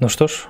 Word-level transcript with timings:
Ну 0.00 0.08
что 0.08 0.28
ж, 0.28 0.46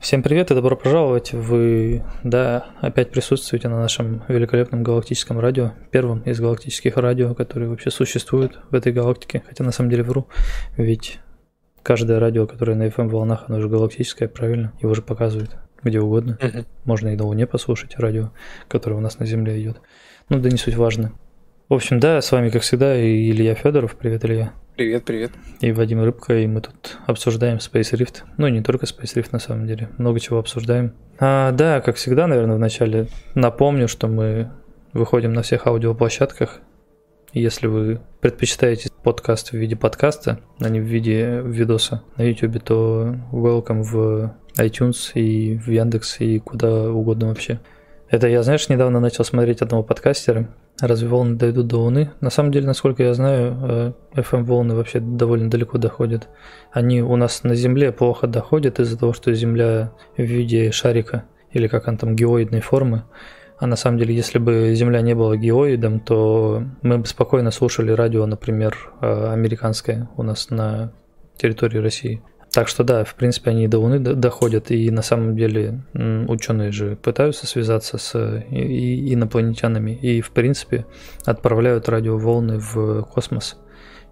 всем 0.00 0.24
привет 0.24 0.50
и 0.50 0.54
добро 0.56 0.74
пожаловать. 0.74 1.32
Вы, 1.32 2.02
да, 2.24 2.66
опять 2.80 3.12
присутствуете 3.12 3.68
на 3.68 3.78
нашем 3.78 4.24
великолепном 4.26 4.82
галактическом 4.82 5.38
радио, 5.38 5.74
первом 5.92 6.18
из 6.22 6.40
галактических 6.40 6.96
радио, 6.96 7.32
которые 7.36 7.68
вообще 7.68 7.92
существуют 7.92 8.58
в 8.68 8.74
этой 8.74 8.90
галактике. 8.90 9.44
Хотя 9.46 9.62
на 9.62 9.70
самом 9.70 9.90
деле 9.90 10.02
вру, 10.02 10.26
ведь 10.76 11.20
каждое 11.84 12.18
радио, 12.18 12.48
которое 12.48 12.74
на 12.74 12.88
FM 12.88 13.08
волнах, 13.08 13.44
оно 13.46 13.60
же 13.60 13.68
галактическое, 13.68 14.28
правильно? 14.28 14.72
Его 14.82 14.94
же 14.94 15.02
показывают 15.02 15.56
где 15.84 16.00
угодно. 16.00 16.36
Можно 16.84 17.10
и 17.10 17.16
на 17.16 17.24
Луне 17.24 17.46
послушать 17.46 17.96
радио, 18.00 18.32
которое 18.66 18.96
у 18.96 19.00
нас 19.00 19.20
на 19.20 19.26
Земле 19.26 19.62
идет. 19.62 19.80
Ну 20.28 20.40
да 20.40 20.50
не 20.50 20.56
суть 20.56 20.74
важно. 20.74 21.12
В 21.68 21.74
общем, 21.74 21.98
да, 21.98 22.22
с 22.22 22.30
вами, 22.30 22.48
как 22.50 22.62
всегда, 22.62 22.96
Илья 22.96 23.56
Федоров. 23.56 23.96
Привет, 23.96 24.24
Илья. 24.24 24.52
Привет, 24.76 25.04
привет. 25.04 25.32
И 25.60 25.72
Вадим 25.72 26.00
Рыбка, 26.00 26.38
и 26.38 26.46
мы 26.46 26.60
тут 26.60 26.96
обсуждаем 27.06 27.56
Space 27.56 27.92
Rift. 27.92 28.22
Ну, 28.36 28.46
и 28.46 28.52
не 28.52 28.62
только 28.62 28.86
Space 28.86 29.16
Rift, 29.16 29.30
на 29.32 29.40
самом 29.40 29.66
деле. 29.66 29.88
Много 29.98 30.20
чего 30.20 30.38
обсуждаем. 30.38 30.92
А, 31.18 31.50
да, 31.50 31.80
как 31.80 31.96
всегда, 31.96 32.28
наверное, 32.28 32.54
вначале 32.54 33.08
напомню, 33.34 33.88
что 33.88 34.06
мы 34.06 34.52
выходим 34.92 35.32
на 35.32 35.42
всех 35.42 35.66
аудиоплощадках. 35.66 36.60
Если 37.32 37.66
вы 37.66 38.00
предпочитаете 38.20 38.90
подкаст 39.02 39.50
в 39.50 39.54
виде 39.54 39.74
подкаста, 39.74 40.38
а 40.60 40.68
не 40.68 40.78
в 40.78 40.84
виде 40.84 41.42
видоса 41.44 42.04
на 42.16 42.22
YouTube, 42.22 42.62
то 42.62 43.16
welcome 43.32 43.82
в 43.82 44.32
iTunes 44.56 45.10
и 45.14 45.56
в 45.56 45.68
Яндекс 45.68 46.20
и 46.20 46.38
куда 46.38 46.92
угодно 46.92 47.26
вообще. 47.26 47.58
Это 48.08 48.28
я, 48.28 48.42
знаешь, 48.42 48.68
недавно 48.68 49.00
начал 49.00 49.24
смотреть 49.24 49.62
одного 49.62 49.82
подкастера. 49.82 50.48
Разве 50.80 51.08
волны 51.08 51.36
дойдут 51.36 51.66
до 51.66 51.78
Луны? 51.78 52.12
На 52.20 52.30
самом 52.30 52.52
деле, 52.52 52.66
насколько 52.66 53.02
я 53.02 53.14
знаю, 53.14 53.94
FM-волны 54.14 54.74
вообще 54.74 55.00
довольно 55.00 55.50
далеко 55.50 55.78
доходят. 55.78 56.28
Они 56.70 57.02
у 57.02 57.16
нас 57.16 57.42
на 57.42 57.54
Земле 57.54 57.90
плохо 57.90 58.26
доходят 58.28 58.78
из-за 58.78 58.98
того, 58.98 59.12
что 59.12 59.34
Земля 59.34 59.92
в 60.16 60.22
виде 60.22 60.70
шарика, 60.70 61.24
или 61.50 61.66
как 61.66 61.88
он 61.88 61.96
там, 61.96 62.14
геоидной 62.14 62.60
формы. 62.60 63.04
А 63.58 63.66
на 63.66 63.74
самом 63.74 63.98
деле, 63.98 64.14
если 64.14 64.38
бы 64.38 64.74
Земля 64.74 65.00
не 65.00 65.14
была 65.14 65.36
геоидом, 65.36 65.98
то 66.00 66.62
мы 66.82 66.98
бы 66.98 67.06
спокойно 67.06 67.50
слушали 67.50 67.90
радио, 67.90 68.26
например, 68.26 68.92
э, 69.00 69.32
американское 69.32 70.10
у 70.16 70.22
нас 70.22 70.50
на 70.50 70.92
территории 71.38 71.78
России. 71.78 72.22
Так 72.56 72.68
что 72.68 72.84
да, 72.84 73.04
в 73.04 73.14
принципе, 73.16 73.50
они 73.50 73.68
до 73.68 73.80
Луны 73.80 73.98
доходят, 73.98 74.70
и 74.70 74.90
на 74.90 75.02
самом 75.02 75.36
деле 75.36 75.82
ученые 75.92 76.72
же 76.72 76.96
пытаются 76.96 77.46
связаться 77.46 77.98
с 77.98 78.14
инопланетянами, 78.48 79.90
и 79.90 80.22
в 80.22 80.30
принципе 80.30 80.86
отправляют 81.26 81.90
радиоволны 81.90 82.58
в 82.58 83.02
космос. 83.02 83.58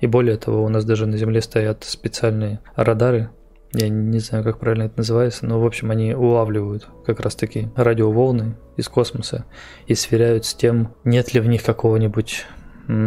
И 0.03 0.07
более 0.07 0.37
того, 0.37 0.63
у 0.63 0.69
нас 0.69 0.85
даже 0.85 1.07
на 1.07 1.17
Земле 1.17 1.41
стоят 1.41 1.85
специальные 1.85 2.61
радары, 2.77 3.31
я 3.73 3.89
не 3.89 4.19
знаю, 4.19 4.45
как 4.45 4.59
правильно 4.59 4.83
это 4.83 4.99
называется, 4.99 5.47
но, 5.47 5.59
в 5.59 5.65
общем, 5.65 5.91
они 5.91 6.13
улавливают 6.13 6.87
как 7.07 7.21
раз-таки 7.21 7.71
радиоволны 7.77 8.57
из 8.77 8.91
космоса 8.91 9.47
и 9.87 9.95
сверяют 9.95 10.45
с 10.45 10.53
тем, 10.53 10.95
нет 11.05 11.33
ли 11.33 11.41
в 11.41 11.47
них 11.47 11.65
какого-нибудь 11.65 12.45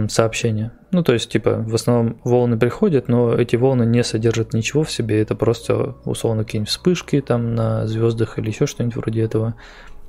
сообщения. 0.09 0.71
Ну, 0.91 1.03
то 1.03 1.13
есть, 1.13 1.29
типа, 1.29 1.63
в 1.67 1.75
основном 1.75 2.19
волны 2.23 2.57
приходят, 2.57 3.07
но 3.07 3.33
эти 3.33 3.55
волны 3.55 3.83
не 3.83 4.03
содержат 4.03 4.53
ничего 4.53 4.83
в 4.83 4.91
себе, 4.91 5.21
это 5.21 5.35
просто, 5.35 5.95
условно, 6.05 6.43
какие-нибудь 6.43 6.69
вспышки 6.69 7.21
там 7.21 7.55
на 7.55 7.85
звездах 7.87 8.39
или 8.39 8.47
еще 8.47 8.65
что-нибудь 8.65 8.95
вроде 8.95 9.21
этого. 9.21 9.55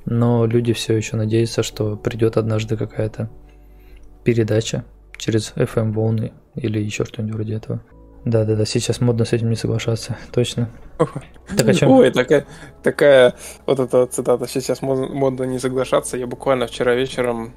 Но 0.05 0.45
люди 0.45 0.73
все 0.73 0.95
еще 0.95 1.17
надеются, 1.17 1.63
что 1.63 1.95
придет 1.97 2.37
однажды 2.37 2.77
какая-то 2.77 3.29
передача 4.23 4.85
через 5.17 5.53
FM-волны 5.55 6.31
или 6.55 6.79
еще 6.79 7.05
что-нибудь 7.05 7.35
вроде 7.35 7.55
этого. 7.55 7.81
Да-да-да, 8.25 8.65
сейчас 8.65 8.99
модно 8.99 9.25
с 9.25 9.33
этим 9.33 9.49
не 9.49 9.55
соглашаться, 9.55 10.17
точно. 10.31 10.69
Так 10.97 11.67
о 11.67 11.73
чем? 11.73 11.91
Ой, 11.91 12.11
такая, 12.11 12.45
такая 12.83 13.35
вот 13.65 13.79
эта 13.79 14.05
цитата. 14.07 14.47
Сейчас 14.47 14.81
модно 14.81 15.43
не 15.43 15.59
соглашаться. 15.59 16.17
Я 16.17 16.27
буквально 16.27 16.67
вчера 16.67 16.95
вечером 16.95 17.53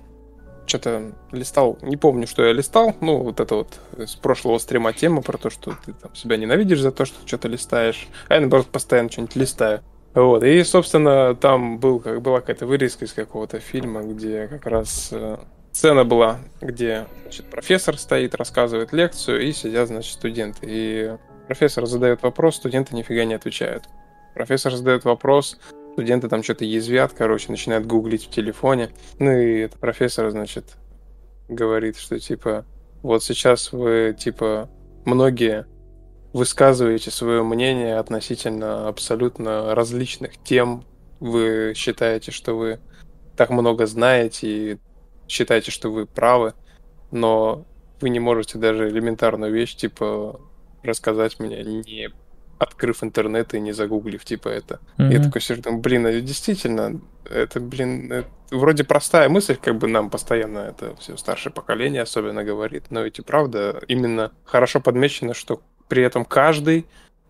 что-то 0.72 1.12
листал, 1.32 1.78
не 1.82 1.98
помню, 1.98 2.26
что 2.26 2.44
я 2.44 2.52
листал, 2.52 2.96
ну, 3.02 3.18
вот 3.18 3.40
это 3.40 3.56
вот 3.56 3.78
с 3.98 4.14
прошлого 4.14 4.56
стрима 4.56 4.94
тема 4.94 5.20
про 5.20 5.36
то, 5.36 5.50
что 5.50 5.74
ты 5.84 5.92
там 5.92 6.14
себя 6.14 6.38
ненавидишь 6.38 6.80
за 6.80 6.92
то, 6.92 7.04
что 7.04 7.26
что-то 7.26 7.48
листаешь, 7.48 8.08
а 8.28 8.34
я, 8.34 8.40
наоборот, 8.40 8.68
постоянно 8.68 9.10
что-нибудь 9.10 9.36
листаю. 9.36 9.82
Вот, 10.14 10.42
и, 10.42 10.64
собственно, 10.64 11.34
там 11.34 11.78
был, 11.78 12.00
как, 12.00 12.22
была 12.22 12.40
какая-то 12.40 12.64
вырезка 12.64 13.04
из 13.04 13.12
какого-то 13.12 13.60
фильма, 13.60 14.02
где 14.02 14.46
как 14.46 14.66
раз 14.66 15.10
э, 15.12 15.36
сцена 15.72 16.06
была, 16.06 16.38
где 16.62 17.06
значит, 17.22 17.46
профессор 17.46 17.98
стоит, 17.98 18.34
рассказывает 18.34 18.92
лекцию, 18.92 19.42
и 19.42 19.52
сидят, 19.52 19.88
значит, 19.88 20.12
студенты. 20.12 20.66
И 20.66 21.16
профессор 21.48 21.84
задает 21.84 22.22
вопрос, 22.22 22.56
студенты 22.56 22.96
нифига 22.96 23.24
не 23.24 23.34
отвечают. 23.34 23.84
Профессор 24.34 24.72
задает 24.72 25.04
вопрос, 25.04 25.58
студенты 25.92 26.28
там 26.28 26.42
что-то 26.42 26.64
язвят, 26.64 27.12
короче, 27.12 27.50
начинают 27.50 27.86
гуглить 27.86 28.26
в 28.26 28.30
телефоне. 28.30 28.90
Ну 29.18 29.30
и 29.30 29.60
этот 29.60 29.78
профессор, 29.78 30.30
значит, 30.30 30.76
говорит, 31.48 31.96
что 31.96 32.18
типа, 32.18 32.64
вот 33.02 33.22
сейчас 33.22 33.72
вы, 33.72 34.16
типа, 34.18 34.70
многие 35.04 35.66
высказываете 36.32 37.10
свое 37.10 37.42
мнение 37.42 37.98
относительно 37.98 38.88
абсолютно 38.88 39.74
различных 39.74 40.42
тем. 40.42 40.84
Вы 41.20 41.74
считаете, 41.76 42.32
что 42.32 42.56
вы 42.56 42.80
так 43.36 43.50
много 43.50 43.86
знаете 43.86 44.48
и 44.48 44.78
считаете, 45.28 45.70
что 45.70 45.90
вы 45.90 46.06
правы, 46.06 46.54
но 47.10 47.66
вы 48.00 48.08
не 48.08 48.18
можете 48.18 48.58
даже 48.58 48.88
элементарную 48.88 49.52
вещь, 49.52 49.76
типа, 49.76 50.40
рассказать 50.82 51.38
мне, 51.38 51.62
не 51.62 52.10
открыв 52.62 53.02
интернет 53.02 53.54
и 53.54 53.60
не 53.60 53.72
загуглив, 53.72 54.24
типа, 54.24 54.48
это. 54.48 54.78
Я 54.98 55.04
Мгм. 55.06 55.22
такой 55.22 55.40
сижу, 55.40 55.62
думаю, 55.62 55.80
блин, 55.80 56.06
а 56.06 56.12
действительно, 56.20 57.00
это, 57.28 57.60
блин, 57.60 58.12
это 58.12 58.28
вроде 58.50 58.84
простая 58.84 59.28
мысль, 59.28 59.56
как 59.60 59.78
бы 59.78 59.88
нам 59.88 60.10
постоянно 60.10 60.58
это 60.58 60.94
все 60.96 61.16
старшее 61.16 61.52
поколение 61.52 62.02
особенно 62.02 62.44
говорит, 62.44 62.84
но 62.90 63.02
ведь 63.02 63.18
и 63.18 63.22
правда 63.22 63.82
именно 63.88 64.30
хорошо 64.44 64.80
подмечено, 64.80 65.34
что 65.34 65.60
при 65.88 66.02
этом 66.02 66.24
каждый 66.24 66.86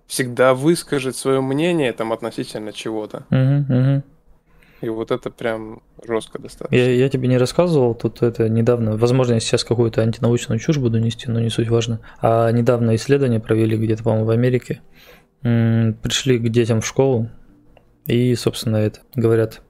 всегда 0.07 0.53
выскажет 0.55 1.17
свое 1.17 1.41
мнение 1.41 1.93
там 1.93 2.13
относительно 2.13 2.73
чего-то. 2.73 3.25
Мгм. 3.31 4.03
И 4.83 4.89
вот 4.89 5.13
это 5.13 5.31
прям 5.31 5.81
жестко 6.05 6.41
достаточно. 6.41 6.75
Я, 6.77 6.91
я 6.91 7.09
тебе 7.09 7.29
не 7.29 7.39
рассказывал, 7.39 7.95
тут 7.95 8.21
это 8.21 8.49
недавно, 8.49 8.97
возможно, 8.97 9.35
я 9.35 9.41
сейчас 9.41 9.63
какую-то 9.63 10.03
антинаучную 10.03 10.59
чушь 10.59 10.79
буду 10.79 10.99
нести, 10.99 11.31
но 11.31 11.39
не 11.39 11.51
суть 11.51 11.69
важно. 11.69 12.01
А 12.21 12.51
недавно 12.51 12.97
исследование 12.97 13.39
провели 13.39 13.77
где-то, 13.77 14.03
по-моему, 14.03 14.27
в 14.27 14.31
Америке. 14.31 14.81
Пришли 15.43 16.39
к 16.39 16.49
детям 16.49 16.81
в 16.81 16.87
школу 16.87 17.29
и, 18.07 18.35
собственно, 18.35 18.77
это 18.77 19.01
говорят, 19.15 19.61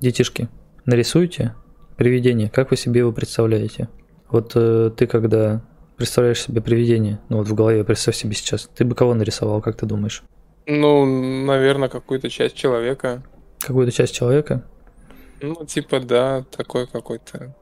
детишки, 0.00 0.48
нарисуйте 0.86 1.54
привидение, 1.96 2.48
как 2.48 2.70
вы 2.70 2.76
себе 2.76 3.00
его 3.00 3.12
представляете. 3.12 3.88
Вот 4.28 4.52
э, 4.54 4.90
ты 4.96 5.06
когда 5.06 5.62
представляешь 5.96 6.40
себе 6.40 6.62
привидение, 6.62 7.20
ну 7.28 7.38
вот 7.38 7.48
в 7.48 7.54
голове 7.54 7.84
представь 7.84 8.16
себе 8.16 8.34
сейчас, 8.34 8.70
ты 8.74 8.84
бы 8.84 8.94
кого 8.94 9.14
нарисовал, 9.14 9.60
как 9.60 9.76
ты 9.76 9.86
думаешь? 9.86 10.22
Ну, 10.66 11.44
наверное, 11.44 11.88
какую-то 11.88 12.30
часть 12.30 12.54
человека. 12.54 13.22
Какую-то 13.60 13.92
часть 13.92 14.14
человека? 14.14 14.64
Ну, 15.42 15.64
типа, 15.66 16.00
да, 16.00 16.44
такой 16.50 16.86
какой-то. 16.86 17.54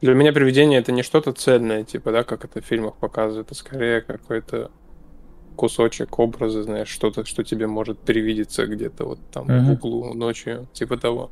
Для 0.00 0.14
меня 0.14 0.32
привидение 0.32 0.80
это 0.80 0.92
не 0.92 1.02
что-то 1.02 1.32
цельное, 1.32 1.84
типа, 1.84 2.12
да, 2.12 2.24
как 2.24 2.44
это 2.44 2.60
в 2.60 2.64
фильмах 2.64 2.96
показывают, 2.96 3.50
а 3.50 3.54
скорее 3.54 4.00
какой-то 4.00 4.70
кусочек 5.58 6.18
образа, 6.18 6.62
знаешь, 6.62 6.88
что-то, 6.88 7.24
что 7.24 7.42
тебе 7.42 7.66
может 7.66 7.98
привидеться 7.98 8.66
где-то 8.66 9.04
вот 9.04 9.18
там 9.32 9.44
Мгм. 9.46 9.66
в 9.66 9.70
углу 9.72 10.14
ночью, 10.14 10.68
типа 10.72 10.96
того. 10.96 11.30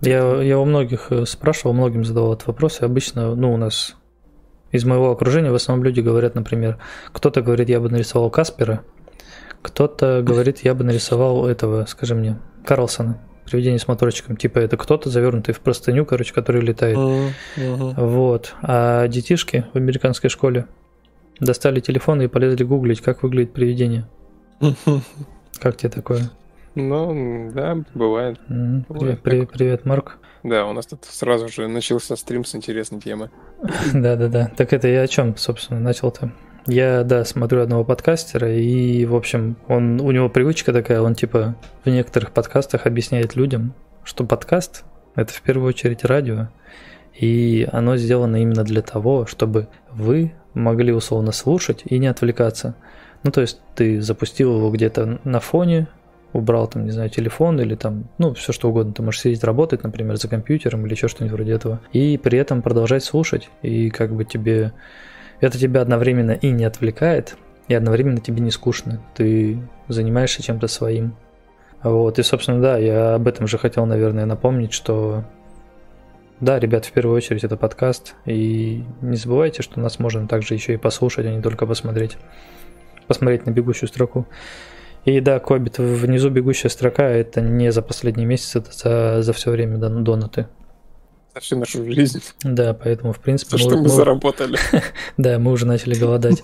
Я, 0.00 0.42
я 0.42 0.58
у 0.58 0.64
многих 0.64 1.12
э, 1.12 1.26
спрашивал, 1.26 1.74
многим 1.74 2.04
задавал 2.04 2.32
этот 2.32 2.46
вопрос, 2.48 2.80
и 2.80 2.84
обычно, 2.84 3.34
ну, 3.34 3.52
у 3.52 3.56
нас 3.56 3.94
из 4.72 4.84
моего 4.84 5.10
окружения 5.10 5.50
в 5.50 5.54
основном 5.54 5.84
люди 5.84 6.00
говорят, 6.00 6.34
например, 6.34 6.78
кто-то 7.12 7.42
говорит, 7.42 7.68
я 7.68 7.78
бы 7.78 7.90
нарисовал 7.90 8.30
Каспера, 8.30 8.82
кто-то 9.60 10.22
говорит, 10.22 10.60
я 10.64 10.74
бы 10.74 10.82
нарисовал 10.82 11.46
этого, 11.46 11.84
скажи 11.86 12.14
мне, 12.14 12.38
Карлсона, 12.64 13.20
привидение 13.44 13.78
с 13.78 13.86
моторчиком. 13.86 14.36
Типа 14.36 14.58
это 14.58 14.76
кто-то 14.76 15.10
завернутый 15.10 15.54
в 15.54 15.60
простыню, 15.60 16.06
короче, 16.06 16.32
который 16.32 16.62
летает. 16.62 16.96
Вот. 17.96 18.54
А 18.62 19.06
детишки 19.08 19.66
в 19.72 19.76
американской 19.76 20.30
школе 20.30 20.66
достали 21.40 21.80
телефоны 21.80 22.24
и 22.24 22.28
полезли 22.28 22.64
гуглить, 22.64 23.00
как 23.00 23.22
выглядит 23.22 23.52
привидение. 23.52 24.08
Как 25.60 25.76
тебе 25.76 25.90
такое? 25.90 26.30
Ну, 26.74 27.50
да. 27.52 27.78
Бывает 27.94 28.38
Привет, 28.48 29.22
привет, 29.22 29.50
привет, 29.50 29.84
Марк. 29.84 30.18
Да, 30.42 30.66
у 30.66 30.72
нас 30.72 30.86
тут 30.86 31.04
сразу 31.04 31.48
же 31.48 31.68
начался 31.68 32.16
стрим 32.16 32.44
с 32.44 32.54
интересной 32.54 33.00
темы. 33.00 33.30
Да-да-да. 33.92 34.50
Так 34.56 34.72
это 34.72 34.88
я 34.88 35.02
о 35.02 35.06
чем, 35.06 35.36
собственно, 35.36 35.78
начал-то? 35.78 36.32
Я, 36.66 37.04
да, 37.04 37.24
смотрю 37.24 37.62
одного 37.62 37.84
подкастера, 37.84 38.52
и, 38.52 39.04
в 39.04 39.14
общем, 39.14 39.56
он, 39.68 40.00
у 40.00 40.10
него 40.12 40.28
привычка 40.28 40.72
такая, 40.72 41.00
он, 41.00 41.14
типа, 41.14 41.56
в 41.84 41.90
некоторых 41.90 42.30
подкастах 42.30 42.86
объясняет 42.86 43.34
людям, 43.34 43.74
что 44.04 44.24
подкаст– 44.24 44.84
это 45.16 45.32
в 45.32 45.42
первую 45.42 45.68
очередь 45.68 46.04
радио, 46.04 46.48
и 47.14 47.68
оно 47.72 47.96
сделано 47.96 48.36
именно 48.40 48.62
для 48.62 48.80
того, 48.80 49.26
чтобы 49.26 49.68
вы 49.90 50.34
могли 50.54 50.92
условно 50.92 51.32
слушать 51.32 51.82
и 51.84 51.98
не 51.98 52.06
отвлекаться. 52.06 52.74
Ну, 53.22 53.30
то 53.30 53.40
есть 53.40 53.60
ты 53.74 54.00
запустил 54.00 54.56
его 54.56 54.70
где-то 54.70 55.20
на 55.24 55.40
фоне, 55.40 55.86
убрал 56.32 56.66
там, 56.66 56.84
не 56.84 56.90
знаю, 56.90 57.10
телефон 57.10 57.60
или 57.60 57.74
там, 57.74 58.04
ну, 58.18 58.34
все 58.34 58.52
что 58.52 58.70
угодно. 58.70 58.92
Ты 58.92 59.02
можешь 59.02 59.20
сидеть 59.20 59.44
работать, 59.44 59.82
например, 59.82 60.16
за 60.16 60.28
компьютером 60.28 60.86
или 60.86 60.94
еще 60.94 61.08
что-нибудь 61.08 61.34
вроде 61.34 61.52
этого. 61.52 61.80
И 61.92 62.18
при 62.18 62.38
этом 62.38 62.62
продолжать 62.62 63.04
слушать. 63.04 63.50
И 63.62 63.90
как 63.90 64.14
бы 64.14 64.24
тебе... 64.24 64.72
Это 65.40 65.58
тебя 65.58 65.80
одновременно 65.80 66.32
и 66.32 66.50
не 66.50 66.64
отвлекает, 66.64 67.36
и 67.66 67.74
одновременно 67.74 68.20
тебе 68.20 68.40
не 68.40 68.50
скучно. 68.50 69.00
Ты 69.14 69.58
занимаешься 69.88 70.42
чем-то 70.42 70.68
своим. 70.68 71.16
Вот, 71.82 72.18
и, 72.18 72.22
собственно, 72.22 72.60
да, 72.60 72.78
я 72.78 73.14
об 73.14 73.26
этом 73.26 73.48
же 73.48 73.58
хотел, 73.58 73.86
наверное, 73.86 74.24
напомнить, 74.24 74.72
что 74.72 75.24
да, 76.42 76.58
ребят, 76.58 76.84
в 76.84 76.90
первую 76.90 77.16
очередь 77.16 77.44
это 77.44 77.56
подкаст, 77.56 78.16
и 78.26 78.82
не 79.00 79.16
забывайте, 79.16 79.62
что 79.62 79.78
нас 79.78 80.00
можно 80.00 80.26
также 80.26 80.54
еще 80.54 80.74
и 80.74 80.76
послушать, 80.76 81.24
а 81.24 81.30
не 81.30 81.40
только 81.40 81.66
посмотреть. 81.66 82.16
Посмотреть 83.06 83.46
на 83.46 83.52
бегущую 83.52 83.88
строку. 83.88 84.26
И 85.04 85.20
да, 85.20 85.38
Кобит, 85.38 85.78
внизу 85.78 86.30
бегущая 86.30 86.68
строка 86.68 87.04
это 87.08 87.40
не 87.40 87.70
за 87.70 87.80
последний 87.80 88.24
месяц, 88.24 88.56
это 88.56 88.72
за, 88.72 89.22
за 89.22 89.32
все 89.32 89.52
время 89.52 89.78
донаты. 89.78 90.48
За 91.32 91.40
всю 91.40 91.58
нашу 91.58 91.84
жизнь. 91.84 92.20
Да, 92.42 92.74
поэтому, 92.74 93.12
в 93.12 93.20
принципе... 93.20 93.56
За 93.56 93.56
мы, 93.58 93.60
что 93.60 93.76
мы, 93.76 93.82
мы 93.84 93.88
заработали. 93.88 94.58
да, 95.16 95.38
мы 95.38 95.52
уже 95.52 95.64
начали 95.64 95.94
голодать. 95.94 96.42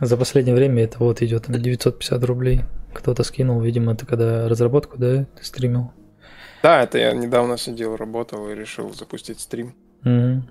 За 0.00 0.16
последнее 0.16 0.56
время 0.56 0.82
это 0.82 0.98
вот 0.98 1.22
идет 1.22 1.44
950 1.48 2.24
рублей. 2.24 2.62
Кто-то 2.92 3.22
скинул, 3.22 3.60
видимо, 3.60 3.92
это 3.92 4.04
когда 4.04 4.48
разработку, 4.48 4.98
да, 4.98 5.26
ты 5.38 5.44
стримил? 5.44 5.92
Да, 6.66 6.82
это 6.82 6.98
я 6.98 7.12
недавно 7.12 7.58
сидел, 7.58 7.94
работал 7.94 8.50
и 8.50 8.54
решил 8.56 8.92
запустить 8.92 9.38
стрим. 9.38 9.72
Угу. 10.04 10.42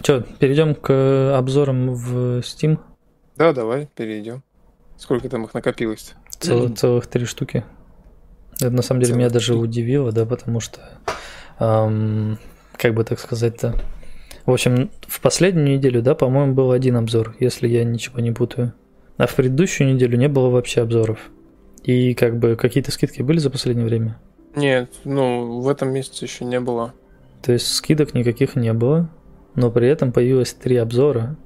Че, 0.00 0.24
перейдем 0.38 0.76
к 0.76 1.36
обзорам 1.36 1.92
в 1.92 2.38
Steam? 2.38 2.78
Да, 3.34 3.52
давай, 3.52 3.88
перейдем. 3.96 4.44
Сколько 4.96 5.28
там 5.28 5.42
их 5.42 5.54
накопилось? 5.54 6.14
Цел, 6.38 6.68
целых 6.68 7.08
три 7.08 7.24
штуки. 7.24 7.64
Это 8.60 8.70
на 8.70 8.82
самом 8.82 9.00
деле 9.00 9.14
целых 9.14 9.18
меня 9.18 9.30
даже 9.30 9.56
удивило, 9.56 10.12
да, 10.12 10.24
потому 10.24 10.60
что, 10.60 10.82
эм, 11.58 12.38
как 12.76 12.94
бы 12.94 13.02
так 13.02 13.18
сказать-то, 13.18 13.74
в 14.46 14.52
общем, 14.52 14.88
в 15.08 15.20
последнюю 15.20 15.78
неделю, 15.78 16.00
да, 16.00 16.14
по-моему, 16.14 16.54
был 16.54 16.70
один 16.70 16.94
обзор, 16.94 17.34
если 17.40 17.66
я 17.66 17.82
ничего 17.82 18.20
не 18.20 18.30
путаю. 18.30 18.72
А 19.16 19.26
в 19.26 19.34
предыдущую 19.34 19.92
неделю 19.92 20.16
не 20.16 20.28
было 20.28 20.48
вообще 20.48 20.82
обзоров. 20.82 21.18
И 21.82 22.14
как 22.14 22.38
бы 22.38 22.54
какие-то 22.54 22.92
скидки 22.92 23.22
были 23.22 23.38
за 23.38 23.50
последнее 23.50 23.84
время? 23.84 24.16
Нет, 24.54 24.90
ну, 25.04 25.60
в 25.60 25.68
этом 25.68 25.90
месяце 25.90 26.24
еще 26.24 26.44
не 26.44 26.60
было. 26.60 26.94
То 27.42 27.52
есть 27.52 27.72
скидок 27.74 28.14
никаких 28.14 28.56
не 28.56 28.72
было, 28.72 29.10
но 29.54 29.70
при 29.70 29.88
этом 29.88 30.12
появилось 30.12 30.52
три 30.52 30.76
обзора, 30.76 31.36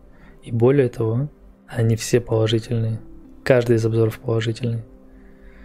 и 0.43 0.51
более 0.51 0.89
того, 0.89 1.29
они 1.67 1.97
все 1.97 2.21
положительные. 2.21 3.01
Каждый 3.45 3.77
из 3.77 3.87
обзоров 3.87 4.19
положительный. 4.19 4.83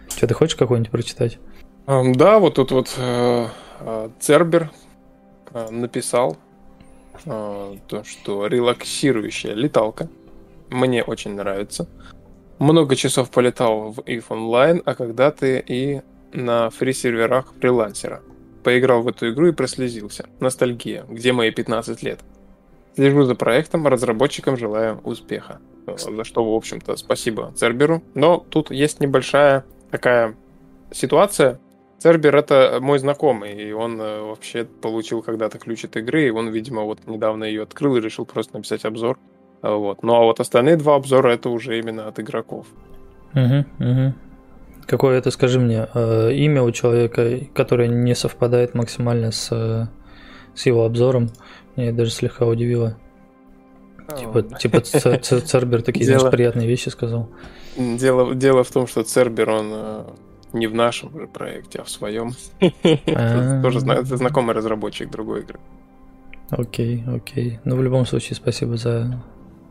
Что, 0.08 0.26
ты 0.26 0.34
хочешь 0.34 0.56
какой-нибудь 0.56 0.90
прочитать? 0.90 1.38
Um, 1.86 2.14
да, 2.14 2.38
вот 2.38 2.54
тут 2.54 2.70
вот 2.70 2.94
э, 2.98 3.46
э, 3.80 4.10
Цербер 4.20 4.70
э, 5.52 5.70
написал 5.70 6.36
то, 7.24 8.04
что 8.04 8.46
релаксирующая 8.46 9.52
леталка. 9.52 10.08
Мне 10.70 11.02
очень 11.02 11.34
нравится. 11.34 11.88
Много 12.60 12.94
часов 12.94 13.30
полетал 13.30 13.90
в 13.90 13.98
EVE 14.00 14.28
Online, 14.28 14.82
а 14.84 14.94
когда 14.94 15.32
ты 15.32 15.62
и 15.66 16.02
на 16.32 16.70
фри-серверах 16.70 17.52
фрилансера. 17.60 18.22
Поиграл 18.64 19.02
в 19.02 19.08
эту 19.08 19.30
игру 19.30 19.48
и 19.48 19.52
прослезился. 19.52 20.28
Ностальгия. 20.40 21.04
Где 21.08 21.32
мои 21.32 21.50
15 21.50 22.02
лет? 22.02 22.20
Слежу 22.94 23.22
за 23.24 23.34
проектом, 23.34 23.86
разработчикам 23.86 24.56
желаю 24.56 25.00
успеха. 25.04 25.60
За 25.96 26.24
что, 26.24 26.44
в 26.44 26.54
общем-то, 26.54 26.96
спасибо 26.96 27.52
Церберу. 27.52 28.02
Но 28.14 28.38
тут 28.38 28.70
есть 28.70 29.00
небольшая 29.00 29.64
такая 29.90 30.34
ситуация. 30.90 31.60
Цербер 31.98 32.36
это 32.36 32.78
мой 32.80 32.98
знакомый, 32.98 33.54
и 33.54 33.72
он 33.72 34.00
э, 34.00 34.20
вообще 34.20 34.64
получил 34.64 35.20
когда-то 35.20 35.58
ключ 35.58 35.84
от 35.84 35.96
игры, 35.96 36.28
и 36.28 36.30
он, 36.30 36.48
видимо, 36.48 36.82
вот 36.82 37.00
недавно 37.06 37.42
ее 37.42 37.62
открыл 37.62 37.96
и 37.96 38.00
решил 38.00 38.24
просто 38.24 38.56
написать 38.56 38.84
обзор. 38.84 39.18
Вот. 39.62 40.04
Ну 40.04 40.14
а 40.14 40.22
вот 40.22 40.38
остальные 40.38 40.76
два 40.76 40.94
обзора 40.94 41.30
это 41.30 41.50
уже 41.50 41.78
именно 41.78 42.06
от 42.06 42.20
игроков. 42.20 42.66
Угу, 43.34 43.64
угу. 43.80 44.14
Какое 44.88 45.18
это, 45.18 45.30
скажи 45.30 45.60
мне, 45.60 45.86
э, 45.92 46.32
имя 46.32 46.62
у 46.62 46.72
человека, 46.72 47.40
которое 47.54 47.88
не 47.88 48.14
совпадает 48.14 48.74
максимально 48.74 49.32
с, 49.32 49.90
с 50.54 50.66
его 50.66 50.86
обзором, 50.86 51.28
меня 51.76 51.92
даже 51.92 52.10
слегка 52.10 52.46
удивило. 52.46 52.96
Типа, 54.18 54.42
типа 54.42 54.80
Цербер 55.20 55.82
такие, 55.82 56.06
дело, 56.06 56.20
знаешь, 56.20 56.32
приятные 56.32 56.66
вещи 56.66 56.88
сказал. 56.88 57.28
Дело, 57.76 58.34
дело 58.34 58.64
в 58.64 58.70
том, 58.70 58.86
что 58.86 59.02
Цербер, 59.02 59.50
он 59.50 59.70
э, 59.74 60.04
не 60.54 60.66
в 60.66 60.74
нашем 60.74 61.10
же 61.20 61.26
проекте, 61.26 61.80
а 61.80 61.84
в 61.84 61.90
своем. 61.90 62.32
А. 63.14 63.60
Тоже 63.62 63.80
знакомый 63.80 64.54
разработчик 64.54 65.10
другой 65.10 65.40
игры. 65.40 65.60
Окей, 66.48 67.04
окей. 67.06 67.60
Ну, 67.64 67.76
в 67.76 67.82
любом 67.82 68.06
случае, 68.06 68.36
спасибо 68.36 68.78
за 68.78 69.22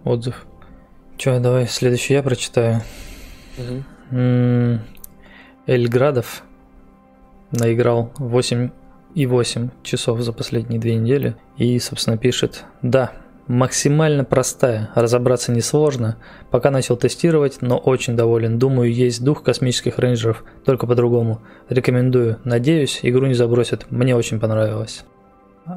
отзыв. 0.04 0.46
Че, 1.18 1.40
давай 1.40 1.66
следующий 1.66 2.14
я 2.14 2.22
прочитаю. 2.22 2.84
Эльградов 5.68 6.44
наиграл 7.52 8.14
8 8.20 8.70
и 9.16 9.26
8 9.26 9.70
часов 9.84 10.22
за 10.22 10.32
последние 10.32 10.80
две 10.80 10.96
недели 10.96 11.36
и, 11.58 11.78
собственно, 11.80 12.18
пишет 12.18 12.64
«Да, 12.82 13.12
максимально 13.48 14.24
простая, 14.24 14.92
разобраться 14.96 15.52
несложно. 15.52 16.16
Пока 16.52 16.72
начал 16.72 16.96
тестировать, 16.96 17.62
но 17.62 17.78
очень 17.78 18.16
доволен. 18.16 18.58
Думаю, 18.58 18.94
есть 18.94 19.22
дух 19.22 19.44
космических 19.44 20.00
рейнджеров, 20.00 20.46
только 20.64 20.88
по-другому. 20.88 21.42
Рекомендую. 21.68 22.38
Надеюсь, 22.46 23.00
игру 23.02 23.28
не 23.28 23.34
забросят. 23.34 23.88
Мне 23.92 24.16
очень 24.16 24.40
понравилось». 24.40 25.04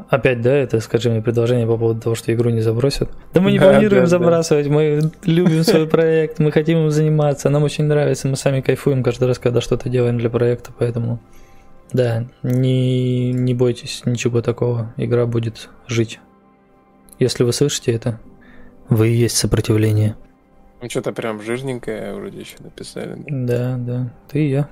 Опять, 0.09 0.41
да, 0.41 0.55
это, 0.55 0.79
скажи 0.81 1.11
мне, 1.11 1.21
предложение 1.21 1.67
по 1.67 1.77
поводу 1.77 2.01
того, 2.01 2.15
что 2.15 2.33
игру 2.33 2.51
не 2.51 2.61
забросят. 2.61 3.11
Да 3.35 3.41
мы 3.41 3.51
не 3.51 3.59
да, 3.59 3.71
планируем 3.71 4.05
да, 4.05 4.09
забрасывать, 4.09 4.69
да. 4.69 4.73
мы 4.73 5.01
любим 5.25 5.65
свой 5.65 5.87
проект, 5.89 6.39
мы 6.39 6.53
хотим 6.53 6.79
им 6.79 6.91
заниматься, 6.91 7.51
нам 7.51 7.65
очень 7.65 7.85
нравится, 7.85 8.29
мы 8.29 8.37
сами 8.37 8.61
кайфуем 8.61 9.03
каждый 9.03 9.27
раз, 9.27 9.39
когда 9.39 9.61
что-то 9.61 9.89
делаем 9.89 10.19
для 10.19 10.31
проекта, 10.31 10.71
поэтому, 10.77 11.19
да, 11.93 12.27
не, 12.43 13.33
не 13.33 13.55
бойтесь 13.55 14.03
ничего 14.05 14.43
такого, 14.43 14.95
игра 14.97 15.27
будет 15.27 15.69
жить. 15.89 16.21
Если 17.19 17.43
вы 17.43 17.53
слышите 17.53 17.93
это, 17.93 18.21
вы 18.89 19.09
и 19.09 19.15
есть 19.15 19.37
сопротивление. 19.37 20.17
Ну, 20.81 20.89
что-то 20.89 21.13
прям 21.13 21.43
жирненькое 21.43 22.15
вроде 22.15 22.41
еще 22.41 22.57
написали. 22.61 23.17
Да, 23.27 23.77
да, 23.77 23.77
да 23.79 24.13
ты 24.29 24.47
и 24.47 24.51
я. 24.51 24.69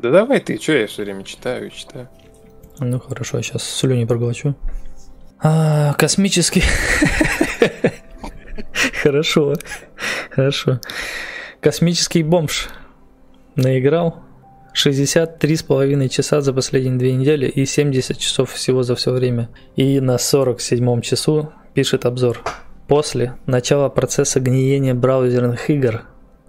Да 0.00 0.10
давай 0.10 0.40
ты, 0.40 0.60
что 0.60 0.72
я 0.72 0.86
все 0.86 1.02
время 1.02 1.24
читаю 1.24 1.66
и 1.66 1.70
читаю. 1.70 2.08
Ну 2.80 3.00
хорошо, 3.00 3.40
сейчас 3.42 3.62
слюни 3.62 4.04
проглочу. 4.04 4.54
А, 5.40 5.94
космический... 5.94 6.62
Хорошо, 9.02 9.54
хорошо. 10.30 10.80
Космический 11.60 12.22
бомж 12.22 12.68
наиграл 13.54 14.22
63,5 14.74 16.08
часа 16.08 16.40
за 16.40 16.52
последние 16.54 16.98
две 16.98 17.12
недели 17.12 17.46
и 17.46 17.66
70 17.66 18.18
часов 18.18 18.52
всего 18.52 18.82
за 18.82 18.96
все 18.96 19.12
время. 19.12 19.50
И 19.76 20.00
на 20.00 20.18
47 20.18 21.00
часу 21.02 21.52
пишет 21.74 22.06
обзор. 22.06 22.42
После 22.88 23.34
начала 23.46 23.88
процесса 23.88 24.40
гниения 24.40 24.94
браузерных 24.94 25.70
игр 25.70 26.04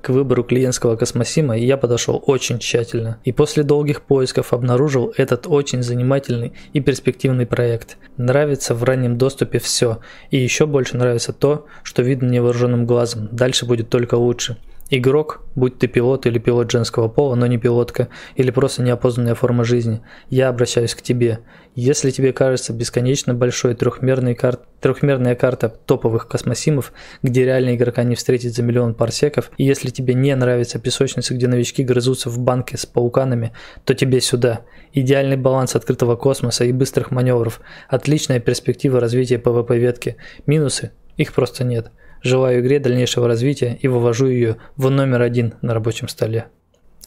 к 0.05 0.09
выбору 0.09 0.43
клиентского 0.43 0.97
космосима 0.97 1.57
я 1.57 1.77
подошел 1.77 2.23
очень 2.27 2.59
тщательно. 2.59 3.17
И 3.23 3.31
после 3.31 3.63
долгих 3.63 4.03
поисков 4.03 4.53
обнаружил 4.53 5.11
этот 5.17 5.47
очень 5.47 5.81
занимательный 5.81 6.53
и 6.73 6.79
перспективный 6.79 7.47
проект. 7.47 7.97
Нравится 8.15 8.75
в 8.75 8.83
раннем 8.83 9.17
доступе 9.17 9.57
все. 9.57 9.97
И 10.29 10.37
еще 10.37 10.67
больше 10.67 10.95
нравится 10.95 11.33
то, 11.33 11.65
что 11.81 12.03
видно 12.03 12.29
невооруженным 12.29 12.85
глазом. 12.85 13.29
Дальше 13.31 13.65
будет 13.65 13.89
только 13.89 14.13
лучше. 14.13 14.57
Игрок, 14.91 15.41
будь 15.55 15.79
ты 15.79 15.87
пилот 15.87 16.27
или 16.27 16.37
пилот 16.37 16.69
женского 16.69 17.07
пола, 17.07 17.33
но 17.33 17.47
не 17.47 17.57
пилотка, 17.57 18.09
или 18.35 18.51
просто 18.51 18.83
неопознанная 18.83 19.33
форма 19.33 19.63
жизни, 19.63 20.01
я 20.29 20.47
обращаюсь 20.47 20.93
к 20.93 21.01
тебе. 21.01 21.39
Если 21.73 22.11
тебе 22.11 22.33
кажется 22.33 22.71
бесконечно 22.71 23.33
большой 23.33 23.73
трехмерный 23.73 24.35
кар... 24.35 24.59
трехмерная 24.81 25.33
карта 25.33 25.69
топовых 25.69 26.27
космосимов, 26.27 26.93
где 27.23 27.45
реальный 27.45 27.75
игрока 27.75 28.03
не 28.03 28.13
встретить 28.13 28.55
за 28.55 28.61
миллион 28.61 28.93
парсеков, 28.93 29.49
и 29.57 29.63
если 29.63 29.89
тебе 29.89 30.13
не 30.13 30.35
нравятся 30.35 30.77
песочницы, 30.77 31.33
где 31.33 31.47
новички 31.47 31.83
грызутся 31.83 32.29
в 32.29 32.37
банке 32.37 32.77
с 32.77 32.85
пауканами, 32.85 33.53
то 33.85 33.95
тебе 33.95 34.21
сюда. 34.21 34.61
Идеальный 34.93 35.37
баланс 35.37 35.75
открытого 35.75 36.15
космоса 36.15 36.63
и 36.63 36.71
быстрых 36.71 37.09
маневров, 37.09 37.59
отличная 37.89 38.39
перспектива 38.39 38.99
развития 38.99 39.37
PvP-ветки. 39.37 40.17
Минусы? 40.45 40.91
Их 41.17 41.33
просто 41.33 41.63
нет. 41.63 41.91
Желаю 42.25 42.61
игре 42.61 42.79
дальнейшего 42.79 43.27
развития 43.27 43.77
и 43.79 43.87
вывожу 43.87 44.25
ее 44.25 44.57
в 44.77 44.89
номер 44.89 45.21
один 45.21 45.53
на 45.61 45.75
рабочем 45.75 46.07
столе. 46.07 46.47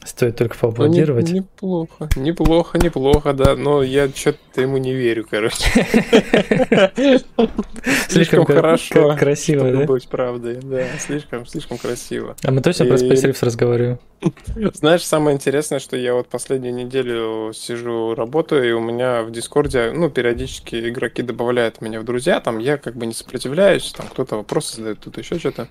Стоит 0.04 0.36
только 0.36 0.56
поаплодировать. 0.56 1.28
Ну, 1.28 1.32
не, 1.32 1.40
неплохо, 1.40 2.08
неплохо, 2.16 2.78
неплохо, 2.78 3.32
да. 3.32 3.56
Но 3.56 3.82
я 3.82 4.08
что-то 4.08 4.60
ему 4.60 4.78
не 4.78 4.94
верю, 4.94 5.26
короче. 5.28 5.56
Слишком 8.08 8.44
хорошо. 8.46 9.16
Красиво, 9.16 9.70
да? 9.70 9.84
быть 9.84 10.08
правдой, 10.08 10.60
да. 10.62 10.86
Слишком, 10.98 11.46
слишком 11.46 11.78
красиво. 11.78 12.36
А 12.44 12.50
мы 12.50 12.62
точно 12.62 12.86
про 12.86 12.94
Space 12.94 13.24
Rift 13.24 13.38
разговариваем? 13.42 13.98
Знаешь, 14.74 15.04
самое 15.04 15.36
интересное, 15.36 15.78
что 15.78 15.96
я 15.96 16.14
вот 16.14 16.28
последнюю 16.28 16.74
неделю 16.74 17.52
сижу, 17.54 18.14
работаю, 18.14 18.68
и 18.68 18.72
у 18.72 18.80
меня 18.80 19.22
в 19.22 19.30
Дискорде, 19.30 19.92
ну, 19.92 20.10
периодически 20.10 20.88
игроки 20.88 21.22
добавляют 21.22 21.80
меня 21.80 22.00
в 22.00 22.04
друзья, 22.04 22.40
там 22.40 22.58
я 22.58 22.78
как 22.78 22.96
бы 22.96 23.06
не 23.06 23.14
сопротивляюсь, 23.14 23.92
там 23.92 24.06
кто-то 24.08 24.36
вопросы 24.36 24.76
задает, 24.76 25.00
тут 25.00 25.18
еще 25.18 25.38
что-то. 25.38 25.68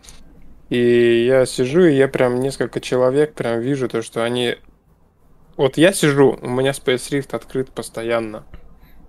И 0.69 1.25
я 1.25 1.45
сижу, 1.45 1.85
и 1.85 1.95
я 1.95 2.07
прям 2.07 2.39
несколько 2.39 2.81
человек 2.81 3.33
прям 3.33 3.59
вижу 3.59 3.87
то, 3.87 4.01
что 4.01 4.23
они... 4.23 4.57
Вот 5.55 5.77
я 5.77 5.93
сижу, 5.93 6.37
у 6.41 6.49
меня 6.49 6.71
Space 6.71 7.09
Rift 7.11 7.35
открыт 7.35 7.71
постоянно. 7.71 8.45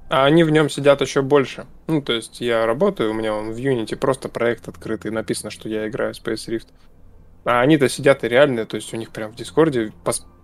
А 0.09 0.25
они 0.25 0.45
в 0.45 0.51
нем 0.51 0.71
сидят 0.71 1.01
еще 1.03 1.21
больше. 1.21 1.67
Ну, 1.87 2.01
то 2.01 2.15
есть 2.15 2.41
я 2.41 2.65
работаю, 2.65 3.11
у 3.11 3.15
меня 3.15 3.35
он 3.35 3.53
в 3.53 3.57
Unity 3.57 3.97
просто 3.97 4.29
проект 4.29 4.69
открытый, 4.69 5.11
написано, 5.11 5.51
что 5.51 5.69
я 5.69 5.87
играю 5.89 6.15
в 6.15 6.17
Space 6.17 6.49
Rift. 6.49 6.69
А 7.45 7.61
они-то 7.61 7.89
сидят 7.89 8.25
и 8.25 8.29
реально, 8.29 8.65
то 8.65 8.77
есть 8.77 8.93
у 8.95 8.97
них 8.97 9.11
прям 9.11 9.33
в 9.33 9.37
Дискорде 9.37 9.93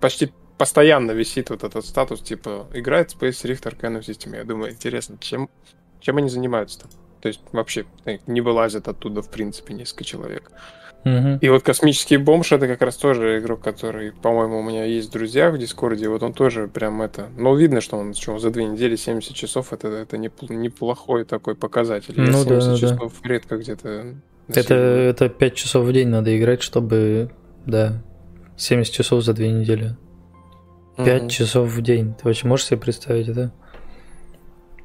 почти 0.00 0.32
постоянно 0.58 1.12
висит 1.12 1.50
вот 1.50 1.64
этот 1.64 1.84
статус, 1.86 2.20
типа, 2.20 2.66
играет 2.72 3.14
Space 3.14 3.44
Rift 3.44 3.62
Arcanum 3.62 4.00
System. 4.00 4.36
Я 4.36 4.44
думаю, 4.44 4.72
интересно, 4.72 5.16
чем, 5.18 5.48
чем 6.00 6.18
они 6.18 6.28
занимаются-то? 6.28 6.88
То 7.20 7.28
есть 7.28 7.40
вообще 7.52 7.86
э, 8.04 8.18
не 8.26 8.42
вылазят 8.42 8.86
оттуда, 8.86 9.22
в 9.22 9.30
принципе, 9.30 9.72
несколько 9.72 10.04
человек. 10.04 10.52
Угу. 11.04 11.38
И 11.42 11.48
вот 11.50 11.62
космический 11.62 12.16
бомж 12.16 12.52
это 12.52 12.66
как 12.66 12.80
раз 12.80 12.96
тоже 12.96 13.38
игрок, 13.38 13.60
который, 13.60 14.12
по-моему, 14.12 14.58
у 14.58 14.62
меня 14.62 14.84
есть 14.84 15.12
друзья 15.12 15.50
в 15.50 15.58
Дискорде. 15.58 16.08
Вот 16.08 16.22
он 16.22 16.32
тоже 16.32 16.66
прям 16.66 17.02
это. 17.02 17.28
Ну, 17.36 17.54
видно, 17.54 17.80
что 17.80 17.96
он 17.98 18.14
что, 18.14 18.38
за 18.38 18.50
две 18.50 18.64
недели 18.64 18.96
70 18.96 19.34
часов 19.34 19.72
это, 19.72 19.88
это 19.88 20.16
неплохой 20.16 21.24
такой 21.24 21.54
показатель. 21.54 22.14
Ну, 22.16 22.24
Я 22.24 22.32
70 22.32 22.48
да, 22.48 22.76
часов 22.76 23.12
да. 23.22 23.28
редко 23.28 23.56
где-то. 23.58 24.14
Это, 24.48 24.74
это 24.74 25.28
5 25.28 25.54
часов 25.54 25.86
в 25.86 25.92
день 25.92 26.08
надо 26.08 26.36
играть, 26.36 26.62
чтобы. 26.62 27.30
Да. 27.66 28.02
70 28.56 28.92
часов 28.92 29.22
за 29.24 29.34
две 29.34 29.50
недели. 29.50 29.96
5 30.96 31.22
угу. 31.22 31.30
часов 31.30 31.68
в 31.68 31.82
день. 31.82 32.14
Ты 32.14 32.24
вообще 32.24 32.46
можешь 32.46 32.66
себе 32.66 32.78
представить 32.78 33.28
это? 33.28 33.52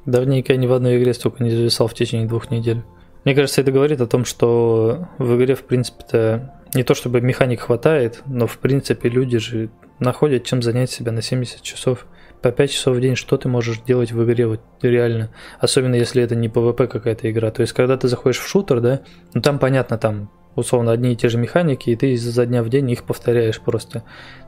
Давненько 0.06 0.52
я 0.52 0.58
ни 0.58 0.66
в 0.66 0.72
одной 0.72 0.98
игре 0.98 1.14
столько 1.14 1.42
не 1.44 1.50
зависал 1.50 1.86
в 1.86 1.94
течение 1.94 2.26
двух 2.26 2.50
недель. 2.50 2.82
Мне 3.24 3.34
кажется, 3.34 3.60
это 3.60 3.72
говорит 3.72 4.00
о 4.00 4.06
том, 4.06 4.24
что 4.24 5.08
в 5.18 5.36
игре, 5.36 5.54
в 5.54 5.64
принципе-то, 5.64 6.54
не 6.74 6.84
то 6.84 6.94
чтобы 6.94 7.20
механик 7.20 7.60
хватает, 7.60 8.22
но, 8.26 8.46
в 8.46 8.58
принципе, 8.58 9.08
люди 9.08 9.38
же 9.38 9.70
находят 9.98 10.44
чем 10.44 10.62
занять 10.62 10.90
себя 10.90 11.12
на 11.12 11.22
70 11.22 11.62
часов. 11.62 12.06
По 12.42 12.50
5 12.50 12.70
часов 12.70 12.96
в 12.96 13.00
день 13.00 13.16
что 13.16 13.36
ты 13.36 13.48
можешь 13.48 13.80
делать 13.80 14.12
в 14.12 14.24
игре 14.24 14.46
вот 14.46 14.60
реально? 14.80 15.30
Особенно 15.58 15.94
если 15.94 16.22
это 16.22 16.34
не 16.34 16.48
PvP 16.48 16.86
какая-то 16.86 17.30
игра. 17.30 17.50
То 17.50 17.60
есть, 17.60 17.74
когда 17.74 17.98
ты 17.98 18.08
заходишь 18.08 18.38
в 18.38 18.48
шутер, 18.48 18.80
да, 18.80 19.00
ну 19.34 19.42
там 19.42 19.58
понятно, 19.58 19.98
там 19.98 20.30
условно 20.56 20.92
одни 20.92 21.12
и 21.12 21.16
те 21.16 21.28
же 21.28 21.38
механики, 21.38 21.90
и 21.90 21.96
ты 21.96 22.12
изо 22.12 22.46
дня 22.46 22.62
в 22.62 22.70
день 22.70 22.90
их 22.90 23.04
повторяешь 23.04 23.60
просто. 23.60 24.04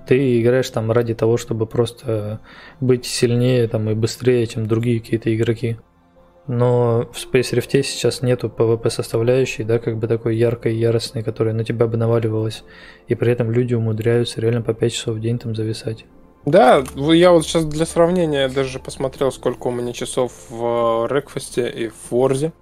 Ты 0.06 0.40
играешь 0.40 0.70
там 0.70 0.90
ради 0.90 1.14
того, 1.14 1.36
чтобы 1.36 1.66
просто 1.66 2.40
быть 2.80 3.04
сильнее 3.04 3.68
там 3.68 3.90
и 3.90 3.94
быстрее, 3.94 4.46
чем 4.46 4.66
другие 4.66 5.00
какие-то 5.00 5.34
игроки. 5.34 5.76
Но 6.48 7.08
в 7.12 7.16
Space 7.16 7.52
Rift 7.52 7.82
сейчас 7.82 8.20
нету 8.22 8.48
PvP 8.48 8.90
составляющей, 8.90 9.62
да, 9.62 9.78
как 9.78 9.96
бы 9.98 10.08
такой 10.08 10.36
яркой, 10.36 10.74
яростной, 10.74 11.22
которая 11.22 11.54
на 11.54 11.64
тебя 11.64 11.86
бы 11.86 11.96
наваливалась. 11.96 12.64
И 13.06 13.14
при 13.14 13.32
этом 13.32 13.52
люди 13.52 13.74
умудряются 13.74 14.40
реально 14.40 14.62
по 14.62 14.74
5 14.74 14.92
часов 14.92 15.16
в 15.16 15.20
день 15.20 15.38
там 15.38 15.54
зависать. 15.54 16.04
Да, 16.44 16.82
я 16.96 17.30
вот 17.30 17.44
сейчас 17.44 17.64
для 17.66 17.86
сравнения 17.86 18.48
даже 18.48 18.80
посмотрел, 18.80 19.30
сколько 19.30 19.68
у 19.68 19.70
меня 19.70 19.92
часов 19.92 20.32
в 20.50 21.06
Рекфесте 21.08 21.68
и 21.68 21.88
в 21.88 21.94
Форзе. 22.10 22.52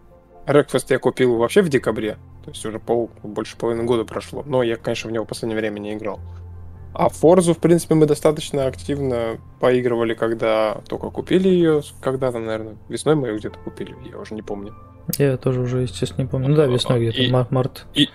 Рекфест 0.47 0.91
я 0.91 0.99
купил 0.99 1.37
вообще 1.37 1.63
в 1.63 1.71
декабре, 1.71 2.19
то 2.45 2.51
есть 2.51 2.65
уже 2.67 2.79
пол, 2.79 3.11
больше 3.23 3.57
половины 3.57 3.85
года 3.85 4.05
прошло. 4.05 4.43
Но 4.45 4.63
я, 4.63 4.77
конечно, 4.77 5.09
в 5.09 5.13
него 5.13 5.25
в 5.25 5.29
последнее 5.29 5.59
время 5.59 5.79
не 5.79 5.95
играл. 5.95 6.21
А 6.93 7.09
Форзу, 7.09 7.55
в 7.55 7.59
принципе, 7.59 7.95
мы 7.95 8.07
достаточно 8.07 8.67
активно 8.67 9.39
поигрывали, 9.61 10.15
когда 10.15 10.81
только 10.89 11.11
купили 11.11 11.49
ее. 11.49 11.83
Когда-то, 12.01 12.39
наверное, 12.39 12.77
весной 12.89 13.15
мы 13.15 13.29
ее 13.29 13.39
где-то 13.39 13.59
купили, 13.59 13.95
я 14.11 14.19
уже 14.19 14.35
не 14.35 14.43
помню. 14.43 14.75
Я 15.19 15.37
тоже 15.37 15.61
уже, 15.61 15.83
естественно, 15.83 16.23
не 16.23 16.29
помню. 16.29 16.49
Ну 16.49 16.57
да, 16.57 16.67
весной 16.67 17.01
где-то, 17.01 17.23
и, 17.23 17.31
март. 17.51 17.87
И, 17.95 18.09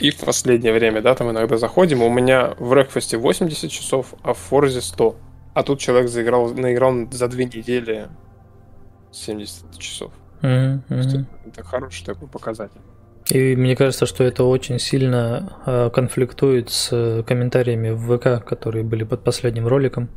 и 0.00 0.10
в 0.10 0.18
последнее 0.18 0.72
время, 0.72 1.02
да, 1.02 1.14
там 1.14 1.30
иногда 1.30 1.56
заходим. 1.56 2.02
У 2.02 2.10
меня 2.10 2.54
в 2.58 2.72
Рекфесте 2.74 3.16
80 3.16 3.70
часов, 3.70 4.14
а 4.22 4.34
в 4.34 4.38
Форзе 4.38 4.80
100. 4.80 5.16
А 5.54 5.62
тут 5.62 5.80
человек 5.80 6.08
заиграл, 6.08 6.48
наиграл 6.54 7.06
за 7.10 7.28
две 7.28 7.44
недели 7.44 8.08
70 9.12 9.78
часов. 9.78 10.12
Mm-hmm. 10.40 11.24
Это 11.46 11.62
хороший 11.62 12.04
такой 12.04 12.28
показатель. 12.28 12.80
И 13.32 13.56
мне 13.56 13.74
кажется, 13.76 14.04
что 14.04 14.24
это 14.24 14.44
очень 14.44 14.78
сильно 14.78 15.58
а, 15.64 15.88
конфликтует 15.88 16.68
с 16.68 17.24
комментариями 17.26 17.88
в 17.88 18.18
ВК, 18.18 18.44
которые 18.44 18.84
были 18.84 19.04
под 19.04 19.24
последним 19.24 19.66
роликом. 19.66 20.10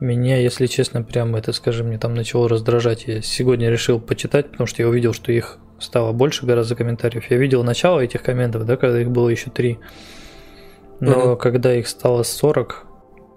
Меня, 0.00 0.38
если 0.38 0.66
честно, 0.66 1.04
прям 1.04 1.36
это, 1.36 1.52
скажем, 1.52 1.86
мне 1.86 1.98
там 1.98 2.14
начало 2.14 2.48
раздражать. 2.48 3.04
Я 3.06 3.22
сегодня 3.22 3.70
решил 3.70 4.00
почитать, 4.00 4.50
потому 4.50 4.66
что 4.66 4.82
я 4.82 4.88
увидел, 4.88 5.12
что 5.12 5.30
их 5.30 5.58
стало 5.78 6.10
больше 6.10 6.46
гораздо 6.46 6.74
комментариев. 6.74 7.30
Я 7.30 7.36
видел 7.36 7.62
начало 7.62 8.00
этих 8.00 8.24
комментов, 8.24 8.66
да, 8.66 8.76
когда 8.76 9.00
их 9.00 9.10
было 9.12 9.28
еще 9.28 9.50
три. 9.50 9.78
Но 10.98 11.12
mm-hmm. 11.12 11.36
когда 11.36 11.76
их 11.76 11.86
стало 11.86 12.24
40, 12.24 12.86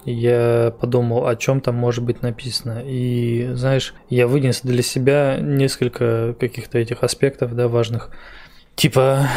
я 0.05 0.73
подумал, 0.81 1.27
о 1.27 1.35
чем 1.35 1.61
там 1.61 1.75
может 1.75 2.03
быть 2.03 2.23
написано. 2.23 2.81
И, 2.83 3.51
знаешь, 3.53 3.93
я 4.09 4.25
вынес 4.25 4.61
для 4.61 4.81
себя 4.81 5.37
несколько 5.39 6.35
каких-то 6.39 6.79
этих 6.79 7.03
аспектов, 7.03 7.55
да, 7.55 7.67
важных. 7.67 8.09
Типа, 8.75 9.27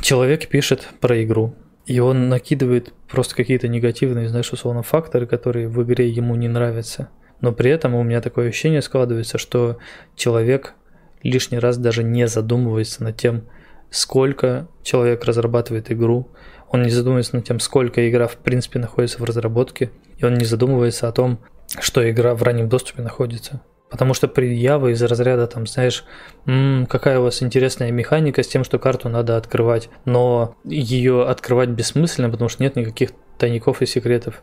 человек 0.00 0.48
пишет 0.48 0.88
про 1.00 1.22
игру, 1.22 1.54
и 1.86 2.00
он 2.00 2.28
накидывает 2.28 2.92
просто 3.08 3.34
какие-то 3.34 3.68
негативные, 3.68 4.28
знаешь, 4.28 4.52
условно, 4.52 4.82
факторы, 4.82 5.26
которые 5.26 5.68
в 5.68 5.82
игре 5.82 6.08
ему 6.08 6.34
не 6.34 6.48
нравятся. 6.48 7.08
Но 7.40 7.52
при 7.52 7.70
этом 7.70 7.94
у 7.94 8.02
меня 8.02 8.20
такое 8.20 8.48
ощущение 8.48 8.82
складывается, 8.82 9.38
что 9.38 9.78
человек 10.16 10.74
лишний 11.22 11.58
раз 11.58 11.78
даже 11.78 12.02
не 12.02 12.26
задумывается 12.26 13.04
над 13.04 13.16
тем, 13.16 13.44
сколько 13.90 14.68
человек 14.82 15.24
разрабатывает 15.24 15.90
игру, 15.90 16.30
он 16.70 16.82
не 16.82 16.90
задумывается 16.90 17.36
над 17.36 17.46
тем, 17.46 17.60
сколько 17.60 18.08
игра 18.08 18.26
в 18.26 18.36
принципе 18.36 18.78
находится 18.78 19.18
в 19.18 19.24
разработке, 19.24 19.90
и 20.18 20.24
он 20.24 20.34
не 20.34 20.44
задумывается 20.44 21.08
о 21.08 21.12
том, 21.12 21.38
что 21.80 22.08
игра 22.08 22.34
в 22.34 22.42
раннем 22.42 22.68
доступе 22.68 23.02
находится. 23.02 23.62
Потому 23.90 24.12
что 24.12 24.28
предъявы 24.28 24.92
из 24.92 25.02
разряда, 25.02 25.46
там, 25.46 25.66
знаешь, 25.66 26.04
м-м, 26.46 26.86
какая 26.86 27.20
у 27.20 27.22
вас 27.22 27.42
интересная 27.42 27.90
механика 27.90 28.42
с 28.42 28.48
тем, 28.48 28.62
что 28.64 28.78
карту 28.78 29.08
надо 29.08 29.36
открывать, 29.36 29.88
но 30.04 30.56
ее 30.64 31.26
открывать 31.26 31.70
бессмысленно, 31.70 32.28
потому 32.28 32.48
что 32.48 32.62
нет 32.62 32.76
никаких 32.76 33.12
тайников 33.38 33.80
и 33.80 33.86
секретов. 33.86 34.42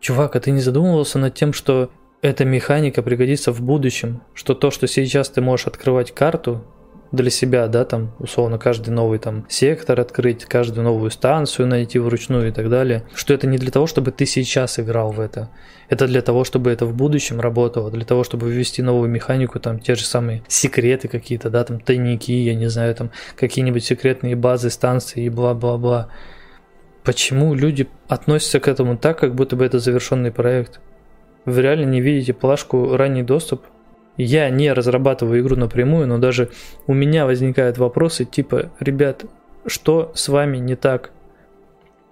Чувак, 0.00 0.36
а 0.36 0.40
ты 0.40 0.50
не 0.50 0.60
задумывался 0.60 1.18
над 1.18 1.34
тем, 1.34 1.52
что 1.52 1.90
эта 2.22 2.44
механика 2.44 3.02
пригодится 3.02 3.52
в 3.52 3.60
будущем, 3.60 4.22
что 4.34 4.54
то, 4.54 4.70
что 4.70 4.86
сейчас 4.86 5.28
ты 5.28 5.40
можешь 5.40 5.66
открывать 5.66 6.12
карту, 6.12 6.64
для 7.12 7.30
себя, 7.30 7.66
да, 7.68 7.84
там, 7.84 8.12
условно, 8.18 8.58
каждый 8.58 8.90
новый 8.90 9.18
там 9.18 9.46
сектор 9.48 9.98
открыть, 10.00 10.44
каждую 10.44 10.84
новую 10.84 11.10
станцию 11.10 11.66
найти 11.66 11.98
вручную 11.98 12.48
и 12.48 12.50
так 12.50 12.68
далее, 12.68 13.04
что 13.14 13.32
это 13.32 13.46
не 13.46 13.58
для 13.58 13.70
того, 13.70 13.86
чтобы 13.86 14.12
ты 14.12 14.26
сейчас 14.26 14.78
играл 14.78 15.12
в 15.12 15.20
это, 15.20 15.50
это 15.88 16.06
для 16.06 16.20
того, 16.20 16.44
чтобы 16.44 16.70
это 16.70 16.84
в 16.84 16.94
будущем 16.94 17.40
работало, 17.40 17.90
для 17.90 18.04
того, 18.04 18.24
чтобы 18.24 18.50
ввести 18.50 18.82
новую 18.82 19.08
механику, 19.08 19.58
там, 19.58 19.80
те 19.80 19.94
же 19.94 20.04
самые 20.04 20.42
секреты 20.48 21.08
какие-то, 21.08 21.50
да, 21.50 21.64
там, 21.64 21.80
тайники, 21.80 22.32
я 22.32 22.54
не 22.54 22.68
знаю, 22.68 22.94
там, 22.94 23.10
какие-нибудь 23.36 23.84
секретные 23.84 24.36
базы, 24.36 24.70
станции 24.70 25.24
и 25.24 25.30
бла-бла-бла. 25.30 26.08
Почему 27.04 27.54
люди 27.54 27.88
относятся 28.06 28.60
к 28.60 28.68
этому 28.68 28.98
так, 28.98 29.18
как 29.18 29.34
будто 29.34 29.56
бы 29.56 29.64
это 29.64 29.78
завершенный 29.78 30.30
проект? 30.30 30.80
Вы 31.46 31.62
реально 31.62 31.86
не 31.86 32.02
видите 32.02 32.34
плашку 32.34 32.94
«Ранний 32.94 33.22
доступ»? 33.22 33.62
Я 34.18 34.50
не 34.50 34.72
разрабатываю 34.72 35.40
игру 35.40 35.54
напрямую, 35.54 36.08
но 36.08 36.18
даже 36.18 36.50
у 36.88 36.92
меня 36.92 37.24
возникают 37.24 37.78
вопросы 37.78 38.24
типа, 38.24 38.72
ребят, 38.80 39.24
что 39.66 40.10
с 40.14 40.28
вами 40.28 40.58
не 40.58 40.74
так? 40.74 41.12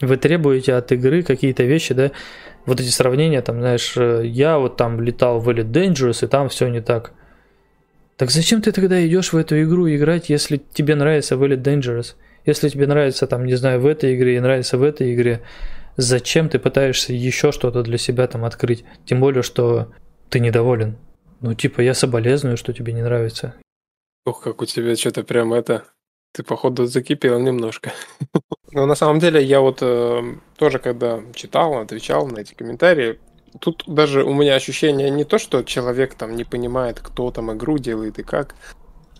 Вы 0.00 0.16
требуете 0.16 0.74
от 0.74 0.92
игры 0.92 1.22
какие-то 1.22 1.64
вещи, 1.64 1.94
да? 1.94 2.12
Вот 2.64 2.80
эти 2.80 2.88
сравнения, 2.88 3.42
там, 3.42 3.58
знаешь, 3.58 3.94
э, 3.96 4.22
я 4.24 4.58
вот 4.58 4.76
там 4.76 5.00
летал 5.00 5.40
в 5.40 5.48
Elite 5.48 5.70
Dangerous, 5.70 6.24
и 6.24 6.28
там 6.28 6.48
все 6.48 6.68
не 6.68 6.80
так. 6.80 7.12
Так 8.16 8.30
зачем 8.30 8.62
ты 8.62 8.72
тогда 8.72 9.04
идешь 9.04 9.32
в 9.32 9.36
эту 9.36 9.60
игру 9.62 9.88
играть, 9.88 10.28
если 10.28 10.60
тебе 10.72 10.94
нравится 10.94 11.34
Elite 11.34 11.62
Dangerous? 11.62 12.14
Если 12.44 12.68
тебе 12.68 12.86
нравится, 12.86 13.26
там, 13.26 13.46
не 13.46 13.54
знаю, 13.54 13.80
в 13.80 13.86
этой 13.86 14.14
игре 14.14 14.36
и 14.36 14.40
нравится 14.40 14.78
в 14.78 14.84
этой 14.84 15.12
игре, 15.12 15.42
зачем 15.96 16.48
ты 16.48 16.60
пытаешься 16.60 17.12
еще 17.12 17.50
что-то 17.50 17.82
для 17.82 17.98
себя 17.98 18.28
там 18.28 18.44
открыть? 18.44 18.84
Тем 19.06 19.20
более, 19.20 19.42
что 19.42 19.88
ты 20.28 20.38
недоволен. 20.38 20.96
Ну, 21.40 21.54
типа, 21.54 21.80
я 21.80 21.94
соболезную, 21.94 22.56
что 22.56 22.72
тебе 22.72 22.92
не 22.92 23.02
нравится. 23.02 23.54
Ох, 24.24 24.42
как 24.42 24.62
у 24.62 24.66
тебя 24.66 24.96
что-то 24.96 25.22
прям 25.22 25.52
это... 25.52 25.84
Ты, 26.32 26.42
походу, 26.42 26.86
закипел 26.86 27.38
немножко. 27.38 27.92
Но 28.72 28.86
на 28.86 28.94
самом 28.94 29.20
деле 29.20 29.42
я 29.42 29.60
вот 29.60 29.78
э, 29.80 30.22
тоже, 30.58 30.78
когда 30.78 31.20
читал, 31.34 31.78
отвечал 31.78 32.26
на 32.26 32.40
эти 32.40 32.52
комментарии, 32.52 33.18
тут 33.60 33.84
даже 33.86 34.22
у 34.24 34.34
меня 34.34 34.54
ощущение 34.54 35.10
не 35.10 35.24
то, 35.24 35.38
что 35.38 35.62
человек 35.62 36.14
там 36.14 36.36
не 36.36 36.44
понимает, 36.44 37.00
кто 37.00 37.30
там 37.30 37.52
игру 37.52 37.78
делает 37.78 38.18
и 38.18 38.22
как, 38.22 38.54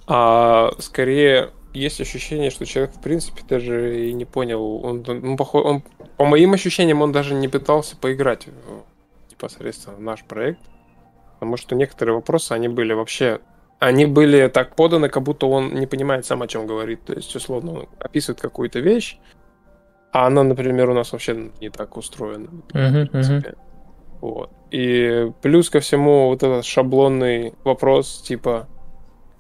а 0.07 0.73
скорее 0.79 1.51
есть 1.73 2.01
ощущение, 2.01 2.51
что 2.51 2.65
человек, 2.65 2.95
в 2.95 3.01
принципе, 3.01 3.43
даже 3.49 4.09
и 4.09 4.13
не 4.13 4.25
понял. 4.25 4.85
Он, 4.85 5.05
он, 5.07 5.39
он, 5.39 5.83
по 6.17 6.25
моим 6.25 6.55
ощущениям, 6.55 7.03
он 7.03 7.13
даже 7.13 7.35
не 7.35 7.49
пытался 7.49 7.97
поиграть 7.97 8.49
непосредственно 9.31 9.97
в 9.97 10.01
наш 10.01 10.25
проект. 10.25 10.61
Потому 11.39 11.57
что 11.57 11.75
некоторые 11.75 12.15
вопросы, 12.15 12.53
они 12.53 12.69
были 12.69 12.93
вообще... 12.93 13.41
Они 13.79 14.07
были 14.07 14.49
так 14.49 14.75
поданы, 14.75 15.11
как 15.11 15.23
будто 15.23 15.47
он 15.47 15.75
не 15.75 15.87
понимает 15.87 16.25
сам, 16.25 16.43
о 16.43 16.47
чем 16.47 16.67
говорит. 16.67 17.05
То 17.05 17.13
есть, 17.13 17.37
условно, 17.37 17.73
он 17.73 17.89
описывает 17.99 18.41
какую-то 18.41 18.81
вещь, 18.81 19.19
а 20.13 20.29
она, 20.29 20.43
например, 20.43 20.89
у 20.89 20.95
нас 20.95 21.13
вообще 21.13 21.51
не 21.61 21.69
так 21.69 21.97
устроена. 21.99 22.49
Uh-huh, 22.73 23.11
uh-huh. 23.11 23.59
Вот. 24.23 24.51
И 24.71 25.31
плюс 25.43 25.69
ко 25.69 25.81
всему 25.81 26.29
вот 26.29 26.43
этот 26.43 26.65
шаблонный 26.65 27.53
вопрос, 27.65 28.23
типа, 28.23 28.67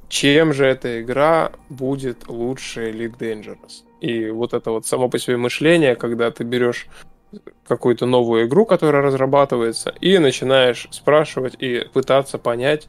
чем 0.09 0.53
же 0.53 0.67
эта 0.67 1.01
игра 1.01 1.53
будет 1.71 2.29
лучше 2.29 2.91
Elite 2.91 3.17
Dangerous? 3.19 3.85
И 4.03 4.29
вот 4.31 4.53
это 4.53 4.71
вот 4.71 4.87
само 4.87 5.09
по 5.09 5.19
себе 5.19 5.39
мышление, 5.39 5.97
когда 5.97 6.31
ты 6.31 6.45
берешь 6.45 6.89
какую-то 7.67 8.07
новую 8.07 8.47
игру, 8.47 8.67
которая 8.67 9.03
разрабатывается, 9.03 9.95
и 10.01 10.19
начинаешь 10.19 10.89
спрашивать 10.91 11.57
и 11.59 11.89
пытаться 11.93 12.39
понять, 12.39 12.89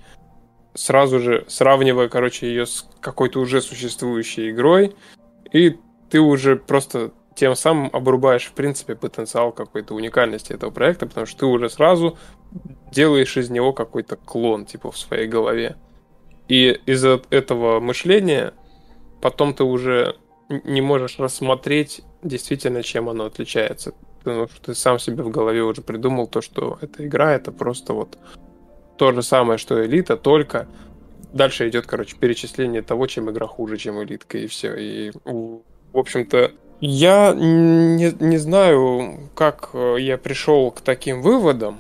сразу 0.74 1.20
же 1.20 1.46
сравнивая, 1.48 2.08
короче, 2.08 2.48
ее 2.48 2.65
с 2.65 2.88
какой-то 3.00 3.39
уже 3.39 3.62
существующей 3.62 4.51
игрой, 4.51 4.96
и 5.51 5.77
ты 6.10 6.20
уже 6.20 6.56
просто 6.56 7.12
тем 7.36 7.56
самым 7.56 7.89
обрубаешь, 7.94 8.46
в 8.46 8.53
принципе, 8.53 8.96
потенциал 8.96 9.51
какой-то 9.51 9.94
уникальности 9.94 10.53
этого 10.53 10.72
проекта, 10.72 11.06
потому 11.06 11.25
что 11.25 11.39
ты 11.39 11.46
уже 11.46 11.70
сразу 11.70 12.17
делаешь 12.91 13.38
из 13.38 13.50
него 13.50 13.74
какой-то 13.74 14.15
клон, 14.15 14.65
типа, 14.65 14.91
в 14.91 14.98
своей 14.98 15.27
голове. 15.27 15.75
И 16.48 16.79
из-за 16.86 17.22
этого 17.29 17.79
мышления 17.79 18.53
потом 19.22 19.53
ты 19.53 19.63
уже 19.63 20.15
не 20.50 20.82
можешь 20.82 21.20
рассмотреть 21.20 22.01
действительно, 22.24 22.82
чем 22.82 23.10
оно 23.10 23.25
отличается. 23.25 23.94
Потому 24.27 24.50
что 24.50 24.62
ты 24.62 24.75
сам 24.75 25.00
себе 25.00 25.24
в 25.24 25.29
голове 25.29 25.63
уже 25.63 25.81
придумал 25.81 26.27
то, 26.27 26.41
что 26.41 26.77
эта 26.81 27.05
игра 27.07 27.34
это 27.34 27.53
просто 27.53 27.93
вот 27.93 28.17
то 28.98 29.13
же 29.13 29.22
самое, 29.22 29.57
что 29.57 29.86
элита, 29.86 30.17
только 30.17 30.67
дальше 31.31 31.69
идет, 31.69 31.86
короче, 31.86 32.17
перечисление 32.17 32.81
того, 32.81 33.07
чем 33.07 33.29
игра 33.29 33.48
хуже, 33.48 33.77
чем 33.77 34.03
элитка, 34.03 34.38
и 34.38 34.48
все. 34.48 34.75
И, 34.75 35.12
в 35.24 35.62
общем-то, 35.98 36.51
я 36.81 37.34
не, 37.34 38.12
не 38.19 38.38
знаю, 38.38 39.29
как 39.34 39.69
э, 39.74 39.96
я 40.00 40.17
пришел 40.17 40.72
к 40.72 40.81
таким 40.81 41.22
выводам, 41.22 41.79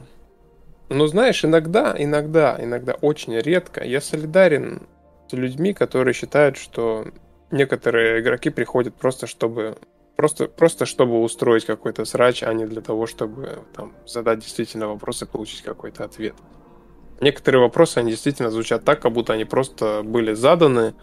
но 0.87 1.07
знаешь, 1.07 1.43
иногда, 1.43 1.93
иногда, 1.97 2.57
иногда 2.59 2.93
очень 3.01 3.37
редко 3.37 3.83
я 3.83 3.99
солидарен 3.99 4.83
с 5.29 5.33
людьми, 5.33 5.73
которые 5.73 6.13
считают, 6.13 6.55
что 6.55 7.07
некоторые 7.51 8.21
игроки 8.21 8.49
приходят 8.49 8.95
просто 8.95 9.27
чтобы 9.27 9.77
просто, 10.17 10.47
просто 10.47 10.85
чтобы 10.85 11.21
устроить 11.21 11.65
какой-то 11.65 12.03
срач, 12.03 12.43
а 12.43 12.51
не 12.53 12.65
для 12.65 12.81
того, 12.81 13.05
чтобы 13.05 13.59
там, 13.73 13.93
задать 14.05 14.39
действительно 14.39 14.89
вопросы 14.89 15.23
и 15.23 15.27
получить 15.27 15.61
какой-то 15.61 16.03
ответ. 16.03 16.35
Некоторые 17.21 17.61
вопросы, 17.61 17.99
они 17.99 18.11
действительно 18.11 18.51
звучат 18.51 18.83
так, 18.83 18.99
как 19.01 19.13
будто 19.13 19.33
они 19.33 19.45
просто 19.45 20.01
были 20.03 20.33
заданы 20.33 20.95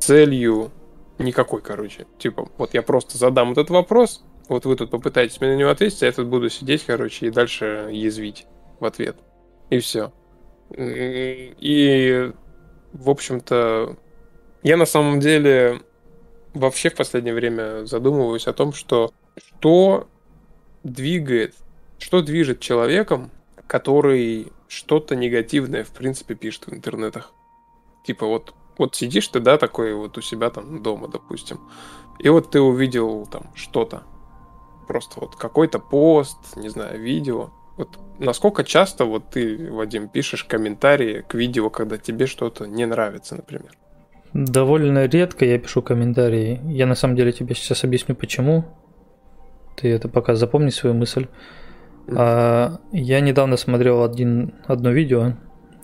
целью 0.00 0.72
никакой, 1.18 1.60
короче. 1.60 2.06
Типа, 2.18 2.48
вот 2.58 2.74
я 2.74 2.82
просто 2.82 3.16
задам 3.18 3.52
этот 3.52 3.70
вопрос, 3.70 4.24
вот 4.48 4.64
вы 4.64 4.76
тут 4.76 4.90
попытаетесь 4.90 5.40
мне 5.40 5.50
на 5.50 5.56
него 5.56 5.70
ответить, 5.70 6.02
а 6.02 6.06
я 6.06 6.12
тут 6.12 6.26
буду 6.26 6.48
сидеть, 6.48 6.84
короче, 6.84 7.26
и 7.26 7.30
дальше 7.30 7.88
язвить 7.92 8.46
в 8.80 8.84
ответ. 8.84 9.16
И 9.68 9.78
все. 9.78 10.12
И, 10.70 12.32
в 12.92 13.10
общем-то, 13.10 13.96
я 14.62 14.76
на 14.76 14.86
самом 14.86 15.20
деле 15.20 15.82
вообще 16.58 16.90
в 16.90 16.96
последнее 16.96 17.34
время 17.34 17.86
задумываюсь 17.86 18.46
о 18.46 18.52
том, 18.52 18.72
что 18.72 19.12
что 19.58 20.08
двигает, 20.82 21.54
что 21.98 22.22
движет 22.22 22.60
человеком, 22.60 23.30
который 23.66 24.52
что-то 24.68 25.16
негативное, 25.16 25.84
в 25.84 25.90
принципе, 25.90 26.34
пишет 26.34 26.66
в 26.66 26.74
интернетах. 26.74 27.32
Типа 28.04 28.26
вот, 28.26 28.54
вот 28.76 28.94
сидишь 28.94 29.28
ты, 29.28 29.40
да, 29.40 29.58
такой 29.58 29.94
вот 29.94 30.16
у 30.18 30.20
себя 30.20 30.50
там 30.50 30.82
дома, 30.82 31.08
допустим, 31.08 31.60
и 32.18 32.28
вот 32.28 32.50
ты 32.50 32.60
увидел 32.60 33.26
там 33.26 33.50
что-то, 33.54 34.02
просто 34.86 35.20
вот 35.20 35.36
какой-то 35.36 35.78
пост, 35.78 36.56
не 36.56 36.68
знаю, 36.68 37.00
видео, 37.00 37.50
вот 37.76 37.98
насколько 38.18 38.64
часто 38.64 39.04
вот 39.04 39.30
ты, 39.30 39.70
Вадим, 39.70 40.08
пишешь 40.08 40.44
комментарии 40.44 41.24
к 41.26 41.34
видео, 41.34 41.70
когда 41.70 41.98
тебе 41.98 42.26
что-то 42.26 42.66
не 42.66 42.86
нравится, 42.86 43.36
например? 43.36 43.72
Довольно 44.32 45.06
редко 45.06 45.44
я 45.44 45.58
пишу 45.58 45.82
комментарии. 45.82 46.60
Я 46.66 46.86
на 46.86 46.94
самом 46.94 47.16
деле 47.16 47.32
тебе 47.32 47.54
сейчас 47.54 47.84
объясню 47.84 48.14
почему. 48.14 48.64
Ты 49.76 49.90
это 49.90 50.08
пока 50.08 50.34
запомни 50.34 50.70
свою 50.70 50.94
мысль. 50.94 51.26
А, 52.08 52.78
я 52.92 53.20
недавно 53.20 53.56
смотрел 53.56 54.02
один, 54.02 54.54
одно 54.66 54.90
видео, 54.90 55.34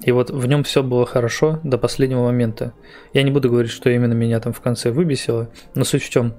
и 0.02 0.10
вот 0.12 0.30
в 0.30 0.46
нем 0.46 0.64
все 0.64 0.82
было 0.82 1.06
хорошо 1.06 1.60
до 1.64 1.78
последнего 1.78 2.24
момента. 2.24 2.72
Я 3.12 3.22
не 3.22 3.30
буду 3.30 3.50
говорить, 3.50 3.70
что 3.70 3.90
именно 3.90 4.12
меня 4.12 4.40
там 4.40 4.52
в 4.52 4.60
конце 4.60 4.90
выбесило, 4.90 5.50
но 5.74 5.84
суть 5.84 6.02
в 6.02 6.10
чем, 6.10 6.34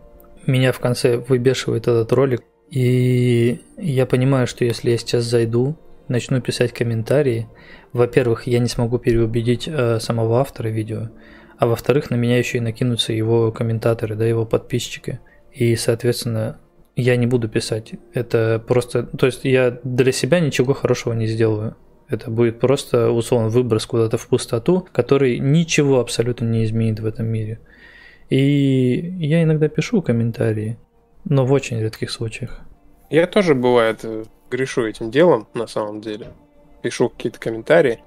меня 0.45 0.71
в 0.71 0.79
конце 0.79 1.17
выбешивает 1.17 1.87
этот 1.87 2.11
ролик, 2.13 2.41
и 2.69 3.61
я 3.77 4.05
понимаю, 4.05 4.47
что 4.47 4.65
если 4.65 4.91
я 4.91 4.97
сейчас 4.97 5.23
зайду, 5.23 5.77
начну 6.07 6.41
писать 6.41 6.73
комментарии, 6.73 7.47
во-первых, 7.93 8.47
я 8.47 8.59
не 8.59 8.67
смогу 8.67 8.99
переубедить 8.99 9.67
э, 9.67 9.99
самого 9.99 10.39
автора 10.39 10.67
видео, 10.67 11.09
а 11.57 11.67
во-вторых, 11.67 12.09
на 12.09 12.15
меня 12.15 12.37
еще 12.37 12.57
и 12.57 12.61
накинутся 12.61 13.13
его 13.13 13.51
комментаторы, 13.51 14.15
да, 14.15 14.25
его 14.25 14.45
подписчики. 14.45 15.19
И, 15.51 15.75
соответственно, 15.75 16.59
я 16.95 17.15
не 17.15 17.27
буду 17.27 17.47
писать. 17.49 17.93
Это 18.13 18.63
просто... 18.65 19.03
То 19.03 19.25
есть 19.25 19.45
я 19.45 19.79
для 19.83 20.11
себя 20.11 20.39
ничего 20.39 20.73
хорошего 20.73 21.13
не 21.13 21.27
сделаю. 21.27 21.75
Это 22.07 22.29
будет 22.29 22.59
просто, 22.59 23.09
условно, 23.09 23.49
выброс 23.49 23.85
куда-то 23.85 24.17
в 24.17 24.27
пустоту, 24.27 24.87
который 24.91 25.39
ничего 25.39 25.99
абсолютно 25.99 26.45
не 26.45 26.63
изменит 26.65 26.99
в 26.99 27.05
этом 27.05 27.25
мире. 27.25 27.59
И 28.29 29.15
я 29.19 29.43
иногда 29.43 29.67
пишу 29.69 30.01
комментарии, 30.01 30.77
но 31.23 31.45
в 31.45 31.51
очень 31.51 31.79
редких 31.79 32.11
случаях. 32.11 32.61
Я 33.09 33.27
тоже, 33.27 33.55
бывает, 33.55 34.05
грешу 34.51 34.85
этим 34.85 35.11
делом, 35.11 35.47
на 35.53 35.67
самом 35.67 36.01
деле. 36.01 36.27
Пишу 36.81 37.09
какие-то 37.09 37.39
комментарии. 37.39 37.99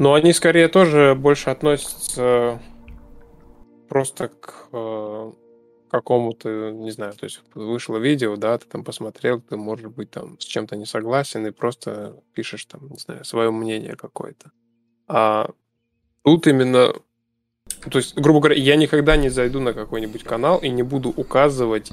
Но 0.00 0.14
они 0.14 0.32
скорее 0.32 0.68
тоже 0.68 1.14
больше 1.14 1.50
относятся 1.50 2.58
просто 3.86 4.28
к 4.28 4.68
э, 4.72 5.32
какому-то, 5.90 6.70
не 6.70 6.90
знаю, 6.90 7.12
то 7.12 7.24
есть 7.24 7.42
вышло 7.54 7.98
видео, 7.98 8.36
да, 8.36 8.56
ты 8.56 8.64
там 8.66 8.82
посмотрел, 8.82 9.42
ты, 9.42 9.58
может 9.58 9.90
быть, 9.90 10.10
там 10.10 10.40
с 10.40 10.44
чем-то 10.44 10.76
не 10.76 10.86
согласен 10.86 11.46
и 11.46 11.50
просто 11.50 12.16
пишешь 12.32 12.64
там, 12.64 12.88
не 12.88 12.96
знаю, 12.96 13.26
свое 13.26 13.50
мнение 13.50 13.94
какое-то. 13.94 14.52
А 15.06 15.50
тут 16.22 16.46
именно, 16.46 16.94
то 17.90 17.98
есть, 17.98 18.16
грубо 18.16 18.40
говоря, 18.40 18.56
я 18.56 18.76
никогда 18.76 19.18
не 19.18 19.28
зайду 19.28 19.60
на 19.60 19.74
какой-нибудь 19.74 20.24
канал 20.24 20.60
и 20.60 20.70
не 20.70 20.82
буду 20.82 21.10
указывать 21.10 21.92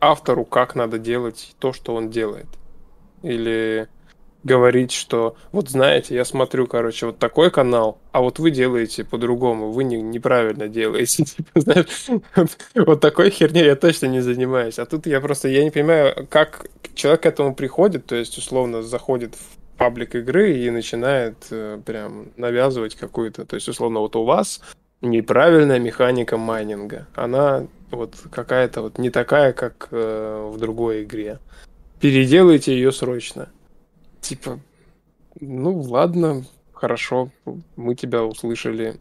автору, 0.00 0.44
как 0.44 0.74
надо 0.74 0.98
делать 0.98 1.54
то, 1.60 1.72
что 1.72 1.94
он 1.94 2.10
делает. 2.10 2.48
Или 3.22 3.88
говорить, 4.44 4.92
что 4.92 5.36
вот 5.52 5.70
знаете, 5.70 6.14
я 6.14 6.24
смотрю, 6.24 6.66
короче, 6.66 7.06
вот 7.06 7.18
такой 7.18 7.50
канал, 7.50 7.98
а 8.12 8.20
вот 8.20 8.38
вы 8.38 8.50
делаете 8.50 9.04
по-другому, 9.04 9.72
вы 9.72 9.84
не, 9.84 10.00
неправильно 10.00 10.68
делаете. 10.68 11.24
Типа, 11.54 12.46
вот 12.74 13.00
такой 13.00 13.30
херней 13.30 13.64
я 13.64 13.74
точно 13.74 14.06
не 14.06 14.20
занимаюсь. 14.20 14.78
А 14.78 14.86
тут 14.86 15.06
я 15.06 15.20
просто, 15.20 15.48
я 15.48 15.64
не 15.64 15.70
понимаю, 15.70 16.26
как 16.30 16.66
человек 16.94 17.22
к 17.22 17.26
этому 17.26 17.54
приходит, 17.54 18.06
то 18.06 18.14
есть, 18.14 18.36
условно, 18.38 18.82
заходит 18.82 19.34
в 19.34 19.78
паблик 19.78 20.14
игры 20.14 20.56
и 20.56 20.70
начинает 20.70 21.36
э, 21.50 21.80
прям 21.84 22.28
навязывать 22.36 22.94
какую-то, 22.94 23.44
то 23.44 23.56
есть, 23.56 23.68
условно, 23.68 24.00
вот 24.00 24.14
у 24.14 24.24
вас 24.24 24.60
неправильная 25.00 25.78
механика 25.78 26.36
майнинга. 26.36 27.06
Она 27.14 27.66
вот 27.90 28.14
какая-то 28.30 28.82
вот 28.82 28.98
не 28.98 29.10
такая, 29.10 29.52
как 29.52 29.88
э, 29.90 30.50
в 30.52 30.58
другой 30.58 31.04
игре. 31.04 31.38
Переделайте 32.00 32.74
ее 32.74 32.92
срочно. 32.92 33.48
Типа, 34.24 34.58
ну 35.38 35.80
ладно, 35.82 36.44
хорошо, 36.72 37.30
мы 37.76 37.94
тебя 37.94 38.24
услышали. 38.24 38.94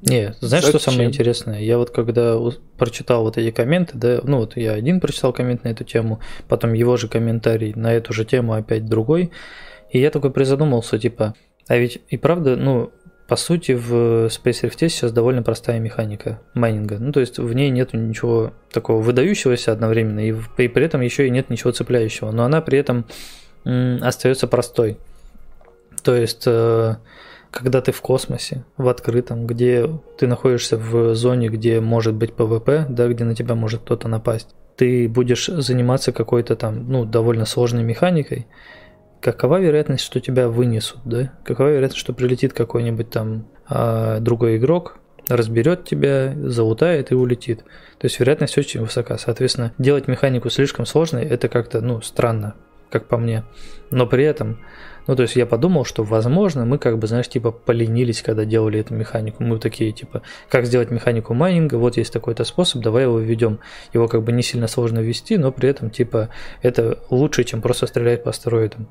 Не, 0.00 0.34
знаешь, 0.40 0.64
Зачем? 0.64 0.68
что 0.68 0.90
самое 0.90 1.08
интересное? 1.08 1.58
Я 1.58 1.76
вот 1.76 1.90
когда 1.90 2.38
прочитал 2.78 3.24
вот 3.24 3.36
эти 3.36 3.50
комменты, 3.50 3.98
да, 3.98 4.20
ну 4.22 4.38
вот 4.38 4.56
я 4.56 4.74
один 4.74 5.00
прочитал 5.00 5.32
коммент 5.32 5.64
на 5.64 5.70
эту 5.70 5.82
тему, 5.82 6.20
потом 6.46 6.72
его 6.72 6.96
же 6.96 7.08
комментарий 7.08 7.72
на 7.74 7.92
эту 7.92 8.12
же 8.12 8.24
тему 8.24 8.52
опять 8.52 8.86
другой, 8.86 9.32
и 9.90 9.98
я 9.98 10.12
такой 10.12 10.30
призадумался, 10.30 11.00
типа, 11.00 11.34
а 11.66 11.76
ведь 11.76 12.00
и 12.08 12.16
правда, 12.16 12.54
ну, 12.54 12.92
По 13.26 13.36
сути, 13.36 13.72
в 13.72 14.26
Space 14.26 14.62
Rift 14.62 14.88
сейчас 14.88 15.10
довольно 15.10 15.42
простая 15.42 15.80
механика 15.80 16.42
майнинга. 16.52 16.98
Ну, 16.98 17.10
то 17.10 17.20
есть 17.20 17.38
в 17.38 17.52
ней 17.54 17.70
нет 17.70 17.94
ничего 17.94 18.52
такого 18.70 19.00
выдающегося 19.00 19.72
одновременно, 19.72 20.20
и, 20.20 20.34
и 20.58 20.68
при 20.68 20.84
этом 20.84 21.00
еще 21.00 21.26
и 21.26 21.30
нет 21.30 21.48
ничего 21.48 21.72
цепляющего. 21.72 22.32
Но 22.32 22.44
она 22.44 22.60
при 22.60 22.78
этом 22.78 23.06
остается 23.64 24.46
простой. 24.46 24.98
То 26.02 26.14
есть, 26.14 26.44
э, 26.46 26.96
когда 27.50 27.80
ты 27.80 27.92
в 27.92 28.00
космосе, 28.00 28.64
в 28.76 28.88
открытом, 28.88 29.46
где 29.46 29.88
ты 30.18 30.26
находишься 30.26 30.76
в 30.76 31.14
зоне, 31.14 31.48
где 31.48 31.80
может 31.80 32.14
быть 32.14 32.34
PvP, 32.34 32.86
да, 32.88 33.08
где 33.08 33.24
на 33.24 33.34
тебя 33.34 33.54
может 33.54 33.82
кто-то 33.82 34.08
напасть, 34.08 34.54
ты 34.76 35.08
будешь 35.08 35.46
заниматься 35.46 36.12
какой-то 36.12 36.56
там, 36.56 36.90
ну, 36.90 37.04
довольно 37.04 37.44
сложной 37.46 37.84
механикой, 37.84 38.46
какова 39.20 39.60
вероятность, 39.60 40.04
что 40.04 40.20
тебя 40.20 40.48
вынесут, 40.48 41.00
да? 41.04 41.32
Какова 41.44 41.68
вероятность, 41.68 42.00
что 42.00 42.12
прилетит 42.12 42.52
какой-нибудь 42.52 43.10
там 43.10 43.46
а, 43.66 44.20
другой 44.20 44.58
игрок, 44.58 44.98
разберет 45.28 45.84
тебя, 45.84 46.34
залутает 46.36 47.12
и 47.12 47.14
улетит. 47.14 47.60
То 47.98 48.06
есть 48.06 48.20
вероятность 48.20 48.58
очень 48.58 48.80
высока. 48.80 49.16
Соответственно, 49.16 49.72
делать 49.78 50.08
механику 50.08 50.50
слишком 50.50 50.84
сложной, 50.86 51.24
это 51.24 51.48
как-то, 51.48 51.80
ну, 51.80 52.02
странно, 52.02 52.54
как 52.94 53.08
по 53.08 53.16
мне. 53.16 53.42
Но 53.90 54.06
при 54.06 54.24
этом, 54.24 54.60
ну, 55.08 55.16
то 55.16 55.22
есть 55.22 55.34
я 55.34 55.46
подумал, 55.46 55.84
что, 55.84 56.04
возможно, 56.04 56.64
мы 56.64 56.78
как 56.78 56.98
бы, 56.98 57.08
знаешь, 57.08 57.28
типа 57.28 57.50
поленились, 57.50 58.22
когда 58.22 58.44
делали 58.44 58.78
эту 58.78 58.94
механику. 58.94 59.42
Мы 59.42 59.58
такие, 59.58 59.90
типа, 59.90 60.22
как 60.48 60.64
сделать 60.64 60.92
механику 60.92 61.34
майнинга, 61.34 61.74
вот 61.74 61.96
есть 61.96 62.12
такой-то 62.12 62.44
способ, 62.44 62.82
давай 62.82 63.02
его 63.02 63.18
введем. 63.18 63.58
Его 63.92 64.06
как 64.06 64.22
бы 64.22 64.30
не 64.30 64.42
сильно 64.42 64.68
сложно 64.68 65.00
ввести, 65.00 65.36
но 65.36 65.50
при 65.50 65.68
этом, 65.68 65.90
типа, 65.90 66.30
это 66.62 67.00
лучше, 67.10 67.42
чем 67.42 67.60
просто 67.60 67.88
стрелять 67.88 68.22
по 68.22 68.30
астероидам. 68.30 68.88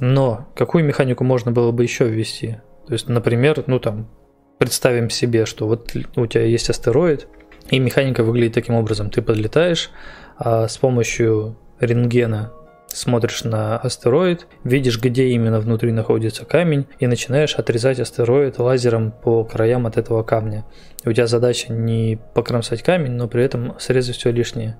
Но 0.00 0.48
какую 0.56 0.84
механику 0.84 1.22
можно 1.22 1.52
было 1.52 1.70
бы 1.70 1.84
еще 1.84 2.08
ввести? 2.08 2.56
То 2.88 2.92
есть, 2.92 3.08
например, 3.08 3.62
ну 3.68 3.78
там, 3.78 4.10
представим 4.58 5.10
себе, 5.10 5.46
что 5.46 5.68
вот 5.68 5.94
у 6.16 6.26
тебя 6.26 6.44
есть 6.44 6.68
астероид, 6.68 7.28
и 7.70 7.78
механика 7.78 8.24
выглядит 8.24 8.54
таким 8.54 8.74
образом. 8.74 9.10
Ты 9.10 9.22
подлетаешь, 9.22 9.90
а 10.36 10.66
с 10.66 10.76
помощью 10.76 11.56
рентгена 11.80 12.52
смотришь 12.94 13.44
на 13.44 13.76
астероид, 13.76 14.46
видишь, 14.62 15.00
где 15.00 15.28
именно 15.28 15.60
внутри 15.60 15.92
находится 15.92 16.44
камень, 16.44 16.86
и 16.98 17.06
начинаешь 17.06 17.56
отрезать 17.56 18.00
астероид 18.00 18.58
лазером 18.58 19.10
по 19.12 19.44
краям 19.44 19.86
от 19.86 19.96
этого 19.96 20.22
камня. 20.22 20.64
И 21.04 21.08
у 21.08 21.12
тебя 21.12 21.26
задача 21.26 21.72
не 21.72 22.18
покромсать 22.34 22.82
камень, 22.82 23.12
но 23.12 23.28
при 23.28 23.44
этом 23.44 23.74
срезать 23.78 24.16
все 24.16 24.30
лишнее. 24.30 24.78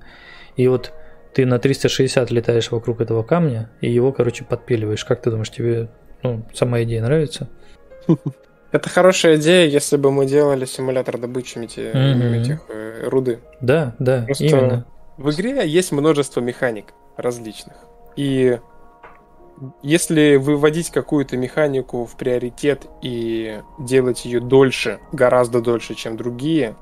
И 0.56 0.68
вот 0.68 0.92
ты 1.34 1.44
на 1.44 1.58
360 1.58 2.30
летаешь 2.30 2.70
вокруг 2.70 3.00
этого 3.00 3.22
камня 3.22 3.70
и 3.80 3.90
его, 3.90 4.12
короче, 4.12 4.44
подпиливаешь. 4.44 5.04
Как 5.04 5.20
ты 5.20 5.30
думаешь, 5.30 5.50
тебе 5.50 5.88
ну, 6.22 6.46
сама 6.54 6.82
идея 6.84 7.02
нравится? 7.02 7.48
Это 8.72 8.88
хорошая 8.88 9.36
идея, 9.36 9.68
если 9.68 9.96
бы 9.96 10.10
мы 10.10 10.26
делали 10.26 10.64
симулятор 10.64 11.18
добычи 11.18 11.58
эти, 11.58 11.78
mm-hmm. 11.78 12.40
этих 12.40 12.60
э, 12.68 13.08
руды. 13.08 13.38
Да, 13.60 13.94
да, 13.98 14.22
Просто 14.22 14.44
именно. 14.44 14.86
В 15.16 15.30
игре 15.30 15.64
есть 15.64 15.92
множество 15.92 16.40
механик 16.40 16.86
различных. 17.16 17.76
И 18.16 18.58
если 19.82 20.36
выводить 20.36 20.90
какую-то 20.90 21.36
механику 21.36 22.04
в 22.04 22.16
приоритет 22.16 22.86
и 23.02 23.60
делать 23.78 24.24
ее 24.24 24.40
дольше, 24.40 25.00
гораздо 25.12 25.60
дольше, 25.60 25.94
чем 25.94 26.16
другие, 26.16 26.76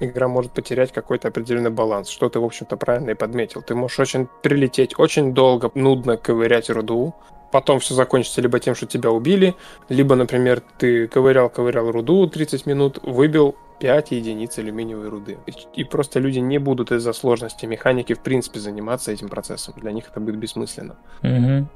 игра 0.00 0.28
может 0.28 0.52
потерять 0.52 0.92
какой-то 0.92 1.28
определенный 1.28 1.70
баланс, 1.70 2.08
что 2.08 2.28
ты, 2.28 2.38
в 2.38 2.44
общем-то, 2.44 2.76
правильно 2.76 3.10
и 3.10 3.14
подметил. 3.14 3.62
Ты 3.62 3.74
можешь 3.74 3.98
очень 3.98 4.28
прилететь, 4.42 4.98
очень 4.98 5.32
долго, 5.32 5.70
нудно 5.74 6.16
ковырять 6.16 6.70
руду, 6.70 7.14
потом 7.50 7.80
все 7.80 7.94
закончится 7.94 8.40
либо 8.40 8.58
тем, 8.58 8.74
что 8.74 8.86
тебя 8.86 9.10
убили, 9.10 9.54
либо, 9.88 10.14
например, 10.14 10.62
ты 10.78 11.06
ковырял-ковырял 11.06 11.90
руду 11.90 12.26
30 12.26 12.66
минут, 12.66 12.98
выбил 13.02 13.54
5 13.80 14.10
единиц 14.12 14.58
алюминиевой 14.58 15.08
руды. 15.08 15.38
И, 15.74 15.84
просто 15.84 16.20
люди 16.20 16.38
не 16.38 16.58
будут 16.58 16.92
из-за 16.92 17.12
сложности 17.12 17.66
механики, 17.66 18.14
в 18.14 18.20
принципе, 18.20 18.60
заниматься 18.60 19.12
этим 19.12 19.28
процессом. 19.28 19.74
Для 19.76 19.92
них 19.92 20.04
это 20.10 20.20
будет 20.20 20.36
бессмысленно. 20.36 20.96
Угу. 21.22 21.66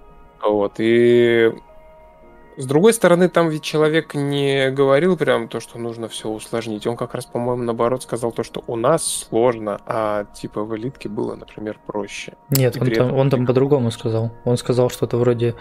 Вот, 0.42 0.74
и 0.78 1.52
с 2.56 2.64
другой 2.64 2.94
стороны, 2.94 3.28
там 3.28 3.50
ведь 3.50 3.62
человек 3.62 4.14
не 4.14 4.70
говорил 4.70 5.16
прям 5.18 5.46
то, 5.48 5.60
что 5.60 5.78
нужно 5.78 6.08
все 6.08 6.30
усложнить. 6.30 6.86
Он 6.86 6.96
как 6.96 7.14
раз, 7.14 7.26
по-моему, 7.26 7.62
наоборот 7.62 8.02
сказал 8.02 8.32
то, 8.32 8.42
что 8.42 8.64
у 8.66 8.76
нас 8.76 9.04
сложно, 9.04 9.78
а 9.84 10.24
типа 10.24 10.64
в 10.64 10.74
элитке 10.74 11.10
было, 11.10 11.34
например, 11.34 11.78
проще. 11.84 12.32
Нет, 12.48 12.80
он 12.80 12.90
там, 12.90 13.14
он 13.14 13.30
там 13.30 13.46
по-другому 13.46 13.90
сказал. 13.90 14.30
Он 14.44 14.56
сказал 14.56 14.88
что-то 14.88 15.18
вроде 15.18 15.54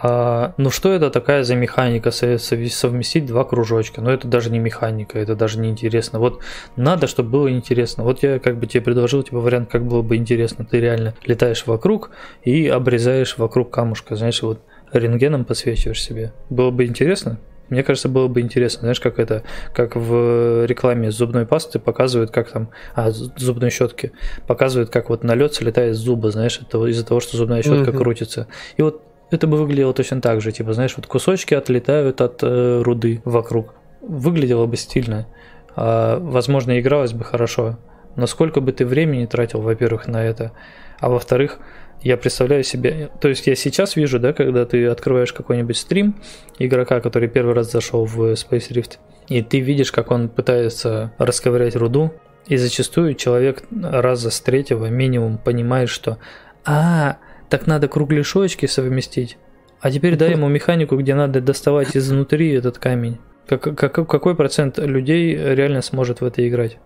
а, 0.00 0.54
ну 0.56 0.70
что 0.70 0.92
это 0.92 1.10
такая 1.10 1.44
за 1.44 1.54
механика 1.54 2.10
совместить 2.10 3.26
два 3.26 3.44
кружочка? 3.44 4.00
Ну 4.00 4.10
это 4.10 4.26
даже 4.26 4.50
не 4.50 4.58
механика, 4.58 5.18
это 5.18 5.36
даже 5.36 5.58
не 5.58 5.68
интересно. 5.68 6.18
Вот 6.18 6.40
надо, 6.76 7.06
чтобы 7.06 7.30
было 7.30 7.50
интересно. 7.52 8.04
Вот 8.04 8.22
я 8.22 8.38
как 8.38 8.58
бы 8.58 8.66
тебе 8.66 8.82
предложил 8.82 9.22
типа 9.22 9.38
вариант, 9.38 9.70
как 9.70 9.84
было 9.84 10.02
бы 10.02 10.16
интересно. 10.16 10.64
Ты 10.64 10.80
реально 10.80 11.14
летаешь 11.24 11.66
вокруг 11.66 12.10
и 12.42 12.66
обрезаешь 12.68 13.38
вокруг 13.38 13.70
камушка, 13.70 14.16
знаешь, 14.16 14.42
вот 14.42 14.60
рентгеном 14.92 15.44
подсвечиваешь 15.44 16.02
себе. 16.02 16.32
Было 16.50 16.70
бы 16.70 16.84
интересно? 16.84 17.38
Мне 17.68 17.82
кажется, 17.82 18.10
было 18.10 18.28
бы 18.28 18.42
интересно, 18.42 18.80
знаешь, 18.80 19.00
как 19.00 19.18
это, 19.18 19.44
как 19.72 19.96
в 19.96 20.66
рекламе 20.66 21.10
зубной 21.10 21.46
пасты 21.46 21.78
показывают, 21.78 22.30
как 22.30 22.50
там, 22.50 22.68
а, 22.94 23.10
зубной 23.10 23.70
щетки, 23.70 24.12
показывают, 24.46 24.90
как 24.90 25.08
вот 25.08 25.24
налет 25.24 25.54
слетает 25.54 25.96
с 25.96 25.98
зуба, 25.98 26.30
знаешь, 26.30 26.60
из-за 26.60 27.06
того, 27.06 27.20
что 27.20 27.38
зубная 27.38 27.62
щетка 27.62 27.90
mm-hmm. 27.90 27.96
крутится. 27.96 28.46
И 28.76 28.82
вот 28.82 29.02
это 29.32 29.46
бы 29.46 29.56
выглядело 29.56 29.92
точно 29.92 30.20
так 30.20 30.40
же, 30.40 30.52
типа, 30.52 30.72
знаешь, 30.72 30.94
вот 30.96 31.06
кусочки 31.06 31.54
отлетают 31.54 32.20
от 32.20 32.42
э, 32.42 32.82
руды 32.82 33.22
вокруг. 33.24 33.74
Выглядело 34.00 34.66
бы 34.66 34.76
стильно. 34.76 35.26
А, 35.74 36.18
возможно, 36.18 36.78
игралось 36.78 37.12
бы 37.12 37.24
хорошо. 37.24 37.78
Но 38.16 38.26
сколько 38.26 38.60
бы 38.60 38.72
ты 38.72 38.84
времени 38.84 39.26
тратил, 39.26 39.60
во-первых, 39.60 40.06
на 40.06 40.22
это, 40.22 40.52
а 41.00 41.08
во-вторых, 41.08 41.58
я 42.02 42.16
представляю 42.16 42.64
себе, 42.64 43.10
то 43.20 43.28
есть 43.28 43.46
я 43.46 43.54
сейчас 43.54 43.96
вижу, 43.96 44.18
да, 44.18 44.32
когда 44.32 44.66
ты 44.66 44.86
открываешь 44.86 45.32
какой-нибудь 45.32 45.76
стрим 45.76 46.16
игрока, 46.58 47.00
который 47.00 47.28
первый 47.28 47.54
раз 47.54 47.70
зашел 47.70 48.04
в 48.04 48.32
Space 48.32 48.70
Rift, 48.70 48.98
и 49.28 49.40
ты 49.40 49.60
видишь, 49.60 49.92
как 49.92 50.10
он 50.10 50.28
пытается 50.28 51.12
расковырять 51.18 51.76
руду, 51.76 52.12
и 52.46 52.56
зачастую 52.56 53.14
человек 53.14 53.62
раза 53.70 54.30
с 54.30 54.40
третьего 54.40 54.86
минимум 54.86 55.38
понимает, 55.38 55.88
что 55.88 56.18
«А, 56.64 57.18
так 57.52 57.66
надо 57.66 57.86
кругляшочки 57.86 58.64
совместить, 58.64 59.36
а 59.82 59.90
теперь 59.90 60.16
дай 60.16 60.30
ему 60.30 60.48
механику, 60.48 60.96
где 60.96 61.14
надо 61.14 61.42
доставать 61.42 61.94
изнутри 61.94 62.50
этот 62.54 62.78
камень». 62.78 63.18
Как, 63.46 63.60
как, 63.60 63.92
какой 63.92 64.34
процент 64.34 64.78
людей 64.78 65.34
реально 65.36 65.82
сможет 65.82 66.22
в 66.22 66.24
это 66.24 66.48
играть? 66.48 66.78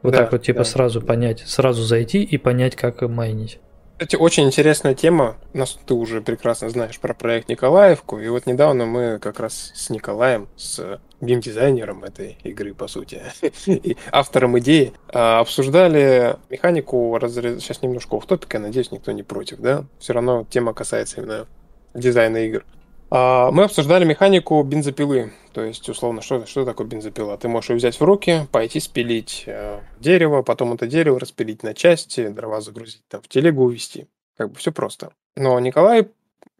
Вот 0.00 0.12
да, 0.12 0.20
так 0.20 0.32
вот, 0.32 0.42
типа, 0.42 0.60
да. 0.60 0.64
сразу 0.64 1.02
понять, 1.02 1.40
сразу 1.46 1.82
зайти 1.82 2.22
и 2.22 2.38
понять, 2.38 2.76
как 2.76 3.02
майнить. 3.02 3.58
Кстати, 3.98 4.16
очень 4.16 4.46
интересная 4.46 4.94
тема. 4.94 5.36
Нас 5.52 5.78
ты 5.86 5.92
уже 5.92 6.22
прекрасно 6.22 6.70
знаешь 6.70 6.98
про 6.98 7.12
проект 7.12 7.50
Николаевку. 7.50 8.18
И 8.18 8.28
вот 8.28 8.46
недавно 8.46 8.86
мы 8.86 9.18
как 9.20 9.38
раз 9.38 9.70
с 9.74 9.90
Николаем, 9.90 10.48
с 10.56 10.98
геймдизайнером 11.26 12.04
этой 12.04 12.38
игры, 12.42 12.74
по 12.74 12.86
сути, 12.88 13.22
и 13.66 13.96
автором 14.10 14.58
идеи, 14.58 14.92
а, 15.08 15.40
обсуждали 15.40 16.36
механику 16.50 17.18
разрез... 17.18 17.62
Сейчас 17.62 17.82
немножко 17.82 18.18
в 18.18 18.26
топика, 18.26 18.58
надеюсь, 18.58 18.92
никто 18.92 19.12
не 19.12 19.22
против, 19.22 19.58
да? 19.58 19.84
Все 19.98 20.12
равно 20.12 20.46
тема 20.48 20.74
касается 20.74 21.20
именно 21.20 21.46
дизайна 21.94 22.38
игр. 22.38 22.64
А, 23.10 23.50
мы 23.50 23.64
обсуждали 23.64 24.04
механику 24.04 24.62
бензопилы. 24.62 25.32
То 25.52 25.62
есть, 25.62 25.88
условно, 25.88 26.20
что, 26.20 26.46
что 26.46 26.64
такое 26.64 26.86
бензопила? 26.86 27.38
Ты 27.38 27.48
можешь 27.48 27.70
ее 27.70 27.76
взять 27.76 28.00
в 28.00 28.02
руки, 28.02 28.46
пойти 28.50 28.80
спилить 28.80 29.44
э, 29.46 29.80
дерево, 30.00 30.42
потом 30.42 30.72
это 30.72 30.88
дерево 30.88 31.20
распилить 31.20 31.62
на 31.62 31.74
части, 31.74 32.26
дрова 32.26 32.60
загрузить, 32.60 33.04
там, 33.08 33.22
в 33.22 33.28
телегу 33.28 33.62
увезти. 33.62 34.08
Как 34.36 34.50
бы 34.50 34.58
все 34.58 34.72
просто. 34.72 35.12
Но 35.36 35.60
Николай 35.60 36.08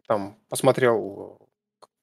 там 0.07 0.37
посмотрел 0.47 1.37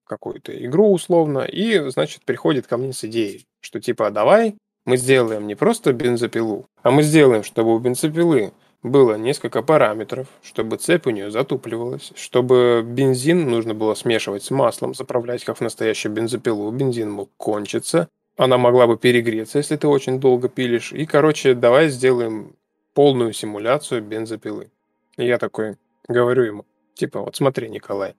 какую-то 0.04 0.52
игру 0.64 0.92
условно, 0.92 1.40
и, 1.40 1.78
значит, 1.90 2.22
приходит 2.24 2.66
ко 2.66 2.76
мне 2.76 2.92
с 2.92 3.04
идеей, 3.04 3.46
что 3.60 3.80
типа, 3.80 4.10
давай 4.10 4.56
мы 4.84 4.96
сделаем 4.96 5.46
не 5.46 5.54
просто 5.54 5.92
бензопилу, 5.92 6.66
а 6.82 6.90
мы 6.90 7.02
сделаем, 7.02 7.44
чтобы 7.44 7.74
у 7.74 7.78
бензопилы 7.78 8.52
было 8.82 9.14
несколько 9.14 9.62
параметров, 9.62 10.26
чтобы 10.42 10.76
цепь 10.76 11.06
у 11.06 11.10
нее 11.10 11.30
затупливалась, 11.30 12.12
чтобы 12.16 12.82
бензин 12.84 13.48
нужно 13.48 13.74
было 13.74 13.94
смешивать 13.94 14.42
с 14.42 14.50
маслом, 14.50 14.94
заправлять 14.94 15.44
как 15.44 15.58
в 15.58 15.60
настоящую 15.60 16.12
бензопилу, 16.12 16.70
бензин 16.72 17.10
мог 17.10 17.30
кончиться, 17.36 18.08
она 18.36 18.58
могла 18.58 18.86
бы 18.86 18.96
перегреться, 18.96 19.58
если 19.58 19.76
ты 19.76 19.86
очень 19.86 20.18
долго 20.18 20.48
пилишь, 20.48 20.92
и, 20.92 21.06
короче, 21.06 21.54
давай 21.54 21.88
сделаем 21.88 22.56
полную 22.94 23.32
симуляцию 23.32 24.02
бензопилы. 24.02 24.70
И 25.16 25.26
я 25.26 25.38
такой 25.38 25.76
говорю 26.08 26.42
ему, 26.42 26.66
типа, 26.94 27.20
вот 27.20 27.36
смотри, 27.36 27.68
Николай, 27.68 28.14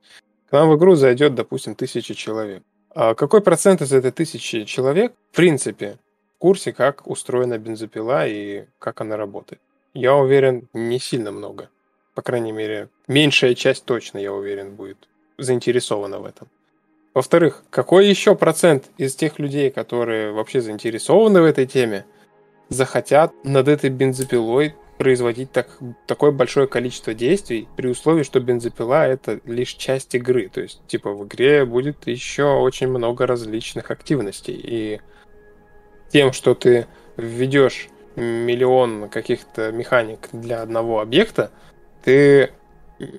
к 0.54 0.56
нам 0.56 0.70
в 0.70 0.78
игру 0.78 0.94
зайдет, 0.94 1.34
допустим, 1.34 1.74
тысяча 1.74 2.13
человек. 2.13 2.62
А 2.94 3.16
какой 3.16 3.42
процент 3.42 3.82
из 3.82 3.92
этой 3.92 4.12
тысячи 4.12 4.66
человек, 4.66 5.13
в 5.32 5.36
принципе, 5.36 5.98
в 6.36 6.38
курсе, 6.38 6.72
как 6.72 7.08
устроена 7.08 7.58
бензопила 7.58 8.28
и 8.28 8.66
как 8.78 9.02
она 9.02 9.18
работает? 9.18 9.60
Я 9.96 10.13
уверен, 10.13 10.68
не 10.72 11.00
сильно 11.00 11.32
много. 11.32 11.70
По 12.13 12.22
крайней 12.22 12.52
мере, 12.52 12.89
меньшая 13.08 13.56
часть 13.56 13.86
точно, 13.86 14.20
я 14.20 14.32
уверен, 14.32 14.76
будет 14.76 15.10
заинтересована 15.39 16.20
в 16.20 16.26
этом. 16.26 16.48
Во-вторых, 17.16 17.63
какой 17.72 18.06
еще 18.06 18.36
процент 18.36 18.92
из 19.00 19.16
тех 19.16 19.39
людей, 19.39 19.72
которые 19.72 20.34
вообще 20.34 20.62
заинтересованы 20.62 21.42
в 21.42 21.46
этой 21.46 21.66
теме, 21.66 22.06
захотят 22.70 23.34
над 23.44 23.68
этой 23.68 23.89
бензопилой 23.89 24.76
производить 25.04 25.52
так, 25.52 25.68
такое 26.08 26.32
большое 26.32 26.66
количество 26.66 27.13
действий 27.13 27.68
при 27.76 27.89
условии, 27.89 28.24
что 28.24 28.39
бензопила 28.39 29.06
это 29.06 29.42
лишь 29.44 29.74
часть 29.74 30.16
игры. 30.16 30.48
То 30.48 30.62
есть, 30.62 30.80
типа, 30.88 31.12
в 31.12 31.28
игре 31.28 31.66
будет 31.66 32.08
еще 32.08 32.46
очень 32.46 32.88
много 32.88 33.28
различных 33.28 33.92
активностей. 33.92 34.56
И 34.56 35.02
тем, 36.10 36.32
что 36.32 36.56
ты 36.56 36.88
введешь 37.18 37.89
миллион 38.16 39.10
каких-то 39.10 39.74
механик 39.74 40.30
для 40.32 40.62
одного 40.62 41.02
объекта, 41.02 41.52
ты 42.02 42.54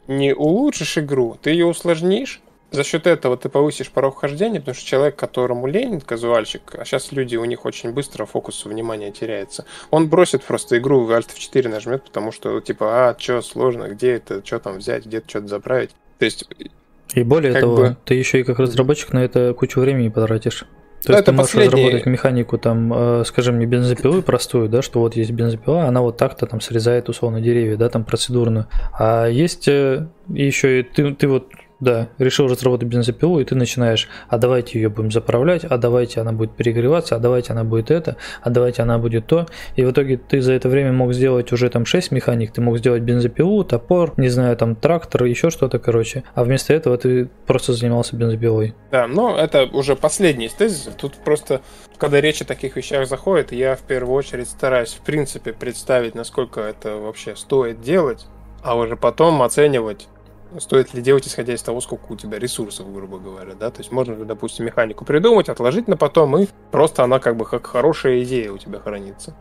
не 0.09 0.35
улучшишь 0.35 0.97
игру, 0.97 1.37
ты 1.43 1.51
ее 1.51 1.67
усложнишь, 1.67 2.41
за 2.75 2.85
счет 2.85 3.07
этого 3.07 3.37
ты 3.37 3.49
повысишь 3.49 3.91
порог 3.91 4.21
хождения, 4.21 4.61
потому 4.61 4.75
что 4.75 4.87
человек, 4.87 5.17
которому 5.17 5.67
лень, 5.67 6.01
казуальщик, 6.01 6.75
а 6.77 6.85
сейчас 6.85 7.13
люди, 7.13 7.37
у 7.37 7.45
них 7.45 7.65
очень 7.65 7.93
быстро 7.93 8.27
фокус 8.27 8.65
внимания 8.65 9.13
теряется, 9.13 9.65
он 9.91 10.09
бросит 10.09 10.43
просто 10.43 10.79
игру 10.79 11.05
в 11.05 11.11
Alt 11.11 11.29
F4 11.35 11.69
нажмет, 11.69 12.05
потому 12.05 12.33
что, 12.33 12.61
типа, 12.61 13.09
а, 13.09 13.17
что 13.19 13.43
сложно, 13.43 13.89
где 13.89 14.13
это, 14.13 14.45
что 14.45 14.59
там 14.59 14.79
взять, 14.79 15.07
где-то 15.07 15.29
что-то 15.29 15.49
заправить. 15.49 15.91
То 16.19 16.25
есть... 16.25 16.49
И 17.15 17.23
более 17.23 17.53
того, 17.53 17.77
бы... 17.77 17.97
ты 18.05 18.15
еще 18.15 18.41
и 18.41 18.43
как 18.43 18.59
разработчик 18.59 19.13
на 19.13 19.25
это 19.25 19.55
кучу 19.55 19.81
времени 19.81 20.09
потратишь. 20.09 20.67
То 21.05 21.13
есть 21.13 21.23
это 21.23 21.33
ты 21.33 21.37
можешь 21.37 21.53
последний... 21.53 21.77
разработать 21.77 22.07
механику, 22.07 22.59
там, 22.59 22.93
э, 22.93 23.25
скажем, 23.27 23.59
не 23.59 23.67
бензопилу 23.67 24.23
простую, 24.23 24.71
да, 24.71 24.81
что 24.81 25.01
вот 25.01 25.17
есть 25.17 25.31
бензопила, 25.33 25.85
она 25.85 26.01
вот 26.01 26.17
так-то 26.17 26.47
там 26.47 26.63
срезает 26.63 27.11
условно 27.11 27.43
деревья, 27.43 27.77
да, 27.77 27.91
там 27.91 28.05
процедурную. 28.05 28.67
А 28.99 29.27
есть 29.27 29.69
э, 29.69 30.09
еще 30.29 30.81
и 30.81 30.83
ты, 30.83 31.15
ты 31.15 31.29
вот 31.29 31.49
да, 31.81 32.09
решил 32.19 32.47
разработать 32.47 32.89
бензопилу, 32.89 33.41
и 33.41 33.45
ты 33.45 33.55
начинаешь, 33.55 34.09
а 34.29 34.39
давайте 34.39 34.79
ее 34.79 34.89
будем 34.89 35.11
заправлять, 35.11 35.65
а 35.65 35.77
давайте 35.77 36.21
она 36.21 36.33
будет 36.33 36.53
перегреваться, 36.53 37.17
а 37.17 37.19
давайте 37.19 37.53
она 37.53 37.65
будет 37.65 37.91
это, 37.91 38.17
а 38.43 38.51
давайте 38.51 38.83
она 38.83 38.99
будет 38.99 39.27
то. 39.27 39.47
И 39.77 39.85
в 39.85 39.91
итоге 39.91 40.17
ты 40.17 40.41
за 40.41 40.53
это 40.53 40.69
время 40.69 40.93
мог 40.93 41.13
сделать 41.13 41.53
уже 41.53 41.69
там 41.71 41.85
6 41.85 42.11
механик, 42.13 42.53
ты 42.53 42.61
мог 42.61 42.79
сделать 42.79 43.03
бензопилу, 43.03 43.65
топор, 43.65 44.13
не 44.17 44.29
знаю, 44.29 44.57
там 44.57 44.77
трактор, 44.77 45.25
еще 45.25 45.51
что-то, 45.51 45.79
короче. 45.79 46.25
А 46.35 46.45
вместо 46.45 46.73
этого 46.73 46.97
ты 46.97 47.29
просто 47.47 47.73
занимался 47.73 48.17
бензопилой. 48.17 48.75
Да, 48.91 49.07
но 49.07 49.37
это 49.37 49.65
уже 49.65 49.97
последний 49.97 50.47
из. 50.47 50.89
Тут 50.97 51.15
просто, 51.25 51.61
когда 51.99 52.21
речь 52.21 52.41
о 52.43 52.45
таких 52.45 52.77
вещах 52.77 53.09
заходит, 53.09 53.53
я 53.53 53.77
в 53.77 53.83
первую 53.83 54.15
очередь 54.15 54.49
стараюсь, 54.49 54.93
в 54.95 55.01
принципе, 55.01 55.53
представить, 55.53 56.15
насколько 56.15 56.61
это 56.61 56.97
вообще 56.97 57.37
стоит 57.37 57.81
делать, 57.81 58.27
а 58.63 58.77
уже 58.77 58.97
потом 58.97 59.43
оценивать 59.43 60.09
стоит 60.59 60.95
ли 60.95 61.03
делать, 61.03 61.27
исходя 61.27 61.55
из 61.55 61.63
того, 61.63 61.81
сколько 61.81 62.13
у 62.13 62.17
тебя 62.17 62.39
ресурсов, 62.39 62.93
грубо 62.93 63.19
говоря, 63.19 63.55
да, 63.55 63.71
то 63.71 63.81
есть 63.81 63.93
можно, 63.93 64.17
допустим, 64.25 64.67
механику 64.67 65.05
придумать, 65.05 65.49
отложить 65.49 65.89
на 65.89 65.97
потом, 65.97 66.37
и 66.39 66.47
просто 66.71 67.05
она 67.05 67.19
как 67.19 67.37
бы 67.37 67.45
как 67.45 67.67
хорошая 67.67 68.23
идея 68.23 68.53
у 68.53 68.59
тебя 68.59 68.79
хранится. 68.79 69.37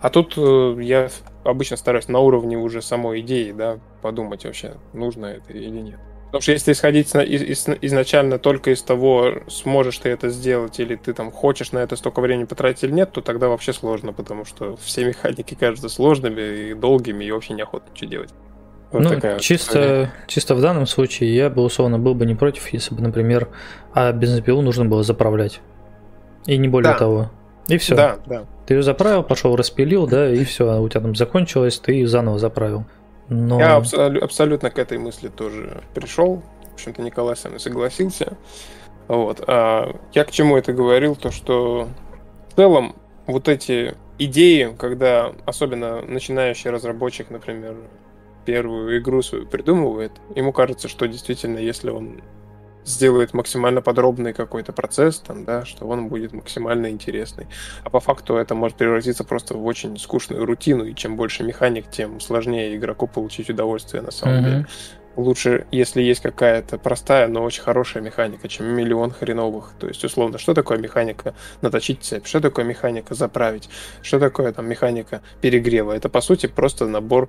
А 0.00 0.08
тут 0.08 0.34
э, 0.36 0.76
я 0.80 1.10
обычно 1.44 1.76
стараюсь 1.76 2.08
на 2.08 2.20
уровне 2.20 2.56
уже 2.56 2.80
самой 2.80 3.20
идеи, 3.20 3.52
да, 3.52 3.78
подумать 4.00 4.44
вообще, 4.44 4.74
нужно 4.92 5.26
это 5.26 5.52
или 5.52 5.68
нет. 5.68 6.00
Потому 6.30 6.42
что 6.42 6.52
если 6.52 6.72
исходить 6.72 7.12
из, 7.12 7.68
изначально 7.82 8.38
только 8.38 8.70
из 8.70 8.82
того, 8.82 9.32
сможешь 9.48 9.98
ты 9.98 10.10
это 10.10 10.28
сделать, 10.28 10.78
или 10.78 10.94
ты 10.94 11.12
там 11.12 11.32
хочешь 11.32 11.72
на 11.72 11.80
это 11.80 11.96
столько 11.96 12.20
времени 12.20 12.44
потратить 12.44 12.84
или 12.84 12.92
нет, 12.92 13.10
то 13.10 13.20
тогда 13.20 13.48
вообще 13.48 13.72
сложно, 13.72 14.12
потому 14.12 14.44
что 14.44 14.76
все 14.76 15.04
механики 15.08 15.54
кажутся 15.54 15.88
сложными 15.88 16.70
и 16.70 16.74
долгими, 16.74 17.24
и 17.24 17.32
вообще 17.32 17.54
неохота 17.54 17.90
ничего 17.90 18.10
делать. 18.10 18.30
Вот 18.92 19.02
ну, 19.02 19.38
чисто, 19.38 20.10
чисто 20.26 20.54
в 20.54 20.60
данном 20.60 20.86
случае 20.86 21.34
я 21.34 21.48
бы 21.48 21.62
условно 21.62 21.98
был 21.98 22.14
бы 22.14 22.26
не 22.26 22.34
против, 22.34 22.72
если 22.72 22.94
бы, 22.94 23.02
например, 23.02 23.48
а 23.94 24.10
бензопилу 24.12 24.62
нужно 24.62 24.84
было 24.84 25.04
заправлять. 25.04 25.60
И 26.46 26.56
не 26.56 26.68
более 26.68 26.92
да. 26.92 26.98
того. 26.98 27.30
И 27.68 27.78
все. 27.78 27.94
Да, 27.94 28.18
да. 28.26 28.44
Ты 28.66 28.74
ее 28.74 28.82
заправил, 28.82 29.22
пошел, 29.22 29.54
распилил, 29.54 30.08
да, 30.08 30.28
и 30.28 30.44
все, 30.44 30.80
у 30.80 30.88
тебя 30.88 31.02
там 31.02 31.14
закончилось, 31.14 31.78
ты 31.78 32.04
заново 32.06 32.38
заправил. 32.38 32.84
Но... 33.28 33.60
Я 33.60 33.76
абсол- 33.76 34.18
абсолютно 34.18 34.70
к 34.70 34.78
этой 34.78 34.98
мысли 34.98 35.28
тоже 35.28 35.82
пришел. 35.94 36.42
В 36.70 36.74
общем-то, 36.74 37.00
Николай 37.02 37.36
со 37.36 37.48
мной 37.48 37.60
согласился. 37.60 38.36
Вот. 39.06 39.42
А 39.46 39.94
я 40.12 40.24
к 40.24 40.32
чему 40.32 40.56
это 40.56 40.72
говорил? 40.72 41.14
То, 41.14 41.30
что 41.30 41.88
в 42.48 42.56
целом 42.56 42.96
вот 43.26 43.48
эти 43.48 43.94
идеи, 44.18 44.74
когда 44.76 45.32
особенно 45.46 46.02
начинающий 46.02 46.70
разработчик, 46.70 47.30
например, 47.30 47.76
первую 48.44 48.98
игру 48.98 49.22
свою 49.22 49.46
придумывает, 49.46 50.12
ему 50.34 50.52
кажется, 50.52 50.88
что 50.88 51.06
действительно, 51.06 51.58
если 51.58 51.90
он 51.90 52.22
сделает 52.84 53.34
максимально 53.34 53.82
подробный 53.82 54.32
какой-то 54.32 54.72
процесс, 54.72 55.18
там, 55.18 55.44
да, 55.44 55.64
что 55.64 55.86
он 55.86 56.08
будет 56.08 56.32
максимально 56.32 56.90
интересный. 56.90 57.46
А 57.84 57.90
по 57.90 58.00
факту 58.00 58.36
это 58.36 58.54
может 58.54 58.76
превратиться 58.76 59.24
просто 59.24 59.54
в 59.54 59.64
очень 59.64 59.98
скучную 59.98 60.44
рутину, 60.44 60.84
и 60.84 60.94
чем 60.94 61.16
больше 61.16 61.44
механик, 61.44 61.90
тем 61.90 62.20
сложнее 62.20 62.76
игроку 62.76 63.06
получить 63.06 63.50
удовольствие 63.50 64.02
на 64.02 64.10
самом 64.10 64.36
mm-hmm. 64.36 64.44
деле. 64.44 64.66
Лучше, 65.16 65.66
если 65.72 66.02
есть 66.02 66.22
какая-то 66.22 66.78
простая, 66.78 67.26
но 67.26 67.42
очень 67.42 67.62
хорошая 67.62 68.02
механика, 68.02 68.48
чем 68.48 68.66
миллион 68.66 69.10
хреновых. 69.10 69.72
То 69.78 69.88
есть, 69.88 70.04
условно, 70.04 70.38
что 70.38 70.54
такое 70.54 70.78
механика 70.78 71.34
наточить 71.62 72.04
цепь, 72.04 72.26
что 72.26 72.40
такое 72.40 72.64
механика 72.64 73.14
заправить, 73.14 73.68
что 74.02 74.20
такое 74.20 74.52
там 74.52 74.68
механика 74.68 75.20
перегрева. 75.40 75.92
Это, 75.92 76.08
по 76.08 76.20
сути, 76.20 76.46
просто 76.46 76.86
набор 76.86 77.28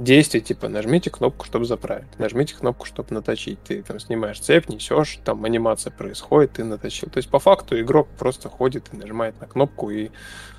действий, 0.00 0.40
типа 0.40 0.68
нажмите 0.68 1.10
кнопку, 1.10 1.44
чтобы 1.44 1.66
заправить, 1.66 2.18
нажмите 2.18 2.54
кнопку, 2.54 2.86
чтобы 2.86 3.14
наточить. 3.14 3.62
Ты 3.62 3.82
там 3.82 4.00
снимаешь 4.00 4.40
цепь, 4.40 4.68
несешь, 4.68 5.18
там 5.24 5.44
анимация 5.44 5.90
происходит, 5.90 6.54
ты 6.54 6.64
наточил. 6.64 7.08
То 7.10 7.18
есть 7.18 7.30
по 7.30 7.38
факту 7.38 7.78
игрок 7.80 8.08
просто 8.18 8.48
ходит 8.48 8.88
и 8.92 8.96
нажимает 8.96 9.40
на 9.40 9.46
кнопку 9.46 9.90
и 9.90 10.10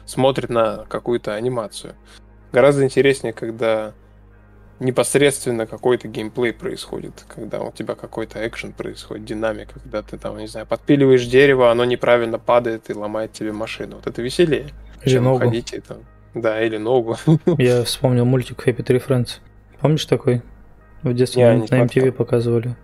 смотрит 0.06 0.50
на 0.50 0.86
какую-то 0.88 1.34
анимацию. 1.34 1.96
Гораздо 2.54 2.84
интереснее, 2.84 3.34
когда 3.34 3.94
непосредственно 4.80 5.68
какой-то 5.68 6.08
геймплей 6.08 6.54
происходит, 6.54 7.26
когда 7.28 7.62
у 7.62 7.72
тебя 7.72 7.96
какой-то 7.96 8.46
экшен 8.48 8.74
происходит, 8.74 9.26
динамика, 9.26 9.80
когда 9.80 10.02
ты 10.02 10.18
там, 10.18 10.38
не 10.38 10.48
знаю, 10.48 10.66
подпиливаешь 10.68 11.26
дерево, 11.26 11.72
оно 11.72 11.86
неправильно 11.86 12.40
падает 12.40 12.90
и 12.90 12.94
ломает 12.94 13.32
тебе 13.34 13.54
машину. 13.54 13.98
Вот 13.98 14.08
это 14.08 14.22
веселее, 14.22 14.70
чем 15.06 15.38
ходить 15.38 15.74
и 15.74 15.80
там 15.80 16.00
да, 16.34 16.62
или 16.62 16.78
ногу. 16.78 17.18
Я 17.58 17.84
вспомнил 17.84 18.26
мультик 18.26 18.68
Happy 18.68 18.84
Tree 18.84 19.04
Friends. 19.06 19.40
Помнишь 19.80 20.06
такой? 20.06 20.42
В 21.04 21.14
детстве 21.14 21.42
Я 21.42 21.58
на 21.58 21.64
MTV 21.64 22.12
показывали. 22.12 22.76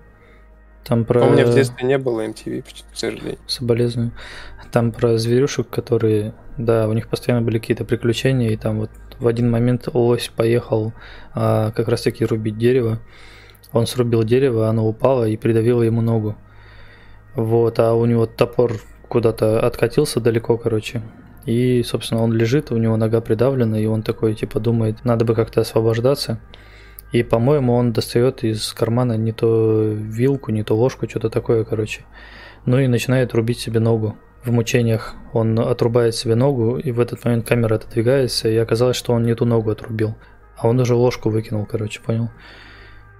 Там 0.83 1.05
про... 1.05 1.25
У 1.25 1.31
меня 1.31 1.45
в 1.45 1.53
детстве 1.53 1.85
не 1.85 1.97
было 1.97 2.25
MTV, 2.25 2.63
к 2.63 2.97
сожалению. 2.97 3.37
Соболезную. 3.45 4.11
Там 4.71 4.91
про 4.91 5.17
зверюшек, 5.17 5.69
которые, 5.69 6.33
да, 6.57 6.87
у 6.87 6.93
них 6.93 7.07
постоянно 7.07 7.45
были 7.45 7.59
какие-то 7.59 7.85
приключения, 7.85 8.49
и 8.51 8.57
там 8.57 8.79
вот 8.79 8.89
в 9.19 9.27
один 9.27 9.49
момент 9.51 9.87
лось 9.93 10.31
поехал 10.35 10.93
а, 11.33 11.71
как 11.71 11.87
раз 11.87 12.03
таки 12.03 12.25
рубить 12.25 12.57
дерево. 12.57 12.99
Он 13.73 13.85
срубил 13.85 14.23
дерево, 14.23 14.69
оно 14.69 14.87
упало 14.87 15.27
и 15.27 15.37
придавило 15.37 15.83
ему 15.83 16.01
ногу. 16.01 16.35
Вот, 17.35 17.79
а 17.79 17.93
у 17.93 18.05
него 18.05 18.25
топор 18.25 18.73
куда-то 19.07 19.59
откатился 19.59 20.19
далеко, 20.19 20.57
короче. 20.57 21.01
И, 21.47 21.81
собственно, 21.83 22.21
он 22.21 22.33
лежит, 22.33 22.71
у 22.71 22.77
него 22.77 22.97
нога 22.97 23.21
придавлена, 23.21 23.77
и 23.79 23.85
он 23.85 24.03
такой, 24.03 24.35
типа, 24.35 24.59
думает, 24.59 25.05
надо 25.05 25.23
бы 25.23 25.33
как-то 25.33 25.61
освобождаться. 25.61 26.41
И, 27.13 27.23
по-моему, 27.23 27.73
он 27.73 27.93
достает 27.93 28.43
из 28.43 28.73
кармана 28.73 29.13
не 29.13 29.31
то 29.31 29.93
вилку, 29.93 30.51
не 30.51 30.63
то 30.63 30.75
ложку, 30.75 31.07
что-то 31.09 31.29
такое, 31.29 31.63
короче. 31.63 32.01
Ну 32.65 32.77
и 32.79 32.87
начинает 32.87 33.33
рубить 33.33 33.59
себе 33.59 33.79
ногу. 33.79 34.17
В 34.43 34.51
мучениях 34.51 35.15
он 35.31 35.57
отрубает 35.57 36.15
себе 36.15 36.35
ногу, 36.35 36.77
и 36.77 36.91
в 36.91 36.99
этот 36.99 37.23
момент 37.23 37.47
камера 37.47 37.75
отодвигается, 37.75 38.49
и 38.49 38.57
оказалось, 38.57 38.97
что 38.97 39.13
он 39.13 39.23
не 39.23 39.33
ту 39.33 39.45
ногу 39.45 39.71
отрубил. 39.71 40.15
А 40.57 40.67
он 40.67 40.77
уже 40.81 40.95
ложку 40.95 41.29
выкинул, 41.29 41.65
короче, 41.65 42.01
понял? 42.01 42.29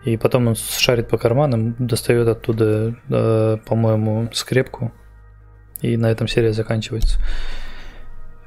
И 0.04 0.18
потом 0.18 0.48
он 0.48 0.56
шарит 0.56 1.08
по 1.08 1.18
карманам, 1.18 1.76
достает 1.80 2.28
оттуда, 2.28 2.94
э, 3.10 3.58
по-моему, 3.66 4.28
скрепку, 4.34 4.92
и 5.80 5.96
на 5.96 6.12
этом 6.12 6.28
серия 6.28 6.52
заканчивается. 6.52 7.20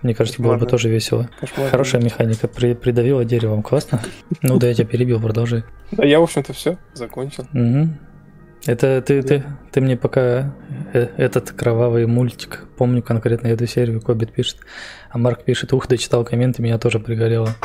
Мне 0.03 0.15
кажется, 0.15 0.43
было 0.43 0.57
бы 0.57 0.67
тоже 0.67 0.89
весело. 0.89 1.29
Хорошая 1.71 2.03
механика. 2.03 2.49
При, 2.49 2.75
придавила 2.75 3.25
деревом. 3.25 3.63
Классно. 3.63 4.01
Ну 4.43 4.59
да, 4.59 4.69
я 4.69 4.75
тебя 4.75 4.87
перебил, 4.87 5.21
продолжи. 5.21 5.65
Да, 5.93 6.05
я, 6.05 6.21
в 6.21 6.23
общем-то, 6.23 6.53
все, 6.53 6.79
закончил. 6.95 7.45
Угу. 7.53 7.89
Это 8.67 9.01
ты, 9.01 9.23
ты, 9.23 9.43
ты 9.73 9.81
мне 9.81 9.97
пока 9.97 10.55
э, 10.93 11.09
этот 11.17 11.51
кровавый 11.53 12.07
мультик, 12.07 12.67
помню 12.77 13.03
конкретно 13.03 13.49
эту 13.49 13.67
серию, 13.67 14.03
Кобит 14.03 14.33
пишет, 14.33 14.59
а 15.09 15.17
Марк 15.17 15.45
пишет, 15.45 15.73
ух, 15.73 15.89
дочитал 15.89 16.25
комменты, 16.25 16.61
меня 16.61 16.79
тоже 16.79 17.01
пригорело. 17.01 17.57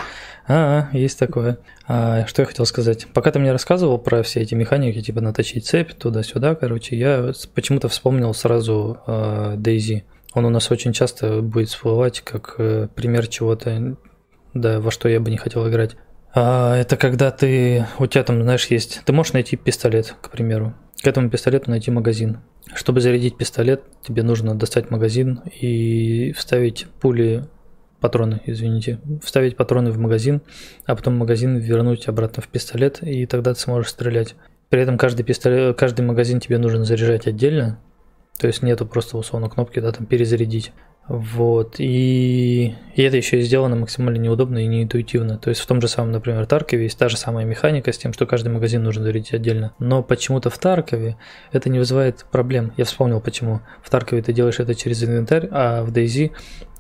А, 0.47 0.87
есть 0.93 1.19
такое. 1.19 1.57
А, 1.85 2.25
что 2.27 2.43
я 2.43 2.45
хотел 2.45 2.65
сказать? 2.65 3.07
Пока 3.13 3.31
ты 3.31 3.39
мне 3.39 3.51
рассказывал 3.51 3.97
про 3.97 4.23
все 4.23 4.39
эти 4.39 4.55
механики, 4.55 5.01
типа 5.01 5.19
наточить 5.19 5.65
цепь 5.65 5.93
туда-сюда, 5.93 6.55
короче, 6.55 6.95
я 6.95 7.33
почему-то 7.53 7.89
вспомнил 7.89 8.33
сразу 8.33 8.99
э, 9.05 9.55
Дейзи. 9.57 10.05
Он 10.35 10.45
у 10.45 10.49
нас 10.49 10.69
очень 10.69 10.93
часто 10.93 11.41
будет 11.41 11.69
всплывать 11.69 12.21
как 12.21 12.55
э, 12.57 12.89
пример 12.93 13.27
чего-то, 13.27 13.97
да, 14.53 14.79
во 14.81 14.91
что 14.91 15.09
я 15.09 15.19
бы 15.19 15.31
не 15.31 15.37
хотел 15.37 15.67
играть. 15.67 15.95
А, 16.33 16.75
это 16.75 16.97
когда 16.97 17.31
ты, 17.31 17.87
у 17.97 18.05
тебя 18.05 18.23
там, 18.23 18.43
знаешь, 18.43 18.65
есть, 18.65 19.01
ты 19.05 19.13
можешь 19.13 19.31
найти 19.31 19.55
пистолет, 19.55 20.13
к 20.21 20.29
примеру, 20.29 20.75
к 21.01 21.07
этому 21.07 21.29
пистолету 21.29 21.71
найти 21.71 21.89
магазин. 21.89 22.39
Чтобы 22.73 22.99
зарядить 22.99 23.37
пистолет, 23.37 23.83
тебе 24.05 24.23
нужно 24.23 24.55
достать 24.55 24.91
магазин 24.91 25.39
и 25.61 26.33
вставить 26.33 26.87
пули, 26.99 27.45
патроны, 28.01 28.41
извините, 28.45 28.99
вставить 29.23 29.55
патроны 29.55 29.91
в 29.91 29.97
магазин, 29.97 30.41
а 30.85 30.97
потом 30.97 31.15
магазин 31.15 31.57
вернуть 31.57 32.09
обратно 32.09 32.43
в 32.43 32.49
пистолет, 32.49 33.01
и 33.01 33.25
тогда 33.25 33.53
ты 33.53 33.59
сможешь 33.61 33.91
стрелять. 33.91 34.35
При 34.67 34.81
этом 34.81 34.97
каждый 34.97 35.23
пистолет, 35.23 35.77
каждый 35.77 36.05
магазин 36.05 36.41
тебе 36.41 36.57
нужно 36.57 36.83
заряжать 36.83 37.25
отдельно, 37.25 37.79
то 38.37 38.47
есть 38.47 38.61
нету 38.61 38.85
просто 38.85 39.17
условно 39.17 39.49
кнопки, 39.49 39.79
да, 39.79 39.91
там 39.91 40.05
перезарядить. 40.05 40.71
Вот, 41.07 41.75
и, 41.77 42.73
и 42.95 43.01
это 43.01 43.15
еще 43.15 43.37
и 43.37 43.41
сделано 43.43 43.75
максимально 43.75 44.17
неудобно 44.17 44.57
и 44.57 44.65
неинтуитивно. 44.65 45.37
То 45.37 45.49
есть 45.49 45.61
в 45.61 45.67
том 45.67 45.79
же 45.79 45.87
самом, 45.87 46.11
например, 46.11 46.47
Таркове 46.47 46.83
есть 46.83 46.97
та 46.97 47.09
же 47.09 47.17
самая 47.17 47.45
механика 47.45 47.93
с 47.93 47.97
тем, 47.97 48.11
что 48.11 48.25
каждый 48.25 48.49
магазин 48.49 48.83
нужно 48.83 49.03
зарядить 49.03 49.33
отдельно. 49.33 49.73
Но 49.77 50.01
почему-то 50.01 50.49
в 50.49 50.57
Таркове 50.57 51.15
это 51.51 51.69
не 51.69 51.77
вызывает 51.77 52.25
проблем. 52.31 52.73
Я 52.75 52.85
вспомнил 52.85 53.21
почему. 53.21 53.61
В 53.83 53.89
Таркове 53.91 54.23
ты 54.23 54.33
делаешь 54.33 54.59
это 54.59 54.73
через 54.73 55.03
инвентарь, 55.03 55.47
а 55.51 55.83
в 55.83 55.91
DayZ 55.91 56.31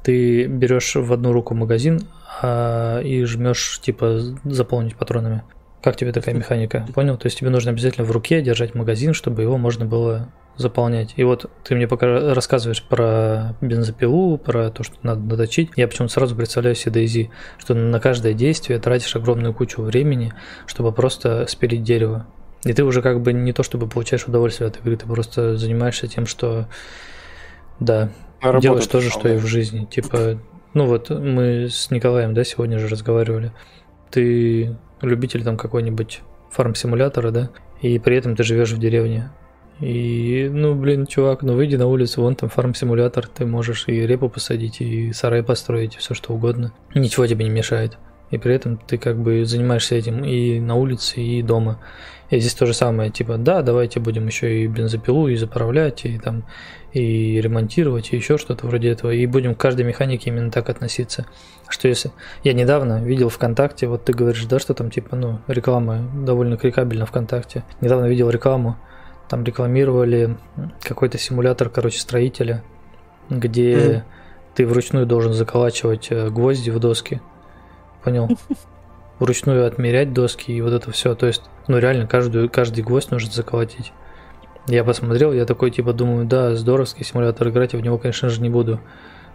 ты 0.03 0.45
берешь 0.45 0.95
в 0.95 1.13
одну 1.13 1.31
руку 1.31 1.53
магазин 1.53 2.01
а, 2.41 3.01
и 3.01 3.23
жмешь 3.25 3.79
типа 3.79 4.19
заполнить 4.43 4.95
патронами. 4.95 5.43
Как 5.83 5.97
тебе 5.97 6.11
такая 6.11 6.33
механика? 6.33 6.87
Понял? 6.95 7.15
То 7.15 7.27
есть 7.27 7.37
тебе 7.37 7.51
нужно 7.51 7.69
обязательно 7.69 8.05
в 8.05 8.11
руке 8.11 8.41
держать 8.41 8.73
магазин, 8.73 9.13
чтобы 9.13 9.43
его 9.43 9.59
можно 9.59 9.85
было 9.85 10.29
заполнять. 10.57 11.13
И 11.17 11.23
вот 11.23 11.49
ты 11.63 11.75
мне 11.75 11.87
пока 11.87 12.33
рассказываешь 12.33 12.81
про 12.83 13.55
бензопилу, 13.61 14.37
про 14.37 14.69
то, 14.69 14.83
что 14.83 14.95
надо 15.03 15.21
доточить. 15.21 15.71
Я 15.75 15.87
почему-то 15.87 16.13
сразу 16.13 16.35
представляю 16.35 16.75
себе 16.75 17.03
DayZ, 17.03 17.29
что 17.57 17.73
на 17.73 17.99
каждое 17.99 18.33
действие 18.33 18.79
тратишь 18.79 19.15
огромную 19.15 19.53
кучу 19.53 19.81
времени, 19.81 20.33
чтобы 20.65 20.91
просто 20.91 21.45
спилить 21.47 21.83
дерево. 21.83 22.25
И 22.63 22.73
ты 22.73 22.83
уже 22.83 23.01
как 23.01 23.21
бы 23.21 23.33
не 23.33 23.53
то 23.53 23.63
чтобы 23.63 23.87
получаешь 23.87 24.25
удовольствие 24.25 24.67
от 24.67 24.77
игры, 24.79 24.95
ты 24.97 25.05
просто 25.05 25.55
занимаешься 25.57 26.07
тем, 26.07 26.25
что 26.25 26.67
да, 27.79 28.09
а 28.41 28.59
делаешь 28.59 28.87
то 28.87 29.01
же, 29.01 29.09
что 29.09 29.29
и 29.29 29.37
в 29.37 29.45
жизни. 29.45 29.85
Типа, 29.85 30.39
ну 30.73 30.85
вот 30.85 31.09
мы 31.09 31.67
с 31.69 31.91
Николаем, 31.91 32.33
да, 32.33 32.43
сегодня 32.43 32.79
же 32.79 32.87
разговаривали. 32.87 33.51
Ты 34.09 34.77
любитель 35.01 35.43
там 35.43 35.57
какой-нибудь 35.57 36.21
фарм-симулятора, 36.51 37.31
да, 37.31 37.49
и 37.81 37.99
при 37.99 38.17
этом 38.17 38.35
ты 38.35 38.43
живешь 38.43 38.71
в 38.71 38.79
деревне. 38.79 39.31
И, 39.81 40.49
ну, 40.51 40.73
блин, 40.73 41.05
чувак, 41.05 41.41
ну 41.41 41.53
выйди 41.53 41.75
на 41.75 41.87
улицу, 41.87 42.21
вон 42.21 42.35
там 42.35 42.49
фарм-симулятор, 42.49 43.27
ты 43.27 43.45
можешь 43.45 43.87
и 43.87 44.07
репу 44.07 44.29
посадить, 44.29 44.79
и 44.79 45.11
сарай 45.11 45.43
построить, 45.43 45.95
и 45.95 45.97
все 45.97 46.13
что 46.13 46.33
угодно. 46.33 46.73
Ничего 46.93 47.27
тебе 47.27 47.43
не 47.43 47.51
мешает. 47.51 47.97
И 48.31 48.37
при 48.37 48.55
этом 48.55 48.77
ты 48.77 48.97
как 48.97 49.17
бы 49.17 49.45
занимаешься 49.45 49.95
этим 49.95 50.23
и 50.23 50.59
на 50.59 50.75
улице, 50.75 51.21
и 51.21 51.41
дома. 51.41 51.79
И 52.29 52.39
здесь 52.39 52.55
то 52.55 52.65
же 52.65 52.73
самое, 52.73 53.11
типа, 53.11 53.37
да, 53.37 53.61
давайте 53.61 53.99
будем 53.99 54.25
еще 54.25 54.63
и 54.63 54.67
бензопилу, 54.67 55.27
и 55.27 55.35
заправлять, 55.35 56.05
и 56.05 56.17
там, 56.17 56.43
и 56.91 57.39
ремонтировать, 57.39 58.11
и 58.11 58.15
еще 58.15 58.37
что-то 58.37 58.65
вроде 58.65 58.89
этого. 58.89 59.11
И 59.11 59.25
будем 59.27 59.53
к 59.53 59.59
каждой 59.59 59.85
механике 59.85 60.31
именно 60.31 60.49
так 60.49 60.69
относиться. 60.69 61.27
Что 61.67 61.87
если... 61.87 62.11
Я 62.43 62.53
недавно 62.53 63.03
видел 63.03 63.29
ВКонтакте, 63.29 63.87
вот 63.87 64.05
ты 64.05 64.13
говоришь, 64.13 64.45
да, 64.45 64.57
что 64.57 64.73
там, 64.73 64.89
типа, 64.89 65.15
ну, 65.15 65.39
реклама 65.47 66.09
довольно 66.25 66.57
кликабельна 66.57 67.05
ВКонтакте. 67.05 67.63
Недавно 67.79 68.05
видел 68.05 68.29
рекламу, 68.29 68.77
там 69.29 69.43
рекламировали 69.43 70.37
какой-то 70.81 71.17
симулятор, 71.17 71.69
короче, 71.69 71.99
строителя, 71.99 72.63
где 73.29 73.73
mm. 73.73 74.03
ты 74.55 74.67
вручную 74.67 75.05
должен 75.05 75.33
заколачивать 75.33 76.07
э, 76.11 76.29
гвозди 76.29 76.69
в 76.69 76.79
доски. 76.79 77.21
Понял? 78.03 78.29
Вручную 79.19 79.65
отмерять 79.65 80.13
доски 80.13 80.51
и 80.51 80.61
вот 80.61 80.73
это 80.73 80.91
все. 80.91 81.15
То 81.15 81.27
есть, 81.27 81.43
ну 81.67 81.77
реально, 81.77 82.05
каждую, 82.07 82.49
каждый 82.49 82.83
гвоздь 82.83 83.11
нужно 83.11 83.31
заколотить. 83.31 83.93
Я 84.67 84.83
посмотрел, 84.83 85.31
я 85.31 85.45
такой 85.45 85.71
типа 85.71 85.93
думаю, 85.93 86.25
да, 86.25 86.55
здоровский 86.55 87.05
симулятор, 87.05 87.49
играть 87.49 87.73
я 87.73 87.79
в 87.79 87.83
него, 87.83 87.97
конечно 87.97 88.29
же, 88.29 88.41
не 88.41 88.49
буду. 88.49 88.79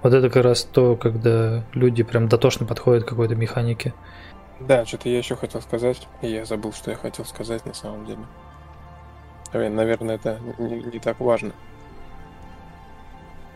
Вот 0.03 0.13
это 0.13 0.29
как 0.29 0.45
раз 0.45 0.65
то, 0.65 0.97
когда 0.97 1.63
люди 1.73 2.03
прям 2.03 2.29
дотошно 2.29 2.67
подходят 2.67 3.05
к 3.05 3.09
какой-то 3.09 3.35
механике. 3.35 3.95
Да, 4.59 4.85
что-то 4.85 5.09
я 5.09 5.19
еще 5.19 5.37
хотел 5.37 5.63
сказать, 5.63 6.07
и 6.21 6.29
я 6.29 6.45
забыл, 6.45 6.73
что 6.73 6.91
я 6.91 6.97
хотел 6.97 7.25
сказать 7.25 7.65
на 7.65 7.75
самом 7.75 8.07
деле. 8.07 8.21
Наверное, 9.53 10.17
это 10.17 10.39
не, 10.59 10.83
не 10.83 10.99
так 10.99 11.21
важно. 11.21 11.53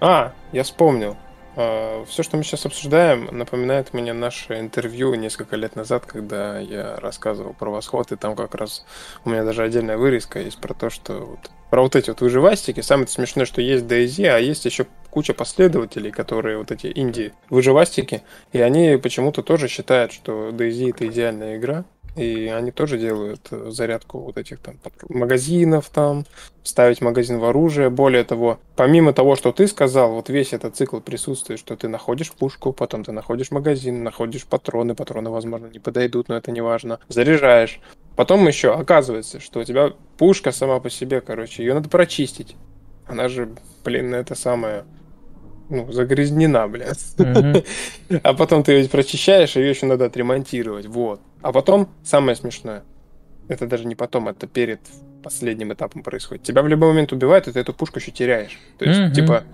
А, 0.00 0.32
я 0.52 0.64
вспомнил. 0.64 1.16
А, 1.56 2.04
Все, 2.06 2.22
что 2.22 2.36
мы 2.36 2.42
сейчас 2.42 2.66
обсуждаем, 2.66 3.28
напоминает 3.30 3.94
мне 3.94 4.12
наше 4.12 4.58
интервью 4.58 5.14
несколько 5.14 5.56
лет 5.56 5.76
назад, 5.76 6.04
когда 6.04 6.58
я 6.58 6.96
рассказывал 6.96 7.54
про 7.54 7.70
восход, 7.70 8.10
и 8.12 8.16
там 8.16 8.34
как 8.34 8.54
раз 8.54 8.84
у 9.24 9.30
меня 9.30 9.44
даже 9.44 9.62
отдельная 9.62 9.96
вырезка 9.96 10.40
есть 10.40 10.58
про 10.58 10.74
то, 10.74 10.90
что 10.90 11.14
вот, 11.20 11.50
про 11.70 11.82
вот 11.82 11.94
эти 11.96 12.10
вот 12.10 12.20
выживастики. 12.20 12.80
Самое 12.80 13.06
смешное, 13.08 13.46
что 13.46 13.60
есть 13.62 13.84
DayZ, 13.84 14.26
а 14.26 14.38
есть 14.38 14.64
еще 14.64 14.86
куча 15.10 15.32
последователей, 15.32 16.10
которые 16.10 16.58
вот 16.58 16.72
эти 16.72 16.92
инди-выживастики, 16.92 18.22
и 18.52 18.60
они 18.60 18.96
почему-то 18.96 19.42
тоже 19.42 19.68
считают, 19.68 20.12
что 20.12 20.48
DayZ 20.48 20.90
это 20.90 21.06
идеальная 21.06 21.56
игра, 21.56 21.84
и 22.16 22.46
они 22.46 22.70
тоже 22.70 22.98
делают 22.98 23.48
э, 23.50 23.70
зарядку 23.70 24.20
вот 24.20 24.38
этих 24.38 24.60
там 24.60 24.76
магазинов 25.08 25.88
там, 25.88 26.24
ставить 26.62 27.00
магазин 27.00 27.38
в 27.38 27.44
оружие. 27.44 27.90
Более 27.90 28.22
того, 28.24 28.60
помимо 28.76 29.12
того, 29.12 29.34
что 29.34 29.52
ты 29.52 29.66
сказал, 29.66 30.12
вот 30.12 30.28
весь 30.28 30.52
этот 30.52 30.76
цикл 30.76 31.00
присутствует, 31.00 31.58
что 31.58 31.76
ты 31.76 31.88
находишь 31.88 32.32
пушку, 32.32 32.72
потом 32.72 33.04
ты 33.04 33.12
находишь 33.12 33.50
магазин, 33.50 34.04
находишь 34.04 34.44
патроны, 34.44 34.94
патроны, 34.94 35.30
возможно, 35.30 35.66
не 35.66 35.80
подойдут, 35.80 36.28
но 36.28 36.36
это 36.36 36.52
не 36.52 36.60
важно. 36.60 37.00
Заряжаешь. 37.08 37.80
Потом 38.14 38.46
еще 38.46 38.72
оказывается, 38.72 39.40
что 39.40 39.60
у 39.60 39.64
тебя 39.64 39.92
пушка 40.16 40.52
сама 40.52 40.78
по 40.78 40.90
себе, 40.90 41.20
короче, 41.20 41.64
ее 41.64 41.74
надо 41.74 41.88
прочистить. 41.88 42.54
Она 43.06 43.28
же, 43.28 43.50
блин, 43.84 44.14
это 44.14 44.36
самое 44.36 44.84
ну, 45.68 45.90
загрязнена, 45.90 46.68
блядь. 46.68 46.98
Mm-hmm. 47.16 48.20
а 48.22 48.34
потом 48.34 48.62
ты 48.62 48.72
ее 48.72 48.88
прочищаешь, 48.88 49.56
ее 49.56 49.70
еще 49.70 49.86
надо 49.86 50.06
отремонтировать. 50.06 50.86
Вот. 50.86 51.20
А 51.44 51.52
потом, 51.52 51.90
самое 52.02 52.36
смешное, 52.36 52.84
это 53.48 53.66
даже 53.66 53.84
не 53.84 53.94
потом, 53.94 54.28
это 54.28 54.46
перед 54.46 54.80
последним 55.22 55.74
этапом 55.74 56.02
происходит. 56.02 56.42
Тебя 56.42 56.62
в 56.62 56.68
любой 56.68 56.88
момент 56.88 57.12
убивают, 57.12 57.46
и 57.46 57.52
ты 57.52 57.60
эту 57.60 57.74
пушку 57.74 57.98
еще 57.98 58.12
теряешь. 58.12 58.58
То 58.78 58.86
есть, 58.86 58.98
mm-hmm. 58.98 59.12
типа, 59.12 59.44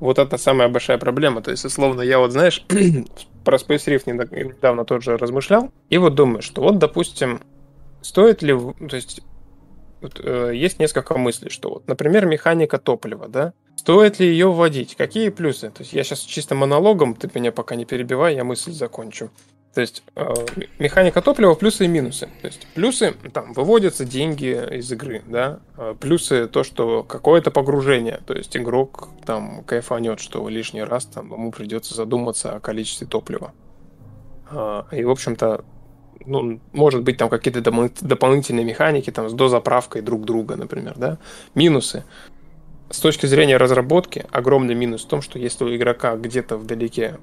вот 0.00 0.18
это 0.18 0.36
самая 0.36 0.68
большая 0.68 0.98
проблема. 0.98 1.40
То 1.40 1.52
есть, 1.52 1.64
условно, 1.64 2.02
я 2.02 2.18
вот, 2.18 2.32
знаешь, 2.32 2.66
про 3.44 3.56
Space 3.56 3.86
Rift 3.86 4.12
недавно 4.12 4.84
тоже 4.84 5.16
размышлял, 5.16 5.70
и 5.88 5.98
вот 5.98 6.16
думаю, 6.16 6.42
что 6.42 6.60
вот, 6.60 6.78
допустим, 6.78 7.40
стоит 8.02 8.42
ли, 8.42 8.52
то 8.52 8.96
есть, 8.96 9.20
вот, 10.00 10.20
э, 10.20 10.50
есть 10.56 10.80
несколько 10.80 11.16
мыслей, 11.16 11.50
что 11.50 11.70
вот, 11.70 11.86
например, 11.86 12.26
механика 12.26 12.78
топлива, 12.78 13.28
да, 13.28 13.52
Стоит 13.76 14.18
ли 14.18 14.26
ее 14.26 14.52
вводить? 14.52 14.96
Какие 14.96 15.30
плюсы? 15.30 15.70
То 15.70 15.82
есть 15.82 15.92
я 15.92 16.02
сейчас 16.02 16.20
чисто 16.20 16.56
монологом, 16.56 17.14
ты 17.14 17.30
меня 17.32 17.52
пока 17.52 17.76
не 17.76 17.86
перебивай, 17.86 18.34
я 18.34 18.42
мысль 18.42 18.72
закончу. 18.72 19.30
То 19.78 19.82
есть 19.82 20.02
э, 20.16 20.34
механика 20.80 21.22
топлива, 21.22 21.54
плюсы 21.54 21.84
и 21.84 21.86
минусы. 21.86 22.28
То 22.40 22.48
есть 22.48 22.66
плюсы, 22.74 23.14
там, 23.32 23.52
выводятся 23.52 24.04
деньги 24.04 24.76
из 24.76 24.90
игры, 24.90 25.22
да. 25.28 25.60
А 25.76 25.94
плюсы 25.94 26.48
то, 26.48 26.64
что 26.64 27.04
какое-то 27.04 27.52
погружение. 27.52 28.18
То 28.26 28.34
есть 28.34 28.56
игрок 28.56 29.08
там 29.24 29.62
кайфанет, 29.62 30.18
что 30.18 30.48
лишний 30.48 30.82
раз 30.82 31.06
там 31.06 31.30
ему 31.32 31.52
придется 31.52 31.94
задуматься 31.94 32.56
о 32.56 32.58
количестве 32.58 33.06
топлива. 33.06 33.52
Э, 34.50 34.82
и, 34.90 35.04
в 35.04 35.10
общем-то, 35.10 35.64
ну, 36.26 36.58
может 36.72 37.04
быть, 37.04 37.16
там 37.16 37.28
какие-то 37.28 37.60
дополнительные 38.00 38.64
механики 38.64 39.12
там 39.12 39.30
с 39.30 39.32
дозаправкой 39.32 40.02
друг 40.02 40.24
друга, 40.24 40.56
например, 40.56 40.94
да. 40.96 41.18
Минусы 41.54 42.02
с 42.90 42.98
точки 42.98 43.26
зрения 43.26 43.58
разработки, 43.58 44.26
огромный 44.32 44.74
минус 44.74 45.04
в 45.04 45.08
том, 45.08 45.22
что 45.22 45.38
если 45.38 45.62
у 45.62 45.76
игрока 45.76 46.16
где-то 46.16 46.56
вдалеке 46.56 47.18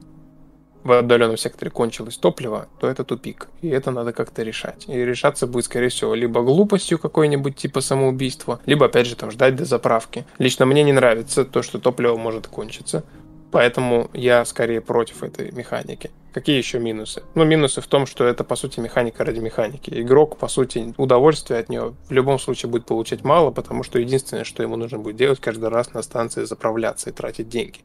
в 0.86 0.92
отдаленном 0.92 1.36
секторе 1.36 1.72
кончилось 1.72 2.16
топливо, 2.16 2.68
то 2.80 2.88
это 2.88 3.04
тупик. 3.04 3.48
И 3.62 3.70
это 3.70 3.92
надо 3.92 4.14
как-то 4.14 4.44
решать. 4.44 4.86
И 4.88 4.94
решаться 4.94 5.48
будет, 5.48 5.66
скорее 5.66 5.90
всего, 5.90 6.14
либо 6.14 6.44
глупостью 6.44 7.00
какой-нибудь 7.00 7.56
типа 7.56 7.82
самоубийства, 7.82 8.60
либо, 8.68 8.86
опять 8.86 9.08
же, 9.08 9.16
там 9.16 9.32
ждать 9.32 9.56
до 9.56 9.66
заправки. 9.66 10.26
Лично 10.38 10.66
мне 10.68 10.84
не 10.84 10.94
нравится 10.94 11.44
то, 11.44 11.64
что 11.64 11.80
топливо 11.80 12.16
может 12.16 12.48
кончиться. 12.48 13.04
Поэтому 13.52 14.10
я 14.14 14.46
скорее 14.46 14.82
против 14.82 15.24
этой 15.24 15.52
механики. 15.52 16.12
Какие 16.34 16.58
еще 16.58 16.78
минусы? 16.78 17.24
Ну, 17.34 17.46
минусы 17.46 17.82
в 17.82 17.88
том, 17.88 18.06
что 18.06 18.26
это, 18.26 18.44
по 18.44 18.56
сути, 18.56 18.80
механика 18.80 19.24
ради 19.24 19.40
механики. 19.40 19.90
Игрок, 19.90 20.38
по 20.38 20.50
сути, 20.50 20.94
удовольствие 20.98 21.62
от 21.62 21.70
нее 21.70 21.96
в 22.10 22.12
любом 22.12 22.38
случае 22.38 22.70
будет 22.70 22.86
получать 22.86 23.24
мало, 23.24 23.52
потому 23.52 23.84
что 23.84 23.98
единственное, 23.98 24.44
что 24.44 24.62
ему 24.62 24.76
нужно 24.76 25.00
будет 25.00 25.16
делать, 25.16 25.40
каждый 25.40 25.70
раз 25.70 25.94
на 25.94 26.02
станции 26.04 26.44
заправляться 26.44 27.10
и 27.10 27.14
тратить 27.14 27.48
деньги. 27.50 27.80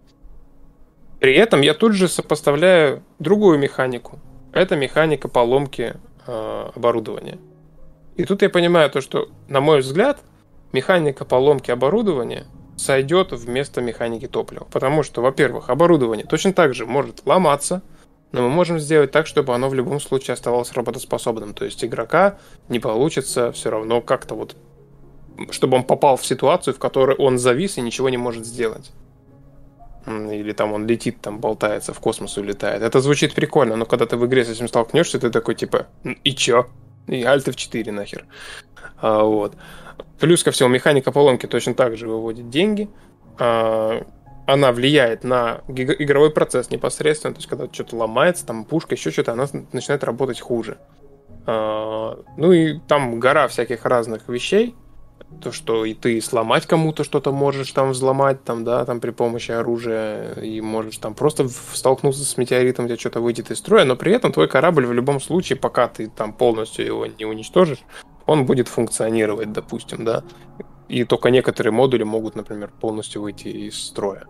При 1.20 1.34
этом 1.34 1.60
я 1.60 1.74
тут 1.74 1.92
же 1.92 2.08
сопоставляю 2.08 3.02
другую 3.18 3.58
механику. 3.58 4.18
Это 4.52 4.74
механика 4.74 5.28
поломки 5.28 5.94
э, 6.26 6.70
оборудования. 6.74 7.38
И 8.16 8.24
тут 8.24 8.40
я 8.42 8.48
понимаю 8.48 8.90
то, 8.90 9.02
что, 9.02 9.28
на 9.46 9.60
мой 9.60 9.80
взгляд, 9.80 10.18
механика 10.72 11.26
поломки 11.26 11.70
оборудования 11.70 12.46
сойдет 12.76 13.32
вместо 13.32 13.82
механики 13.82 14.26
топлива. 14.26 14.66
Потому 14.72 15.02
что, 15.02 15.20
во-первых, 15.20 15.68
оборудование 15.68 16.26
точно 16.26 16.54
так 16.54 16.74
же 16.74 16.86
может 16.86 17.26
ломаться, 17.26 17.82
но 18.32 18.42
мы 18.42 18.48
можем 18.48 18.78
сделать 18.78 19.10
так, 19.10 19.26
чтобы 19.26 19.54
оно 19.54 19.68
в 19.68 19.74
любом 19.74 20.00
случае 20.00 20.32
оставалось 20.32 20.72
работоспособным. 20.72 21.52
То 21.52 21.66
есть 21.66 21.84
игрока 21.84 22.38
не 22.70 22.80
получится 22.80 23.52
все 23.52 23.70
равно 23.70 24.00
как-то 24.00 24.34
вот, 24.34 24.56
чтобы 25.50 25.76
он 25.76 25.84
попал 25.84 26.16
в 26.16 26.24
ситуацию, 26.24 26.72
в 26.72 26.78
которой 26.78 27.16
он 27.16 27.38
завис 27.38 27.76
и 27.76 27.82
ничего 27.82 28.08
не 28.08 28.16
может 28.16 28.46
сделать. 28.46 28.90
Или 30.06 30.52
там 30.52 30.72
он 30.72 30.86
летит, 30.86 31.20
там 31.20 31.40
болтается, 31.40 31.92
в 31.92 32.00
космос 32.00 32.38
улетает. 32.38 32.82
Это 32.82 33.00
звучит 33.00 33.34
прикольно, 33.34 33.76
но 33.76 33.84
когда 33.84 34.06
ты 34.06 34.16
в 34.16 34.26
игре 34.26 34.44
с 34.44 34.48
этим 34.48 34.68
столкнешься, 34.68 35.18
ты 35.18 35.30
такой 35.30 35.54
типа, 35.54 35.86
и 36.24 36.34
чё? 36.34 36.68
И 37.06 37.22
Alt 37.22 37.44
F4 37.46 37.90
нахер. 37.90 38.24
А, 39.00 39.22
вот. 39.24 39.56
Плюс 40.18 40.42
ко 40.42 40.50
всему, 40.50 40.68
механика 40.68 41.12
поломки 41.12 41.46
точно 41.46 41.74
так 41.74 41.96
же 41.96 42.08
выводит 42.08 42.50
деньги. 42.50 42.88
А, 43.38 44.06
она 44.46 44.72
влияет 44.72 45.22
на 45.24 45.62
игровой 45.68 46.30
процесс 46.30 46.70
непосредственно. 46.70 47.34
То 47.34 47.38
есть, 47.38 47.48
когда 47.48 47.68
что-то 47.72 47.96
ломается, 47.96 48.46
там 48.46 48.64
пушка, 48.64 48.94
еще 48.94 49.10
что-то, 49.10 49.32
она 49.32 49.46
начинает 49.72 50.04
работать 50.04 50.40
хуже. 50.40 50.78
А, 51.46 52.22
ну 52.36 52.52
и 52.52 52.78
там 52.86 53.18
гора 53.20 53.48
всяких 53.48 53.84
разных 53.84 54.28
вещей. 54.28 54.74
То, 55.42 55.52
что 55.52 55.84
и 55.84 55.94
ты 55.94 56.20
сломать 56.20 56.66
кому-то 56.66 57.04
что-то 57.04 57.32
можешь 57.32 57.70
там 57.72 57.90
взломать, 57.90 58.44
там, 58.44 58.64
да, 58.64 58.84
там 58.84 59.00
при 59.00 59.10
помощи 59.10 59.52
оружия, 59.52 60.34
и 60.34 60.60
можешь 60.60 60.98
там 60.98 61.14
просто 61.14 61.48
столкнуться 61.48 62.24
с 62.24 62.36
метеоритом, 62.36 62.84
у 62.84 62.88
тебя 62.88 62.98
что-то 62.98 63.20
выйдет 63.20 63.50
из 63.50 63.58
строя, 63.58 63.84
но 63.84 63.96
при 63.96 64.12
этом 64.12 64.32
твой 64.32 64.48
корабль 64.48 64.86
в 64.86 64.92
любом 64.92 65.20
случае, 65.20 65.56
пока 65.56 65.88
ты 65.88 66.08
там 66.08 66.32
полностью 66.32 66.84
его 66.84 67.06
не 67.06 67.24
уничтожишь, 67.24 67.78
он 68.26 68.44
будет 68.44 68.68
функционировать, 68.68 69.52
допустим, 69.52 70.04
да. 70.04 70.24
И 70.88 71.04
только 71.04 71.30
некоторые 71.30 71.72
модули 71.72 72.02
могут, 72.02 72.34
например, 72.34 72.70
полностью 72.80 73.22
выйти 73.22 73.48
из 73.48 73.80
строя. 73.80 74.26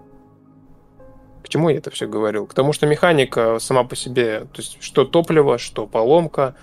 К 1.42 1.48
чему 1.48 1.70
я 1.70 1.78
это 1.78 1.90
все 1.90 2.06
говорил? 2.06 2.46
К 2.46 2.54
тому, 2.54 2.72
что 2.72 2.86
механика 2.86 3.58
сама 3.58 3.84
по 3.84 3.96
себе, 3.96 4.40
то 4.40 4.60
есть 4.60 4.76
что 4.80 5.04
топливо, 5.04 5.58
что 5.58 5.86
поломка, 5.86 6.54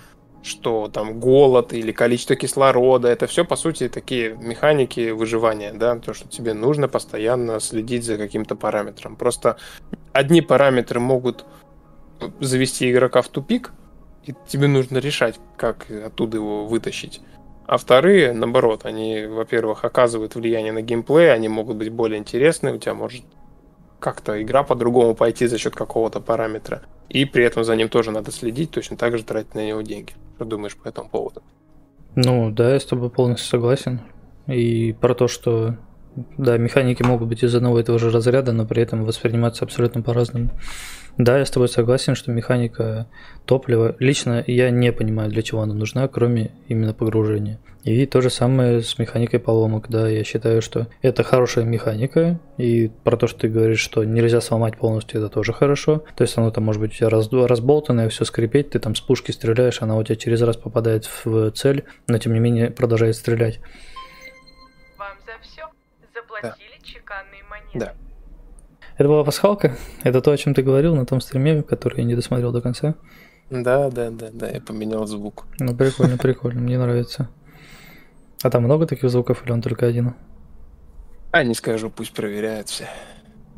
что 0.47 0.87
там 0.87 1.19
голод 1.19 1.73
или 1.73 1.91
количество 1.91 2.35
кислорода, 2.35 3.07
это 3.07 3.27
все, 3.27 3.45
по 3.45 3.55
сути, 3.55 3.89
такие 3.89 4.35
механики 4.35 5.11
выживания, 5.11 5.73
да, 5.73 5.97
то, 5.97 6.13
что 6.13 6.27
тебе 6.27 6.53
нужно 6.53 6.87
постоянно 6.87 7.59
следить 7.59 8.03
за 8.03 8.17
каким-то 8.17 8.55
параметром. 8.55 9.15
Просто 9.15 9.57
одни 10.13 10.41
параметры 10.41 10.99
могут 10.99 11.45
завести 12.39 12.91
игрока 12.91 13.21
в 13.21 13.27
тупик, 13.27 13.71
и 14.25 14.33
тебе 14.47 14.67
нужно 14.67 14.97
решать, 14.97 15.39
как 15.57 15.87
оттуда 15.89 16.37
его 16.37 16.65
вытащить. 16.65 17.21
А 17.65 17.77
вторые, 17.77 18.33
наоборот, 18.33 18.85
они, 18.85 19.25
во-первых, 19.25 19.83
оказывают 19.83 20.35
влияние 20.35 20.71
на 20.71 20.81
геймплей, 20.81 21.33
они 21.33 21.49
могут 21.49 21.77
быть 21.77 21.89
более 21.89 22.17
интересны, 22.17 22.73
у 22.73 22.77
тебя 22.77 22.93
может 22.93 23.23
как-то 23.99 24.41
игра 24.41 24.63
по-другому 24.63 25.15
пойти 25.15 25.47
за 25.47 25.57
счет 25.57 25.75
какого-то 25.75 26.21
параметра. 26.21 26.83
И 27.09 27.25
при 27.25 27.43
этом 27.43 27.63
за 27.63 27.75
ним 27.75 27.89
тоже 27.89 28.11
надо 28.11 28.31
следить, 28.31 28.71
точно 28.71 28.97
так 28.97 29.17
же 29.17 29.23
тратить 29.23 29.55
на 29.55 29.65
него 29.65 29.81
деньги. 29.81 30.13
Что 30.35 30.45
думаешь 30.45 30.75
по 30.75 30.87
этому 30.87 31.09
поводу? 31.09 31.41
Ну, 32.15 32.51
да, 32.51 32.73
я 32.73 32.79
с 32.79 32.85
тобой 32.85 33.09
полностью 33.09 33.47
согласен. 33.47 34.01
И 34.47 34.93
про 34.93 35.13
то, 35.13 35.27
что 35.27 35.77
да, 36.37 36.57
механики 36.57 37.03
могут 37.03 37.27
быть 37.27 37.43
из 37.43 37.53
одного 37.53 37.79
и 37.79 37.83
того 37.83 37.97
же 37.97 38.11
разряда, 38.11 38.51
но 38.51 38.65
при 38.65 38.81
этом 38.81 39.05
восприниматься 39.05 39.65
абсолютно 39.65 40.01
по-разному. 40.01 40.49
Да, 41.17 41.39
я 41.39 41.45
с 41.45 41.51
тобой 41.51 41.67
согласен, 41.67 42.13
что 42.13 42.31
механика 42.31 43.07
топлива, 43.45 43.95
лично 43.97 44.43
я 44.45 44.69
не 44.69 44.91
понимаю, 44.93 45.31
для 45.31 45.41
чего 45.41 45.61
она 45.61 45.73
нужна, 45.73 46.07
кроме 46.07 46.51
именно 46.67 46.93
погружения. 46.93 47.59
И 47.83 48.05
то 48.05 48.21
же 48.21 48.29
самое 48.29 48.81
с 48.81 48.99
механикой 48.99 49.39
поломок, 49.39 49.87
да, 49.89 50.07
я 50.09 50.23
считаю, 50.23 50.61
что 50.61 50.87
это 51.01 51.23
хорошая 51.23 51.65
механика, 51.65 52.39
и 52.57 52.91
про 53.03 53.17
то, 53.17 53.27
что 53.27 53.39
ты 53.39 53.47
говоришь, 53.47 53.79
что 53.79 54.03
нельзя 54.03 54.41
сломать 54.41 54.77
полностью, 54.77 55.19
это 55.19 55.29
тоже 55.29 55.53
хорошо. 55.53 56.03
То 56.15 56.23
есть 56.23 56.37
оно 56.37 56.51
там 56.51 56.65
может 56.65 56.81
быть 56.81 56.91
у 56.91 56.95
тебя 56.95 57.09
раз, 57.09 57.29
разболтанное, 57.31 58.09
все 58.09 58.25
скрипеть, 58.25 58.71
ты 58.71 58.79
там 58.79 58.93
с 58.93 59.01
пушки 59.01 59.31
стреляешь, 59.31 59.81
она 59.81 59.95
у 59.95 60.03
тебя 60.03 60.17
через 60.17 60.41
раз 60.41 60.57
попадает 60.57 61.09
в 61.23 61.51
цель, 61.51 61.85
но 62.07 62.17
тем 62.19 62.33
не 62.33 62.39
менее 62.39 62.69
продолжает 62.69 63.15
стрелять. 63.15 63.59
Вам 64.97 65.17
за 65.25 65.31
все 65.41 65.63
заплатили 66.13 66.77
да. 66.79 66.85
чеканные 66.85 67.43
монеты. 67.49 67.79
Да. 67.79 68.06
Это 68.97 69.09
была 69.09 69.23
пасхалка? 69.23 69.77
Это 70.03 70.21
то, 70.21 70.31
о 70.31 70.37
чем 70.37 70.55
ты 70.55 70.63
говорил 70.63 70.95
на 70.95 71.05
том 71.05 71.21
стриме, 71.21 71.61
который 71.61 71.99
я 71.99 72.03
не 72.03 72.15
досмотрел 72.15 72.51
до 72.51 72.61
конца? 72.61 72.95
Да, 73.49 73.89
да, 73.89 74.09
да, 74.09 74.29
да, 74.33 74.49
я 74.49 74.59
поменял 74.59 75.05
звук. 75.05 75.45
Ну, 75.59 75.75
прикольно, 75.75 76.17
прикольно, 76.17 76.61
мне 76.61 76.79
нравится. 76.79 77.29
А 78.43 78.49
там 78.49 78.63
много 78.63 78.87
таких 78.87 79.09
звуков 79.09 79.43
или 79.45 79.51
он 79.51 79.61
только 79.61 79.85
один? 79.85 80.15
А, 81.31 81.43
не 81.43 81.53
скажу, 81.53 81.89
пусть 81.89 82.13
проверяют 82.13 82.69
все. 82.69 82.87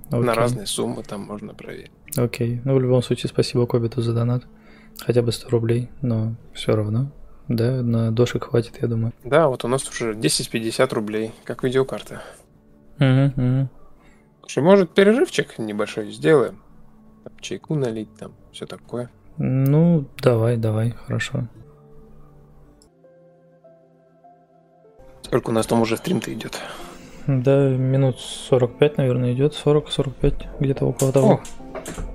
Окей. 0.09 0.21
На 0.21 0.33
разные 0.33 0.65
суммы 0.65 1.03
там 1.03 1.21
можно 1.21 1.53
проверить. 1.53 1.91
Окей. 2.17 2.61
Ну, 2.65 2.75
в 2.75 2.79
любом 2.79 3.01
случае, 3.01 3.29
спасибо 3.29 3.65
Кобиту 3.65 4.01
за 4.01 4.13
донат. 4.13 4.43
Хотя 4.99 5.21
бы 5.21 5.31
100 5.31 5.49
рублей, 5.49 5.89
но 6.01 6.35
все 6.53 6.75
равно. 6.75 7.11
Да, 7.47 7.81
на 7.81 8.11
дошек 8.11 8.43
хватит, 8.43 8.79
я 8.81 8.87
думаю. 8.87 9.13
Да, 9.23 9.47
вот 9.47 9.63
у 9.63 9.67
нас 9.67 9.87
уже 9.89 10.13
10-50 10.13 10.93
рублей, 10.93 11.31
как 11.45 11.63
видеокарта. 11.63 12.21
Угу, 12.99 13.41
угу. 13.41 13.69
Слушай, 14.49 14.63
может, 14.63 14.89
перерывчик 14.95 15.59
небольшой 15.59 16.09
сделаем? 16.09 16.59
Там, 17.23 17.33
чайку 17.39 17.75
налить, 17.75 18.09
там, 18.15 18.31
все 18.51 18.65
такое. 18.65 19.11
Ну, 19.37 20.05
давай, 20.23 20.57
давай, 20.57 20.89
хорошо. 20.89 21.47
Сколько 25.21 25.51
у 25.51 25.53
нас 25.53 25.67
там 25.67 25.83
уже 25.83 25.97
стрим-то 25.97 26.33
идет? 26.33 26.59
Да, 27.27 27.69
минут 27.69 28.19
45, 28.19 28.97
наверное, 28.97 29.33
идет. 29.33 29.53
40-45, 29.53 30.59
где-то 30.59 30.85
около 30.87 31.11
того. 31.11 31.33
О, 31.33 31.41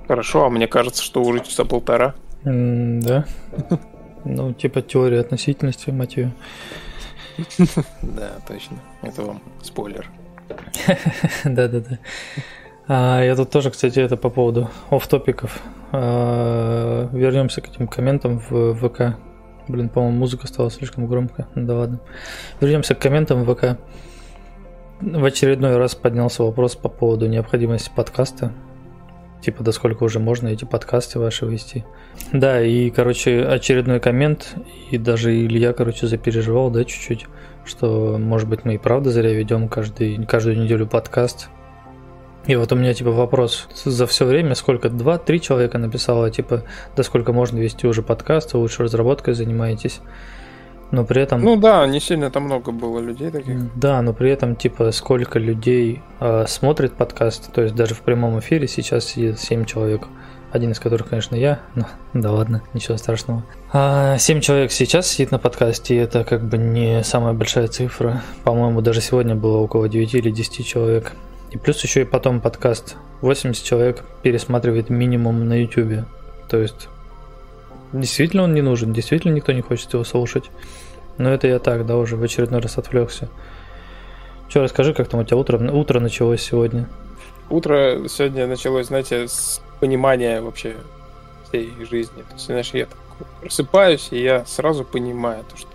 хорошо, 0.09 0.43
а 0.43 0.49
мне 0.49 0.67
кажется, 0.67 1.01
что 1.01 1.23
уже 1.23 1.39
часа 1.39 1.63
полтора. 1.63 2.15
М 2.43 2.99
да. 2.99 3.23
Ну, 4.25 4.51
типа 4.51 4.81
теория 4.81 5.21
относительности, 5.21 5.89
мать 5.89 6.17
ее. 6.17 6.33
Да, 8.01 8.31
точно. 8.45 8.77
Это 9.03 9.23
вам 9.23 9.41
спойлер. 9.61 10.11
Да-да-да. 11.45 11.99
А, 12.87 13.21
я 13.23 13.35
тут 13.35 13.49
тоже, 13.49 13.71
кстати, 13.71 13.99
это 13.99 14.17
по 14.17 14.29
поводу 14.29 14.69
оф-топиков. 14.89 15.61
А, 15.91 17.09
вернемся 17.11 17.61
к 17.61 17.67
этим 17.67 17.87
комментам 17.87 18.41
в 18.49 18.75
ВК. 18.75 19.17
Блин, 19.67 19.89
по-моему, 19.89 20.17
музыка 20.17 20.47
стала 20.47 20.69
слишком 20.69 21.07
громко. 21.07 21.47
Ну 21.55 21.65
да 21.65 21.75
ладно. 21.75 21.99
Вернемся 22.61 22.93
к 22.93 22.99
комментам 22.99 23.43
в 23.43 23.55
ВК. 23.55 23.79
В 25.01 25.25
очередной 25.25 25.77
раз 25.77 25.95
поднялся 25.95 26.43
вопрос 26.43 26.75
по 26.75 26.89
поводу 26.89 27.27
необходимости 27.27 27.91
подкаста. 27.93 28.51
Типа, 29.41 29.63
до 29.63 29.71
сколько 29.71 30.03
уже 30.03 30.19
можно 30.19 30.47
эти 30.47 30.65
подкасты 30.65 31.19
ваши 31.19 31.45
вести. 31.45 31.83
Да, 32.31 32.61
и, 32.61 32.89
короче, 32.89 33.43
очередной 33.43 33.99
коммент, 33.99 34.55
и 34.89 34.97
даже 34.97 35.35
Илья, 35.35 35.73
короче, 35.73 36.07
запереживал, 36.07 36.71
да, 36.71 36.83
чуть-чуть 36.83 37.27
что, 37.65 38.17
может 38.17 38.47
быть, 38.47 38.65
мы 38.65 38.75
и 38.75 38.77
правда 38.77 39.11
зря 39.11 39.33
ведем 39.33 39.67
каждый, 39.67 40.25
каждую 40.25 40.59
неделю 40.59 40.87
подкаст. 40.87 41.49
И 42.45 42.55
вот 42.55 42.71
у 42.71 42.75
меня, 42.75 42.93
типа, 42.93 43.11
вопрос. 43.11 43.67
За 43.83 44.05
все 44.05 44.25
время 44.25 44.53
сколько? 44.55 44.89
Два-три 44.89 45.41
человека 45.41 45.77
написало, 45.77 46.29
типа, 46.29 46.63
да 46.95 47.03
сколько 47.03 47.33
можно 47.33 47.57
вести 47.57 47.87
уже 47.87 48.03
подкаст, 48.03 48.53
вы 48.53 48.59
лучше 48.59 48.83
разработкой 48.83 49.33
занимаетесь. 49.33 50.01
Но 50.91 51.03
при 51.03 51.23
этом... 51.23 51.41
Ну 51.41 51.55
да, 51.55 51.85
не 51.87 51.99
сильно 51.99 52.29
там 52.29 52.43
много 52.43 52.71
было 52.71 52.99
людей 52.99 53.31
таких. 53.31 53.75
Да, 53.75 54.01
но 54.01 54.13
при 54.13 54.29
этом, 54.29 54.55
типа, 54.55 54.91
сколько 54.91 55.39
людей 55.39 56.01
э, 56.19 56.45
смотрит 56.47 56.93
подкаст, 56.93 57.51
то 57.51 57.63
есть 57.63 57.73
даже 57.73 57.95
в 57.95 58.01
прямом 58.01 58.39
эфире 58.39 58.67
сейчас 58.67 59.05
сидит 59.05 59.39
7 59.39 59.65
человек 59.65 60.07
один 60.55 60.71
из 60.71 60.79
которых, 60.79 61.09
конечно, 61.09 61.35
я, 61.35 61.59
но 61.75 61.85
да 62.13 62.31
ладно, 62.31 62.63
ничего 62.73 62.97
страшного. 62.97 63.43
А, 63.73 64.17
семь 64.17 64.39
человек 64.39 64.71
сейчас 64.71 65.07
сидит 65.07 65.31
на 65.31 65.37
подкасте, 65.37 65.95
и 65.95 65.99
это 65.99 66.23
как 66.23 66.43
бы 66.43 66.57
не 66.57 67.03
самая 67.03 67.33
большая 67.33 67.67
цифра. 67.67 68.23
По-моему, 68.43 68.81
даже 68.81 69.01
сегодня 69.01 69.35
было 69.35 69.57
около 69.57 69.89
9 69.89 70.15
или 70.15 70.31
10 70.31 70.65
человек. 70.65 71.11
И 71.51 71.57
плюс 71.57 71.83
еще 71.83 72.01
и 72.01 72.05
потом 72.05 72.39
подкаст 72.39 72.95
80 73.21 73.63
человек 73.63 74.03
пересматривает 74.23 74.89
минимум 74.89 75.47
на 75.47 75.61
YouTube. 75.61 76.05
То 76.49 76.57
есть 76.57 76.87
действительно 77.91 78.43
он 78.43 78.53
не 78.53 78.61
нужен, 78.61 78.93
действительно 78.93 79.33
никто 79.33 79.51
не 79.51 79.61
хочет 79.61 79.91
его 79.93 80.05
слушать. 80.05 80.45
Но 81.17 81.33
это 81.33 81.47
я 81.47 81.59
так, 81.59 81.85
да, 81.85 81.97
уже 81.97 82.15
в 82.15 82.23
очередной 82.23 82.61
раз 82.61 82.77
отвлекся. 82.77 83.29
Че, 84.47 84.61
расскажи, 84.61 84.93
как 84.93 85.09
там 85.09 85.19
у 85.19 85.23
тебя 85.25 85.37
утро, 85.37 85.57
утро 85.71 85.99
началось 85.99 86.41
сегодня? 86.41 86.87
Утро 87.49 88.07
сегодня 88.07 88.47
началось, 88.47 88.87
знаете, 88.87 89.27
с 89.27 89.61
понимания 89.79 90.41
вообще 90.41 90.75
всей 91.47 91.71
жизни. 91.89 92.21
То 92.21 92.33
есть, 92.33 92.45
знаешь, 92.45 92.71
я 92.73 92.87
просыпаюсь, 93.41 94.09
и 94.11 94.21
я 94.21 94.45
сразу 94.45 94.83
понимаю, 94.83 95.43
то, 95.49 95.57
что 95.57 95.69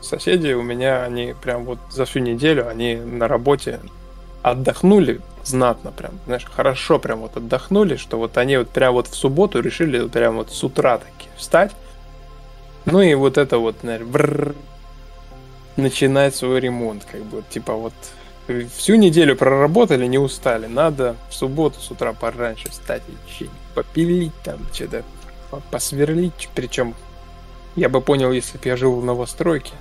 соседи 0.00 0.52
у 0.52 0.62
меня, 0.62 1.04
они 1.04 1.34
прям 1.40 1.64
вот 1.64 1.78
за 1.90 2.04
всю 2.04 2.20
неделю, 2.20 2.68
они 2.68 2.96
на 2.96 3.28
работе 3.28 3.80
отдохнули 4.42 5.20
знатно 5.44 5.92
прям, 5.92 6.12
знаешь, 6.26 6.44
хорошо 6.44 6.98
прям 6.98 7.20
вот 7.20 7.36
отдохнули, 7.36 7.96
что 7.96 8.18
вот 8.18 8.36
они 8.36 8.56
вот 8.56 8.68
прям 8.68 8.94
вот 8.94 9.06
в 9.06 9.14
субботу 9.14 9.60
решили 9.60 10.06
прям 10.08 10.36
вот 10.36 10.50
с 10.50 10.64
утра 10.64 10.98
таки 10.98 11.28
встать. 11.36 11.72
Ну 12.84 13.00
и 13.00 13.14
вот 13.14 13.38
это 13.38 13.58
вот, 13.58 13.82
наверное, 13.82 14.54
начинать 15.76 16.34
свой 16.34 16.60
ремонт, 16.60 17.04
как 17.10 17.22
бы, 17.22 17.42
типа 17.48 17.74
вот 17.74 17.94
всю 18.74 18.96
неделю 18.96 19.36
проработали, 19.36 20.06
не 20.06 20.18
устали. 20.18 20.66
Надо 20.66 21.16
в 21.30 21.34
субботу 21.34 21.80
с 21.80 21.90
утра 21.90 22.12
пораньше 22.12 22.70
встать 22.70 23.02
и 23.40 23.48
попилить 23.74 24.32
там, 24.44 24.58
что-то 24.72 25.04
по- 25.50 25.60
посверлить, 25.70 26.48
причем 26.54 26.94
я 27.74 27.88
бы 27.88 28.00
понял, 28.00 28.32
если 28.32 28.58
бы 28.58 28.68
я 28.68 28.76
жил 28.76 29.00
в 29.00 29.04
новостройке. 29.04 29.72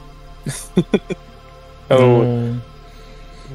Ну, 1.89 2.59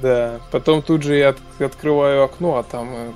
Да, 0.02 0.40
потом 0.50 0.82
тут 0.82 1.02
же 1.02 1.16
я 1.16 1.30
от- 1.30 1.61
открываю 1.61 2.22
окно, 2.22 2.58
а 2.58 2.62
там 2.62 2.88
э, 2.94 3.12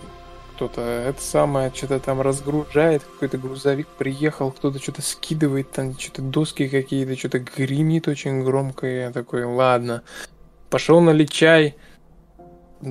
кто-то 0.56 0.80
это 0.80 1.22
самое, 1.22 1.72
что-то 1.74 2.00
там 2.00 2.20
разгружает, 2.20 3.02
какой-то 3.04 3.38
грузовик 3.38 3.86
приехал, 3.86 4.50
кто-то 4.50 4.82
что-то 4.82 5.00
скидывает, 5.00 5.70
там 5.70 5.96
что-то 5.98 6.22
доски 6.22 6.68
какие-то, 6.68 7.16
что-то 7.16 7.38
гремит 7.38 8.08
очень 8.08 8.42
громко, 8.42 8.86
и 8.88 8.96
я 8.96 9.12
такой, 9.12 9.44
ладно. 9.44 10.02
Пошел 10.70 11.00
налить 11.00 11.30
чай, 11.30 11.76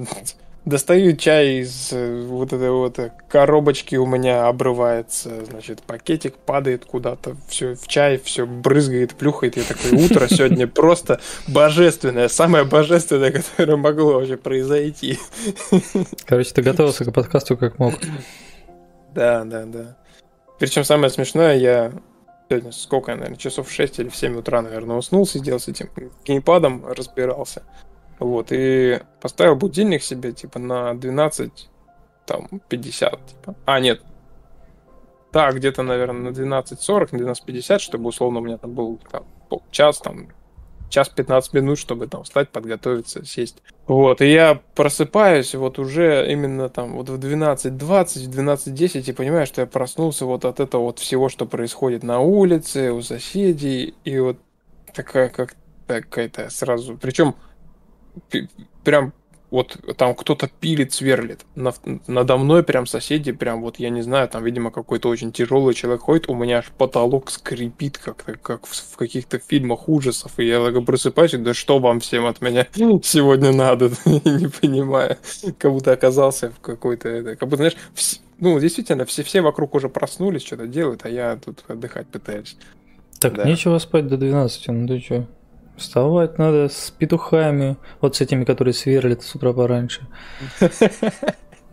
достаю 0.65 1.15
чай 1.15 1.59
из 1.59 1.91
э, 1.91 2.25
вот 2.25 2.53
этой 2.53 2.71
вот 2.71 2.97
коробочки, 3.29 3.95
у 3.95 4.05
меня 4.05 4.47
обрывается, 4.47 5.45
значит, 5.45 5.81
пакетик 5.81 6.37
падает 6.37 6.85
куда-то, 6.85 7.35
все 7.47 7.75
в 7.75 7.87
чай, 7.87 8.17
все 8.23 8.45
брызгает, 8.45 9.15
плюхает, 9.15 9.57
я 9.57 9.63
такой, 9.63 10.05
утро 10.05 10.27
сегодня 10.27 10.67
просто 10.67 11.19
божественное, 11.47 12.29
самое 12.29 12.63
божественное, 12.63 13.31
которое 13.31 13.75
могло 13.75 14.13
вообще 14.13 14.37
произойти. 14.37 15.19
Короче, 16.25 16.51
ты 16.53 16.61
готовился 16.61 17.05
к 17.05 17.13
подкасту 17.13 17.57
как 17.57 17.79
мог. 17.79 17.95
Да, 19.13 19.43
да, 19.43 19.65
да. 19.65 19.97
Причем 20.59 20.85
самое 20.85 21.09
смешное, 21.09 21.57
я 21.57 21.91
сегодня 22.53 22.71
сколько, 22.71 23.11
я, 23.11 23.17
наверное, 23.17 23.37
часов 23.37 23.67
в 23.67 23.71
6 23.71 23.99
или 23.99 24.09
в 24.09 24.15
7 24.15 24.37
утра, 24.37 24.61
наверное, 24.61 24.97
уснул, 24.97 25.25
сидел 25.25 25.59
с 25.59 25.67
этим 25.67 25.89
геймпадом, 26.25 26.85
разбирался. 26.85 27.63
Вот, 28.19 28.47
и 28.51 29.01
поставил 29.21 29.55
будильник 29.55 30.03
себе, 30.03 30.31
типа, 30.31 30.59
на 30.59 30.93
12, 30.93 31.69
там, 32.25 32.47
50, 32.69 33.25
типа. 33.25 33.55
А, 33.65 33.79
нет. 33.79 34.01
Да, 35.31 35.51
где-то, 35.51 35.81
наверное, 35.81 36.31
на 36.31 36.35
12.40, 36.35 37.17
на 37.17 37.31
12.50, 37.31 37.79
чтобы, 37.79 38.09
условно, 38.09 38.39
у 38.39 38.43
меня 38.43 38.57
там 38.57 38.73
был 38.73 38.99
там, 39.11 39.25
час, 39.71 39.97
там, 39.97 40.27
час 40.93 41.09
15 41.09 41.53
минут, 41.53 41.79
чтобы 41.79 42.07
там 42.07 42.23
встать, 42.23 42.49
подготовиться, 42.49 43.25
сесть. 43.25 43.63
Вот, 43.87 44.21
и 44.21 44.31
я 44.31 44.61
просыпаюсь 44.75 45.55
вот 45.55 45.79
уже 45.79 46.31
именно 46.31 46.69
там 46.69 46.93
вот 46.93 47.09
в 47.09 47.15
12.20, 47.15 47.71
в 47.71 48.39
12.10 48.39 49.09
и 49.09 49.11
понимаю, 49.11 49.47
что 49.47 49.61
я 49.61 49.67
проснулся 49.67 50.25
вот 50.25 50.45
от 50.45 50.59
этого 50.59 50.83
вот 50.83 50.99
всего, 50.99 51.29
что 51.29 51.47
происходит 51.47 52.03
на 52.03 52.19
улице, 52.19 52.91
у 52.91 53.01
соседей, 53.01 53.95
и 54.03 54.19
вот 54.19 54.37
такая 54.93 55.29
как 55.29 55.55
какая-то 55.87 56.49
сразу, 56.49 56.97
причем 56.97 57.35
прям 58.83 59.13
вот 59.53 59.77
там 59.97 60.15
кто-то 60.15 60.49
пилит, 60.59 60.93
сверлит. 60.93 61.45
На- 61.53 61.73
надо 62.07 62.37
мной 62.37 62.63
прям 62.63 62.87
соседи, 62.87 63.31
прям 63.31 63.61
вот, 63.61 63.77
я 63.77 63.89
не 63.91 64.01
знаю, 64.01 64.27
там, 64.27 64.43
видимо, 64.43 64.71
какой-то 64.71 65.09
очень 65.09 65.31
тяжелый 65.31 65.75
человек 65.75 66.01
ходит, 66.01 66.27
у 66.27 66.33
меня 66.33 66.57
аж 66.57 66.71
потолок 66.77 67.29
скрипит, 67.29 67.99
как-то, 67.99 68.33
как 68.33 68.65
в, 68.65 68.73
в 68.73 68.97
каких-то 68.97 69.37
фильмах 69.37 69.87
ужасов, 69.87 70.39
и 70.39 70.45
я 70.47 70.59
так 70.71 70.83
просыпаюсь, 70.85 71.35
и 71.35 71.37
да 71.37 71.53
что 71.53 71.77
вам 71.77 71.99
всем 71.99 72.25
от 72.25 72.41
меня 72.41 72.67
сегодня 73.03 73.51
надо, 73.53 73.91
не 74.05 74.47
понимаю. 74.49 75.17
Как 75.59 75.71
будто 75.71 75.91
оказался 75.91 76.49
в 76.49 76.59
какой-то, 76.59 77.35
как 77.35 77.41
будто, 77.47 77.57
знаешь, 77.57 77.75
вс- 77.95 78.19
ну, 78.39 78.59
действительно, 78.59 79.05
все, 79.05 79.21
все 79.21 79.41
вокруг 79.41 79.75
уже 79.75 79.87
проснулись, 79.87 80.43
что-то 80.43 80.65
делают, 80.65 81.05
а 81.05 81.09
я 81.09 81.35
тут 81.37 81.63
отдыхать 81.67 82.07
пытаюсь. 82.07 82.57
Так, 83.19 83.35
Да. 83.35 83.45
нечего 83.45 83.77
спать 83.77 84.07
до 84.07 84.17
12, 84.17 84.67
ну 84.69 84.87
ты 84.87 84.99
чё? 84.99 85.27
Вставать 85.77 86.37
надо 86.37 86.69
с 86.69 86.91
петухами, 86.91 87.77
вот 87.99 88.15
с 88.15 88.21
этими, 88.21 88.43
которые 88.43 88.73
сверлят 88.73 89.23
с 89.23 89.35
утра 89.35 89.53
пораньше. 89.53 90.07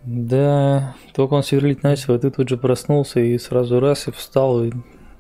Да, 0.05 0.95
только 1.13 1.35
он 1.35 1.43
сверлить 1.43 1.83
начал, 1.83 2.15
и 2.15 2.19
ты 2.19 2.31
тут 2.31 2.49
же 2.49 2.57
проснулся 2.57 3.21
и 3.21 3.37
сразу 3.37 3.81
раз 3.81 4.09
и 4.09 4.11
встал, 4.11 4.65
и 4.65 4.73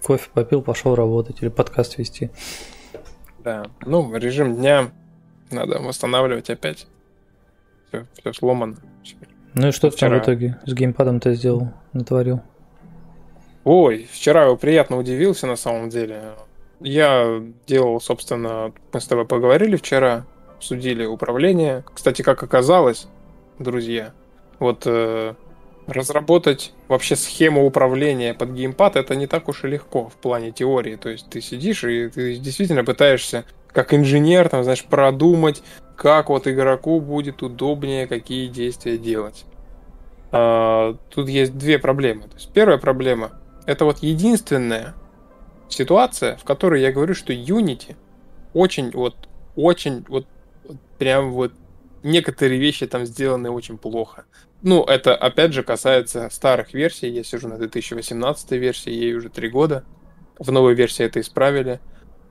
кофе 0.03 0.31
попил, 0.33 0.63
пошел 0.63 0.95
работать 0.95 1.43
или 1.43 1.51
подкаст 1.51 1.99
вести. 1.99 2.31
Да, 3.45 3.67
ну, 3.85 4.15
режим 4.17 4.57
дня 4.57 4.91
надо 5.51 5.79
восстанавливать 5.81 6.49
опять. 6.49 6.87
Все, 7.89 8.07
все 8.19 8.33
сломано. 8.33 8.77
Ну 9.55 9.69
и 9.69 9.71
что 9.73 9.91
там 9.91 9.91
в 9.91 9.97
Вчера. 9.97 10.19
итоге 10.19 10.59
с 10.65 10.73
геймпадом 10.73 11.21
ты 11.21 11.35
сделал, 11.35 11.73
натворил? 11.93 12.41
Ой, 13.65 14.09
вчера 14.11 14.47
я 14.47 14.55
приятно 14.57 14.97
удивился 14.97 15.47
на 15.47 15.57
самом 15.57 15.91
деле. 15.91 16.23
Я 16.81 17.43
делал, 17.67 18.01
собственно, 18.01 18.73
мы 18.93 19.01
с 19.01 19.07
тобой 19.07 19.27
поговорили 19.27 19.77
вчера, 19.77 20.27
обсудили 20.57 21.05
управление. 21.05 21.85
Кстати, 21.93 22.23
как 22.23 22.43
оказалось, 22.43 23.07
друзья, 23.59 24.13
вот 24.59 24.83
э, 24.87 25.35
разработать 25.87 26.73
вообще 26.89 27.17
схему 27.17 27.67
управления 27.67 28.35
под 28.35 28.51
геймпад 28.51 28.97
это 28.97 29.15
не 29.15 29.27
так 29.27 29.49
уж 29.49 29.65
и 29.65 29.69
легко 29.69 30.09
в 30.09 30.15
плане 30.15 30.53
теории. 30.53 30.97
То 30.97 31.11
есть 31.11 31.29
ты 31.29 31.41
сидишь 31.41 31.85
и 31.85 32.09
ты 32.09 32.37
действительно 32.37 32.85
пытаешься 32.85 33.45
как 33.69 33.95
инженер, 33.95 34.49
там, 34.49 34.65
знаешь, 34.65 34.85
продумать, 34.85 35.63
как 35.97 36.29
вот 36.29 36.49
игроку 36.49 37.01
будет 37.01 37.43
удобнее 37.43 38.07
какие 38.07 38.49
действия 38.49 38.99
делать. 38.99 39.45
А, 40.33 40.97
тут 41.11 41.29
есть 41.29 41.57
две 41.57 41.79
проблемы. 41.79 42.23
То 42.23 42.35
есть 42.37 42.53
первая 42.53 42.79
проблема 42.79 43.33
это 43.67 43.85
вот 43.85 43.99
единственная 43.99 44.95
ситуация, 45.71 46.37
в 46.37 46.45
которой 46.45 46.83
я 46.83 46.93
говорю, 46.93 47.15
что 47.15 47.33
Unity 47.33 47.97
очень 48.53 48.91
вот, 48.91 49.29
очень 49.57 50.05
вот, 50.09 50.27
прям 50.99 51.33
вот 51.33 51.53
некоторые 52.03 52.61
вещи 52.61 52.87
там 52.87 53.05
сделаны 53.07 53.51
очень 53.51 53.79
плохо. 53.79 54.25
Ну, 54.63 54.85
это 54.85 55.17
опять 55.17 55.53
же 55.53 55.63
касается 55.63 56.29
старых 56.31 56.75
версий. 56.75 57.09
Я 57.09 57.25
сижу 57.25 57.49
на 57.49 57.57
2018 57.57 58.51
версии, 58.53 58.91
ей 58.93 59.15
уже 59.15 59.31
три 59.31 59.49
года. 59.49 59.85
В 60.39 60.51
новой 60.53 60.75
версии 60.75 61.05
это 61.05 61.21
исправили. 61.21 61.81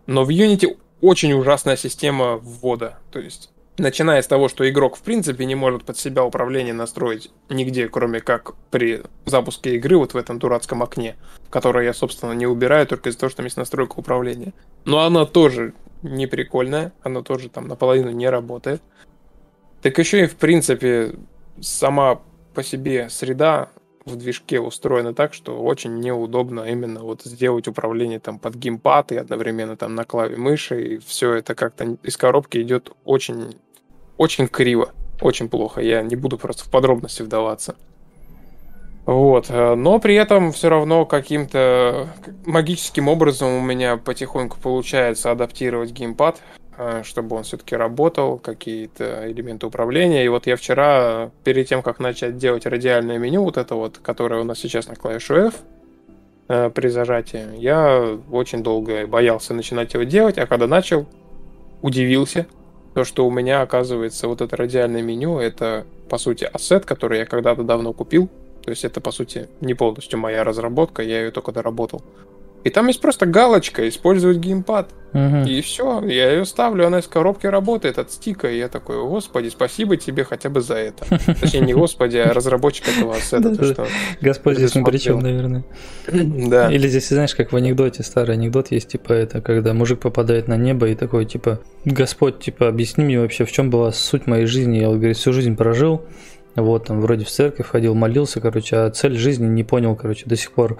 Но 0.05 0.23
в 0.23 0.29
Unity 0.29 0.77
очень 1.01 1.33
ужасная 1.33 1.75
система 1.75 2.37
ввода. 2.37 2.99
То 3.11 3.19
есть, 3.19 3.51
начиная 3.79 4.21
с 4.21 4.27
того, 4.27 4.49
что 4.49 4.69
игрок 4.69 4.95
в 4.95 5.01
принципе 5.01 5.45
не 5.45 5.55
может 5.55 5.83
под 5.83 5.97
себя 5.97 6.23
управление 6.23 6.73
настроить 6.73 7.31
нигде, 7.49 7.87
кроме 7.87 8.19
как 8.19 8.53
при 8.71 9.03
запуске 9.25 9.75
игры 9.75 9.97
вот 9.97 10.13
в 10.13 10.17
этом 10.17 10.39
дурацком 10.39 10.83
окне, 10.83 11.15
которое 11.49 11.85
я, 11.85 11.93
собственно, 11.93 12.33
не 12.33 12.47
убираю 12.47 12.87
только 12.87 13.09
из-за 13.09 13.19
того, 13.19 13.29
что 13.29 13.37
там 13.37 13.45
есть 13.45 13.57
настройка 13.57 13.93
управления. 13.97 14.53
Но 14.85 14.99
она 14.99 15.25
тоже 15.25 15.73
не 16.01 16.27
прикольная, 16.27 16.93
она 17.03 17.21
тоже 17.21 17.49
там 17.49 17.67
наполовину 17.67 18.11
не 18.11 18.29
работает. 18.29 18.81
Так 19.81 19.97
еще 19.97 20.23
и, 20.23 20.27
в 20.27 20.35
принципе, 20.35 21.15
сама 21.61 22.21
по 22.53 22.63
себе 22.63 23.09
среда 23.09 23.69
в 24.05 24.15
движке 24.15 24.59
устроена 24.59 25.13
так, 25.13 25.33
что 25.33 25.61
очень 25.61 25.99
неудобно 25.99 26.61
именно 26.61 27.01
вот 27.01 27.23
сделать 27.23 27.67
управление 27.67 28.19
там 28.19 28.39
под 28.39 28.55
геймпад 28.55 29.11
и 29.11 29.17
одновременно 29.17 29.77
там 29.77 29.95
на 29.95 30.03
клаве 30.03 30.37
мыши, 30.37 30.95
и 30.95 30.97
все 30.97 31.33
это 31.35 31.55
как-то 31.55 31.97
из 32.03 32.17
коробки 32.17 32.61
идет 32.61 32.91
очень, 33.05 33.55
очень 34.19 34.49
криво, 34.49 34.91
очень 35.21 35.47
плохо. 35.47 35.79
Я 35.81 36.03
не 36.03 36.17
буду 36.17 36.37
просто 36.37 36.65
в 36.65 36.69
подробности 36.69 37.21
вдаваться. 37.21 37.75
Вот, 39.05 39.49
э, 39.49 39.75
но 39.75 39.97
при 39.99 40.13
этом 40.13 40.51
все 40.51 40.69
равно 40.69 41.05
каким-то 41.05 42.09
магическим 42.45 43.07
образом 43.07 43.47
у 43.55 43.61
меня 43.61 43.95
потихоньку 43.95 44.57
получается 44.61 45.31
адаптировать 45.31 45.91
геймпад, 45.91 46.41
э, 46.77 47.01
чтобы 47.05 47.37
он 47.37 47.43
все-таки 47.43 47.77
работал, 47.77 48.37
какие-то 48.37 49.31
элементы 49.31 49.67
управления. 49.67 50.25
И 50.25 50.27
вот 50.27 50.47
я 50.47 50.57
вчера, 50.57 51.31
перед 51.45 51.69
тем, 51.69 51.81
как 51.81 51.99
начать 51.99 52.37
делать 52.37 52.65
радиальное 52.65 53.17
меню, 53.17 53.43
вот 53.43 53.55
это 53.55 53.75
вот, 53.75 53.99
которое 53.99 54.41
у 54.41 54.43
нас 54.43 54.59
сейчас 54.59 54.89
на 54.89 54.95
клавишу 54.95 55.35
F, 55.47 55.53
э, 56.49 56.69
при 56.69 56.89
зажатии, 56.89 57.57
я 57.57 58.19
очень 58.29 58.63
долго 58.63 59.07
боялся 59.07 59.53
начинать 59.53 59.93
его 59.93 60.03
делать, 60.03 60.37
а 60.37 60.45
когда 60.45 60.67
начал, 60.67 61.07
удивился, 61.81 62.47
то, 62.93 63.03
что 63.03 63.27
у 63.27 63.31
меня, 63.31 63.61
оказывается, 63.61 64.27
вот 64.27 64.41
это 64.41 64.55
радиальное 64.55 65.01
меню, 65.01 65.39
это, 65.39 65.85
по 66.09 66.17
сути, 66.17 66.49
ассет, 66.51 66.85
который 66.85 67.19
я 67.19 67.25
когда-то 67.25 67.63
давно 67.63 67.93
купил, 67.93 68.29
то 68.63 68.71
есть 68.71 68.83
это, 68.83 69.01
по 69.01 69.11
сути, 69.11 69.47
не 69.61 69.73
полностью 69.73 70.19
моя 70.19 70.43
разработка, 70.43 71.01
я 71.01 71.21
ее 71.21 71.31
только 71.31 71.51
доработал. 71.51 72.01
И 72.63 72.69
там 72.69 72.87
есть 72.87 72.99
просто 72.99 73.25
галочка 73.25 73.87
«Использовать 73.87 74.37
геймпад». 74.37 74.89
Мгм. 75.13 75.45
И 75.45 75.61
все, 75.61 76.03
я 76.03 76.31
ее 76.31 76.45
ставлю, 76.45 76.85
она 76.85 76.99
из 76.99 77.07
коробки 77.07 77.47
работает 77.47 77.97
от 77.97 78.11
стика, 78.11 78.47
и 78.47 78.59
я 78.59 78.67
такой, 78.67 78.97
господи, 78.97 79.49
спасибо 79.49 79.97
тебе 79.97 80.23
хотя 80.23 80.49
бы 80.49 80.61
за 80.61 80.75
это. 80.75 81.05
Точнее, 81.39 81.61
не 81.61 81.73
господи, 81.73 82.17
а 82.17 82.31
разработчик 82.31 82.89
этого 82.89 83.15
ассета. 83.15 83.87
Господь 84.21 84.57
здесь 84.57 84.75
ни 84.75 84.83
при 84.83 84.97
чем, 84.97 85.19
наверное. 85.19 85.63
Да. 86.49 86.71
Или 86.71 86.87
здесь, 86.87 87.09
знаешь, 87.09 87.35
как 87.35 87.51
в 87.51 87.55
анекдоте, 87.55 88.03
старый 88.03 88.35
анекдот 88.35 88.71
есть, 88.71 88.89
типа 88.89 89.13
это, 89.13 89.41
когда 89.41 89.73
мужик 89.73 89.99
попадает 89.99 90.47
на 90.47 90.57
небо 90.57 90.87
и 90.87 90.95
такой, 90.95 91.25
типа, 91.25 91.59
Господь, 91.85 92.39
типа, 92.39 92.67
объясни 92.67 93.03
мне 93.03 93.19
вообще, 93.19 93.45
в 93.45 93.51
чем 93.51 93.69
была 93.69 93.91
суть 93.91 94.27
моей 94.27 94.45
жизни. 94.45 94.79
Я, 94.79 94.89
говорит, 94.89 95.17
всю 95.17 95.33
жизнь 95.33 95.55
прожил, 95.55 96.03
вот, 96.55 96.87
там, 96.87 97.01
вроде 97.01 97.25
в 97.25 97.29
церковь 97.29 97.67
ходил, 97.67 97.95
молился, 97.95 98.41
короче, 98.41 98.75
а 98.77 98.89
цель 98.89 99.17
жизни 99.17 99.47
не 99.47 99.63
понял, 99.63 99.95
короче, 99.95 100.25
до 100.25 100.35
сих 100.35 100.51
пор. 100.51 100.77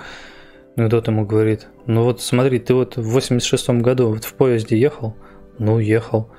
Ну, 0.79 0.87
тот 0.87 1.09
ему 1.09 1.25
говорит, 1.25 1.67
ну 1.87 2.05
вот 2.05 2.21
смотри, 2.21 2.57
ты 2.57 2.73
вот 2.73 2.95
в 2.95 3.17
86-м 3.17 3.81
году 3.81 4.11
вот 4.11 4.23
в 4.23 4.33
поезде 4.33 4.79
ехал? 4.79 5.13
Ну, 5.57 5.77
ехал. 5.77 6.29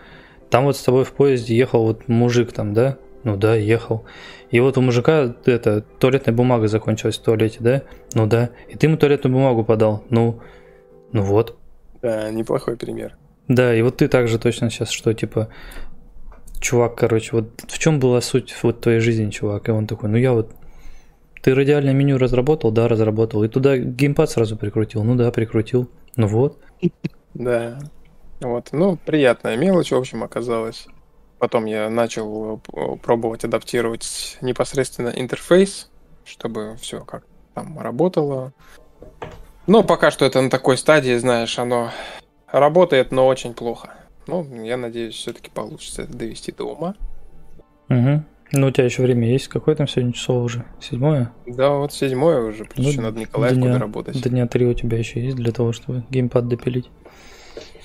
Там 0.48 0.64
вот 0.64 0.78
с 0.78 0.82
тобой 0.82 1.04
в 1.04 1.12
поезде 1.12 1.54
ехал 1.54 1.84
вот 1.84 2.08
мужик 2.08 2.50
там, 2.50 2.72
да? 2.72 2.96
Ну 3.22 3.36
да, 3.36 3.54
ехал. 3.54 4.06
И 4.50 4.58
вот 4.60 4.78
у 4.78 4.80
мужика 4.80 5.34
это 5.44 5.82
туалетная 5.82 6.34
бумага 6.34 6.68
закончилась 6.68 7.18
в 7.18 7.22
туалете, 7.22 7.58
да? 7.60 7.82
Ну 8.14 8.26
да. 8.26 8.48
И 8.70 8.78
ты 8.78 8.86
ему 8.86 8.96
туалетную 8.96 9.34
бумагу 9.34 9.62
подал. 9.62 10.04
Ну, 10.08 10.40
ну 11.12 11.20
вот. 11.20 11.58
Да, 12.00 12.30
неплохой 12.30 12.78
пример. 12.78 13.18
Да, 13.46 13.74
и 13.74 13.82
вот 13.82 13.98
ты 13.98 14.08
также 14.08 14.38
точно 14.38 14.70
сейчас, 14.70 14.88
что 14.88 15.12
типа, 15.12 15.50
чувак, 16.60 16.94
короче, 16.94 17.36
вот 17.36 17.62
в 17.68 17.78
чем 17.78 18.00
была 18.00 18.22
суть 18.22 18.56
вот 18.62 18.80
твоей 18.80 19.00
жизни, 19.00 19.28
чувак? 19.28 19.68
И 19.68 19.70
он 19.70 19.86
такой, 19.86 20.08
ну 20.08 20.16
я 20.16 20.32
вот 20.32 20.50
ты 21.42 21.54
радиальное 21.54 21.92
меню 21.92 22.18
разработал? 22.18 22.70
Да, 22.70 22.88
разработал. 22.88 23.42
И 23.44 23.48
туда 23.48 23.76
геймпад 23.76 24.30
сразу 24.30 24.56
прикрутил? 24.56 25.02
Ну 25.04 25.14
да, 25.14 25.30
прикрутил. 25.30 25.90
Ну 26.16 26.26
вот. 26.26 26.58
Да. 27.34 27.78
Вот. 28.40 28.68
Ну, 28.72 28.96
приятная 28.96 29.56
мелочь, 29.56 29.92
в 29.92 29.96
общем, 29.96 30.22
оказалась. 30.24 30.86
Потом 31.38 31.64
я 31.64 31.88
начал 31.88 32.60
э, 32.72 32.96
пробовать 33.02 33.44
адаптировать 33.44 34.36
непосредственно 34.42 35.08
интерфейс, 35.08 35.90
чтобы 36.24 36.76
все 36.80 37.00
как 37.00 37.24
там 37.54 37.78
работало. 37.78 38.52
Но 39.66 39.82
пока 39.82 40.10
что 40.10 40.26
это 40.26 40.40
на 40.42 40.50
такой 40.50 40.76
стадии, 40.76 41.16
знаешь, 41.16 41.58
оно 41.58 41.90
работает, 42.48 43.10
но 43.10 43.26
очень 43.26 43.54
плохо. 43.54 43.94
Ну, 44.26 44.46
я 44.64 44.76
надеюсь, 44.76 45.14
все-таки 45.14 45.50
получится 45.50 46.02
это 46.02 46.12
довести 46.14 46.52
до 46.52 46.64
ума. 46.64 46.94
Угу. 47.88 48.22
Ну, 48.52 48.66
у 48.66 48.70
тебя 48.70 48.84
еще 48.84 49.02
время 49.02 49.30
есть. 49.30 49.48
Какое 49.48 49.74
там 49.76 49.86
сегодня 49.86 50.12
число 50.12 50.42
уже? 50.42 50.64
Седьмое? 50.80 51.32
Да, 51.46 51.70
вот 51.70 51.92
седьмое 51.92 52.40
уже. 52.40 52.64
Плюс 52.64 52.84
ну, 52.84 52.88
еще 52.90 53.00
надо 53.00 53.20
Николаевку 53.20 53.60
дня, 53.60 53.72
доработать. 53.74 54.22
Дня 54.22 54.46
три 54.46 54.66
у 54.66 54.74
тебя 54.74 54.98
еще 54.98 55.22
есть 55.22 55.36
для 55.36 55.52
того, 55.52 55.72
чтобы 55.72 56.04
геймпад 56.10 56.48
допилить. 56.48 56.90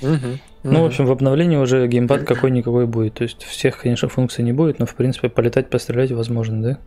Угу. 0.02 0.40
Ну, 0.64 0.82
в 0.82 0.86
общем, 0.86 1.06
в 1.06 1.12
обновлении 1.12 1.58
уже 1.58 1.88
геймпад 1.88 2.24
какой-никакой 2.24 2.88
будет. 2.88 3.16
То 3.16 3.24
есть 3.24 3.44
всех, 3.44 3.80
конечно, 3.80 4.10
функций 4.10 4.44
не 4.44 4.54
будет, 4.54 4.80
но, 4.80 4.88
в 4.88 4.96
принципе, 4.96 5.30
полетать, 5.30 5.70
пострелять 5.70 6.12
возможно, 6.12 6.62
да? 6.62 6.80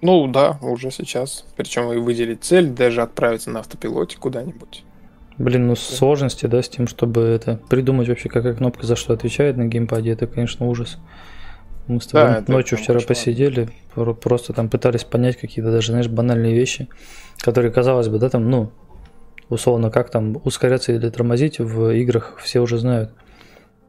Ну, 0.00 0.28
да, 0.28 0.58
уже 0.62 0.92
сейчас. 0.92 1.44
Причем 1.56 1.92
и 1.92 1.96
выделить 1.96 2.44
цель, 2.44 2.68
даже 2.68 3.02
отправиться 3.02 3.50
на 3.50 3.60
автопилоте 3.60 4.18
куда-нибудь. 4.18 4.84
Блин, 5.38 5.66
ну 5.66 5.76
сложности, 5.76 6.46
да, 6.46 6.62
с 6.62 6.68
тем, 6.68 6.86
чтобы 6.86 7.20
это 7.22 7.60
придумать 7.68 8.08
вообще, 8.08 8.28
какая 8.28 8.54
кнопка 8.54 8.86
за 8.86 8.96
что 8.96 9.12
отвечает 9.12 9.56
на 9.56 9.66
геймпаде, 9.66 10.12
это, 10.12 10.26
конечно, 10.26 10.66
ужас. 10.66 10.98
Мы 11.86 12.00
с 12.00 12.06
тобой 12.06 12.42
да, 12.44 12.52
ночью 12.52 12.78
вчера 12.78 13.00
посидели, 13.00 13.68
просто 14.20 14.52
там 14.52 14.68
пытались 14.68 15.04
понять 15.04 15.36
какие-то 15.36 15.70
даже, 15.70 15.92
знаешь, 15.92 16.08
банальные 16.08 16.54
вещи, 16.54 16.88
которые, 17.38 17.72
казалось 17.72 18.08
бы, 18.08 18.18
да, 18.18 18.28
там, 18.28 18.50
ну, 18.50 18.72
условно, 19.48 19.90
как 19.90 20.10
там 20.10 20.40
ускоряться 20.44 20.92
или 20.92 21.08
тормозить 21.08 21.58
в 21.60 21.90
играх 21.90 22.38
все 22.42 22.60
уже 22.60 22.78
знают. 22.78 23.12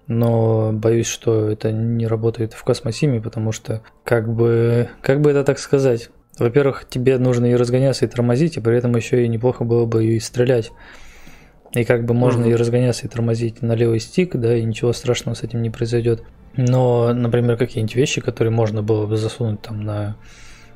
Но 0.05 0.71
боюсь, 0.71 1.07
что 1.07 1.49
это 1.49 1.71
не 1.71 2.07
работает 2.07 2.53
в 2.53 2.63
космосиме, 2.63 3.19
потому 3.19 3.51
что 3.51 3.81
как 4.03 4.31
бы, 4.33 4.89
как 5.01 5.19
бы 5.19 5.31
это 5.31 5.43
так 5.43 5.59
сказать, 5.59 6.11
во-первых, 6.37 6.85
тебе 6.87 7.17
нужно 7.17 7.47
и 7.47 7.55
разгоняться, 7.55 8.05
и 8.05 8.07
тормозить, 8.07 8.57
и 8.57 8.61
при 8.61 8.77
этом 8.77 8.95
еще 8.95 9.25
и 9.25 9.27
неплохо 9.27 9.63
было 9.63 9.85
бы 9.85 10.05
и 10.05 10.19
стрелять. 10.19 10.71
И 11.73 11.83
как 11.83 12.05
бы 12.05 12.13
можно 12.13 12.45
mm-hmm. 12.45 12.51
и 12.51 12.55
разгоняться, 12.55 13.05
и 13.07 13.09
тормозить 13.09 13.61
на 13.61 13.73
левый 13.73 13.99
стик, 13.99 14.35
да, 14.35 14.55
и 14.55 14.63
ничего 14.63 14.93
страшного 14.93 15.35
с 15.35 15.43
этим 15.43 15.61
не 15.61 15.69
произойдет. 15.69 16.23
Но, 16.57 17.13
например, 17.13 17.55
какие-нибудь 17.55 17.95
вещи, 17.95 18.19
которые 18.19 18.51
можно 18.51 18.81
было 18.81 19.05
бы 19.05 19.15
засунуть 19.15 19.61
там 19.61 19.81
на, 19.81 20.17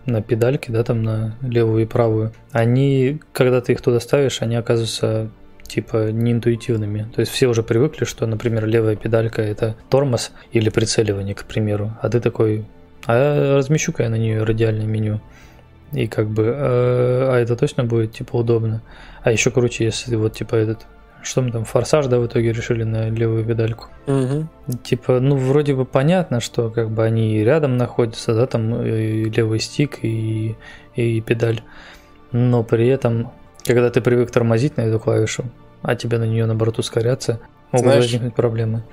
на 0.06 0.22
педальки, 0.22 0.72
да, 0.72 0.84
там 0.84 1.04
на 1.04 1.36
левую 1.42 1.84
и 1.84 1.88
правую, 1.88 2.32
они, 2.52 3.20
когда 3.34 3.62
ты 3.62 3.74
их 3.74 3.82
туда 3.82 4.00
ставишь, 4.00 4.42
они 4.42 4.56
оказываются 4.56 5.30
типа 5.68 6.12
неинтуитивными. 6.12 7.08
То 7.16 7.22
есть 7.22 7.32
все 7.32 7.48
уже 7.48 7.64
привыкли, 7.64 8.06
что, 8.06 8.26
например, 8.28 8.66
левая 8.68 8.96
педалька 8.96 9.42
это 9.42 9.76
тормоз 9.90 10.32
или 10.52 10.70
прицеливание, 10.70 11.34
к 11.34 11.46
примеру, 11.46 11.98
а 12.02 12.10
ты 12.10 12.20
такой, 12.20 12.66
а 13.06 13.56
размещу-ка 13.58 14.04
я 14.04 14.10
на 14.10 14.16
нее 14.16 14.44
радиальное 14.44 14.86
меню. 14.86 15.22
И 15.94 16.08
как 16.08 16.30
бы, 16.30 16.54
а, 16.56 17.32
а 17.34 17.40
это 17.40 17.56
точно 17.56 17.86
будет 17.86 18.14
типа 18.14 18.36
удобно. 18.36 18.82
А 19.24 19.32
еще 19.32 19.50
круче, 19.50 19.86
если 19.86 20.16
вот 20.16 20.34
типа 20.34 20.56
этот 20.56 20.86
что 21.24 21.42
мы 21.42 21.52
там, 21.52 21.66
форсаж, 21.66 22.08
да, 22.08 22.20
в 22.20 22.26
итоге 22.28 22.52
решили 22.52 22.84
на 22.84 23.10
левую 23.10 23.46
педальку. 23.46 23.88
Угу. 24.08 24.78
Типа, 24.84 25.20
ну, 25.20 25.36
вроде 25.36 25.76
бы 25.76 25.86
понятно, 25.86 26.40
что 26.40 26.70
как 26.70 26.90
бы 26.90 27.04
они 27.04 27.44
рядом 27.44 27.78
находятся, 27.78 28.34
да, 28.34 28.48
там 28.48 28.82
и 28.84 29.26
левый 29.30 29.60
стик 29.60 30.00
и, 30.04 30.56
и 30.96 31.22
педаль. 31.22 31.62
Но 32.32 32.64
при 32.64 32.88
этом, 32.88 33.32
когда 33.66 33.90
ты 33.90 34.02
привык 34.02 34.32
тормозить 34.32 34.78
на 34.78 34.82
эту 34.82 35.00
клавишу, 35.00 35.46
а 35.82 35.96
тебе 35.96 36.18
на 36.18 36.26
нее 36.26 36.46
наоборот 36.46 36.80
ускоряться, 36.80 37.40
могут 37.72 37.88
Знаешь, 37.88 38.04
возникнуть 38.04 38.36
проблемы. 38.36 38.84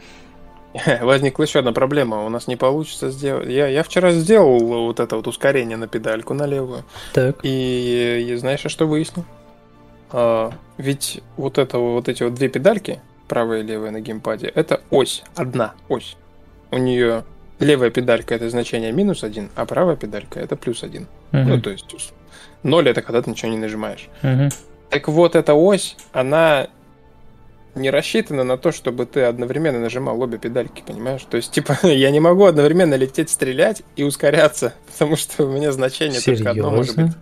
Возникла 1.00 1.44
еще 1.44 1.60
одна 1.60 1.72
проблема. 1.72 2.24
У 2.24 2.28
нас 2.28 2.46
не 2.46 2.56
получится 2.56 3.10
сделать. 3.10 3.48
Я, 3.48 3.66
я 3.66 3.82
вчера 3.82 4.12
сделал 4.12 4.58
вот 4.58 5.00
это 5.00 5.16
вот 5.16 5.26
ускорение 5.26 5.76
на 5.76 5.88
педальку 5.88 6.34
на 6.34 6.46
левую. 6.46 6.84
Так. 7.14 7.38
И, 7.42 8.28
и 8.28 8.36
знаешь, 8.36 8.64
что 8.66 8.86
выяснил? 8.86 9.24
А, 10.10 10.52
ведь 10.76 11.20
вот 11.36 11.58
это 11.58 11.78
вот 11.78 12.08
эти 12.08 12.22
вот 12.22 12.34
две 12.34 12.48
педальки, 12.48 13.00
правая 13.28 13.60
и 13.60 13.62
левая 13.62 13.90
на 13.90 14.00
геймпаде, 14.00 14.48
это 14.54 14.80
ось, 14.90 15.22
одна 15.34 15.74
ось. 15.88 16.16
У 16.70 16.78
нее 16.78 17.24
левая 17.58 17.90
педалька 17.90 18.34
это 18.34 18.48
значение 18.50 18.92
минус 18.92 19.24
один, 19.24 19.50
а 19.54 19.66
правая 19.66 19.96
педалька 19.96 20.40
это 20.40 20.56
плюс 20.56 20.82
один. 20.82 21.06
Uh-huh. 21.32 21.44
Ну, 21.44 21.60
то 21.60 21.70
есть 21.70 22.14
ноль 22.62 22.88
это 22.88 23.02
когда 23.02 23.22
ты 23.22 23.30
ничего 23.30 23.50
не 23.50 23.58
нажимаешь. 23.58 24.08
Uh-huh. 24.22 24.52
Так 24.90 25.08
вот, 25.08 25.34
эта 25.34 25.54
ось, 25.54 25.96
она 26.12 26.68
не 27.74 27.90
рассчитана 27.90 28.44
на 28.44 28.56
то, 28.56 28.72
чтобы 28.72 29.06
ты 29.06 29.22
одновременно 29.22 29.78
нажимал 29.78 30.20
обе 30.20 30.38
педальки, 30.38 30.82
понимаешь? 30.84 31.22
То 31.28 31.36
есть, 31.36 31.52
типа, 31.52 31.78
я 31.86 32.10
не 32.10 32.20
могу 32.20 32.44
одновременно 32.44 32.94
лететь, 32.94 33.30
стрелять 33.30 33.82
и 33.96 34.02
ускоряться, 34.02 34.74
потому 34.92 35.16
что 35.16 35.44
у 35.44 35.52
меня 35.52 35.72
значение 35.72 36.20
Серьезно? 36.20 36.46
только 36.46 36.60
одно 36.60 36.76
может 36.76 36.96
быть. 36.96 37.12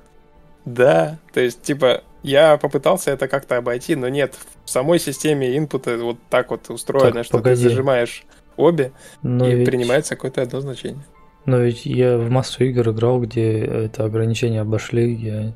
Да, 0.64 1.18
то 1.32 1.40
есть, 1.40 1.62
типа, 1.62 2.02
я 2.26 2.56
попытался 2.56 3.12
это 3.12 3.28
как-то 3.28 3.56
обойти, 3.56 3.94
но 3.94 4.08
нет, 4.08 4.34
в 4.64 4.70
самой 4.70 4.98
системе 4.98 5.56
инпута 5.56 5.96
вот 5.96 6.18
так 6.28 6.50
вот 6.50 6.68
устроено, 6.70 7.12
так, 7.12 7.24
что 7.24 7.38
погоди. 7.38 7.62
ты 7.62 7.68
зажимаешь 7.70 8.24
обе, 8.56 8.92
но 9.22 9.46
и 9.46 9.54
ведь... 9.54 9.66
принимается 9.66 10.16
какое-то 10.16 10.42
одно 10.42 10.60
значение. 10.60 11.04
Но 11.44 11.58
ведь 11.58 11.86
я 11.86 12.18
в 12.18 12.28
массу 12.28 12.64
игр 12.64 12.90
играл, 12.90 13.20
где 13.20 13.60
это 13.60 14.04
ограничение 14.04 14.60
обошли, 14.60 15.14
я... 15.14 15.54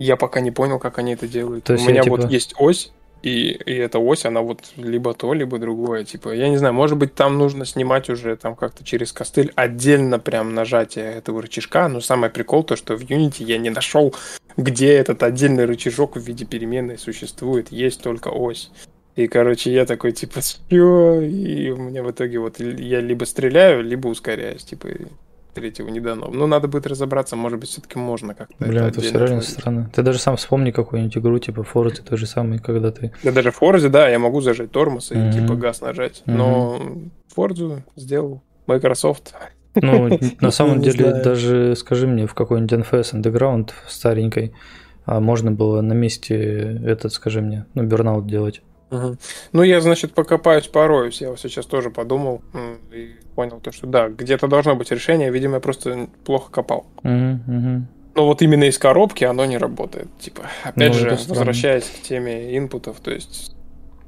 Я 0.00 0.16
пока 0.16 0.40
не 0.40 0.50
понял, 0.50 0.80
как 0.80 0.98
они 0.98 1.14
это 1.14 1.28
делают. 1.28 1.64
То 1.64 1.74
есть 1.74 1.86
У 1.86 1.90
меня 1.90 2.02
типа... 2.02 2.16
вот 2.16 2.30
есть 2.30 2.54
ось, 2.58 2.92
и, 3.22 3.50
и 3.50 3.74
эта 3.74 3.98
ось, 3.98 4.24
она 4.24 4.42
вот 4.42 4.60
либо 4.76 5.12
то, 5.12 5.32
либо 5.34 5.58
другое. 5.58 6.04
Типа, 6.04 6.32
я 6.32 6.48
не 6.48 6.56
знаю, 6.56 6.74
может 6.74 6.96
быть, 6.96 7.14
там 7.14 7.36
нужно 7.36 7.64
снимать 7.64 8.08
уже 8.10 8.36
там 8.36 8.54
как-то 8.54 8.84
через 8.84 9.12
костыль 9.12 9.52
отдельно 9.56 10.18
прям 10.18 10.54
нажатие 10.54 11.06
этого 11.06 11.42
рычажка. 11.42 11.88
Но 11.88 12.00
самый 12.00 12.30
прикол 12.30 12.62
то, 12.62 12.76
что 12.76 12.96
в 12.96 13.02
Unity 13.02 13.42
я 13.44 13.58
не 13.58 13.70
нашел, 13.70 14.14
где 14.56 14.92
этот 14.94 15.22
отдельный 15.22 15.64
рычажок 15.64 16.16
в 16.16 16.20
виде 16.20 16.44
переменной 16.44 16.98
существует. 16.98 17.72
Есть 17.72 18.02
только 18.02 18.28
ось. 18.28 18.70
И, 19.16 19.26
короче, 19.26 19.72
я 19.72 19.84
такой, 19.84 20.12
типа, 20.12 20.40
чё? 20.70 21.20
И 21.20 21.70
у 21.70 21.76
меня 21.76 22.04
в 22.04 22.10
итоге 22.12 22.38
вот 22.38 22.60
я 22.60 23.00
либо 23.00 23.24
стреляю, 23.24 23.82
либо 23.82 24.06
ускоряюсь. 24.06 24.62
Типа, 24.62 24.88
третьего 25.58 25.88
не 25.88 26.00
дано. 26.00 26.28
Ну, 26.28 26.46
надо 26.46 26.68
будет 26.68 26.86
разобраться, 26.86 27.36
может 27.36 27.58
быть, 27.58 27.68
все-таки 27.68 27.98
можно 27.98 28.34
как-то. 28.34 28.54
Блин, 28.58 28.84
это, 28.84 29.00
это 29.00 29.00
все 29.00 29.18
реально 29.18 29.42
странно. 29.42 29.90
Ты 29.94 30.02
даже 30.02 30.18
сам 30.18 30.36
вспомни 30.36 30.70
какую-нибудь 30.70 31.16
игру, 31.18 31.38
типа 31.38 31.60
Forza, 31.60 32.02
той 32.02 32.18
же 32.18 32.26
самый, 32.26 32.58
когда 32.58 32.90
ты... 32.90 33.12
Да 33.22 33.32
даже 33.32 33.50
в 33.50 33.60
Forza, 33.60 33.88
да, 33.88 34.08
я 34.08 34.18
могу 34.18 34.40
зажать 34.40 34.70
тормоз 34.70 35.10
и 35.10 35.14
mm-hmm. 35.14 35.32
типа 35.32 35.54
газ 35.54 35.80
нажать. 35.80 36.22
Mm-hmm. 36.26 36.36
Но 36.36 36.80
Forza 37.36 37.82
сделал 37.96 38.42
Microsoft. 38.66 39.34
Ну, 39.74 40.18
на 40.40 40.50
самом 40.50 40.80
деле, 40.80 41.22
даже 41.22 41.74
скажи 41.76 42.06
мне, 42.06 42.26
в 42.26 42.34
какой-нибудь 42.34 42.86
NFS 42.86 43.14
Underground 43.14 43.70
старенькой, 43.86 44.52
а 45.04 45.20
можно 45.20 45.50
было 45.50 45.80
на 45.80 45.94
месте 45.94 46.80
этот, 46.84 47.12
скажи 47.12 47.40
мне, 47.40 47.66
ну, 47.74 47.82
бернаут 47.82 48.26
делать. 48.26 48.62
Угу. 48.90 49.16
Ну, 49.52 49.62
я, 49.62 49.80
значит, 49.80 50.14
покопаюсь, 50.14 50.66
пороюсь. 50.66 51.20
Я 51.20 51.30
вот 51.30 51.40
сейчас 51.40 51.66
тоже 51.66 51.90
подумал 51.90 52.42
и 52.92 53.16
понял 53.34 53.60
то, 53.60 53.72
что 53.72 53.86
да, 53.86 54.08
где-то 54.08 54.48
должно 54.48 54.74
быть 54.74 54.90
решение. 54.90 55.30
Видимо, 55.30 55.54
я 55.54 55.60
просто 55.60 56.08
плохо 56.24 56.50
копал. 56.50 56.86
Угу, 57.02 57.40
угу. 57.46 57.86
Но 58.14 58.26
вот 58.26 58.42
именно 58.42 58.64
из 58.64 58.78
коробки 58.78 59.24
оно 59.24 59.44
не 59.44 59.58
работает. 59.58 60.08
Типа, 60.18 60.42
опять 60.64 60.92
ну, 60.92 60.98
же, 60.98 61.18
возвращаясь 61.28 61.84
к 61.84 62.02
теме 62.02 62.56
инпутов, 62.56 63.00
то 63.00 63.10
есть... 63.10 63.54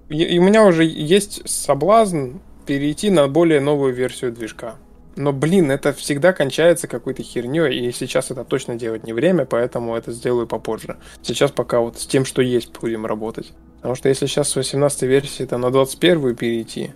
И 0.09 0.39
у 0.41 0.43
меня 0.43 0.65
уже 0.65 0.85
есть 0.85 1.49
соблазн 1.49 2.39
перейти 2.67 3.11
на 3.11 3.29
более 3.29 3.61
новую 3.61 3.95
версию 3.95 4.33
движка. 4.33 4.75
Но, 5.15 5.33
блин, 5.33 5.71
это 5.71 5.93
всегда 5.93 6.33
кончается 6.33 6.89
какой-то 6.89 7.23
херней, 7.23 7.87
и 7.87 7.93
сейчас 7.93 8.31
это 8.31 8.45
точно 8.45 8.75
делать 8.75 9.05
не 9.05 9.13
время, 9.13 9.45
поэтому 9.45 9.95
это 9.95 10.11
сделаю 10.13 10.47
попозже. 10.47 10.97
Сейчас 11.23 11.51
пока 11.51 11.81
вот 11.81 11.99
с 11.99 12.07
тем, 12.07 12.25
что 12.25 12.43
есть, 12.43 12.73
будем 12.81 13.07
работать. 13.07 13.53
Потому 13.81 13.95
что 13.95 14.09
если 14.09 14.27
сейчас 14.27 14.51
с 14.51 14.57
18 14.57 15.03
версии 15.03 15.45
там, 15.45 15.63
на 15.63 15.71
21 15.71 16.37
перейти, 16.37 16.93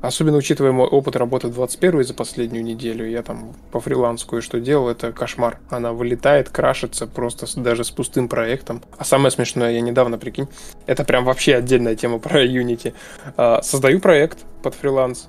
особенно 0.00 0.36
учитывая 0.36 0.72
мой 0.72 0.88
опыт 0.88 1.14
работы 1.14 1.48
21 1.48 2.04
за 2.04 2.12
последнюю 2.12 2.64
неделю, 2.64 3.08
я 3.08 3.22
там 3.22 3.54
по 3.70 3.80
фрилансу 3.80 4.26
кое-что 4.26 4.58
делал, 4.58 4.88
это 4.88 5.12
кошмар. 5.12 5.60
Она 5.70 5.92
вылетает, 5.92 6.48
крашится 6.48 7.06
просто 7.06 7.46
с, 7.46 7.54
даже 7.54 7.84
с 7.84 7.90
пустым 7.90 8.28
проектом. 8.28 8.82
А 8.98 9.04
самое 9.04 9.30
смешное, 9.30 9.72
я 9.72 9.80
недавно, 9.80 10.18
прикинь, 10.18 10.48
это 10.86 11.04
прям 11.04 11.24
вообще 11.24 11.54
отдельная 11.54 11.94
тема 11.94 12.18
про 12.18 12.44
Unity. 12.44 12.92
А, 13.36 13.62
создаю 13.62 14.00
проект 14.00 14.38
под 14.62 14.74
фриланс, 14.74 15.28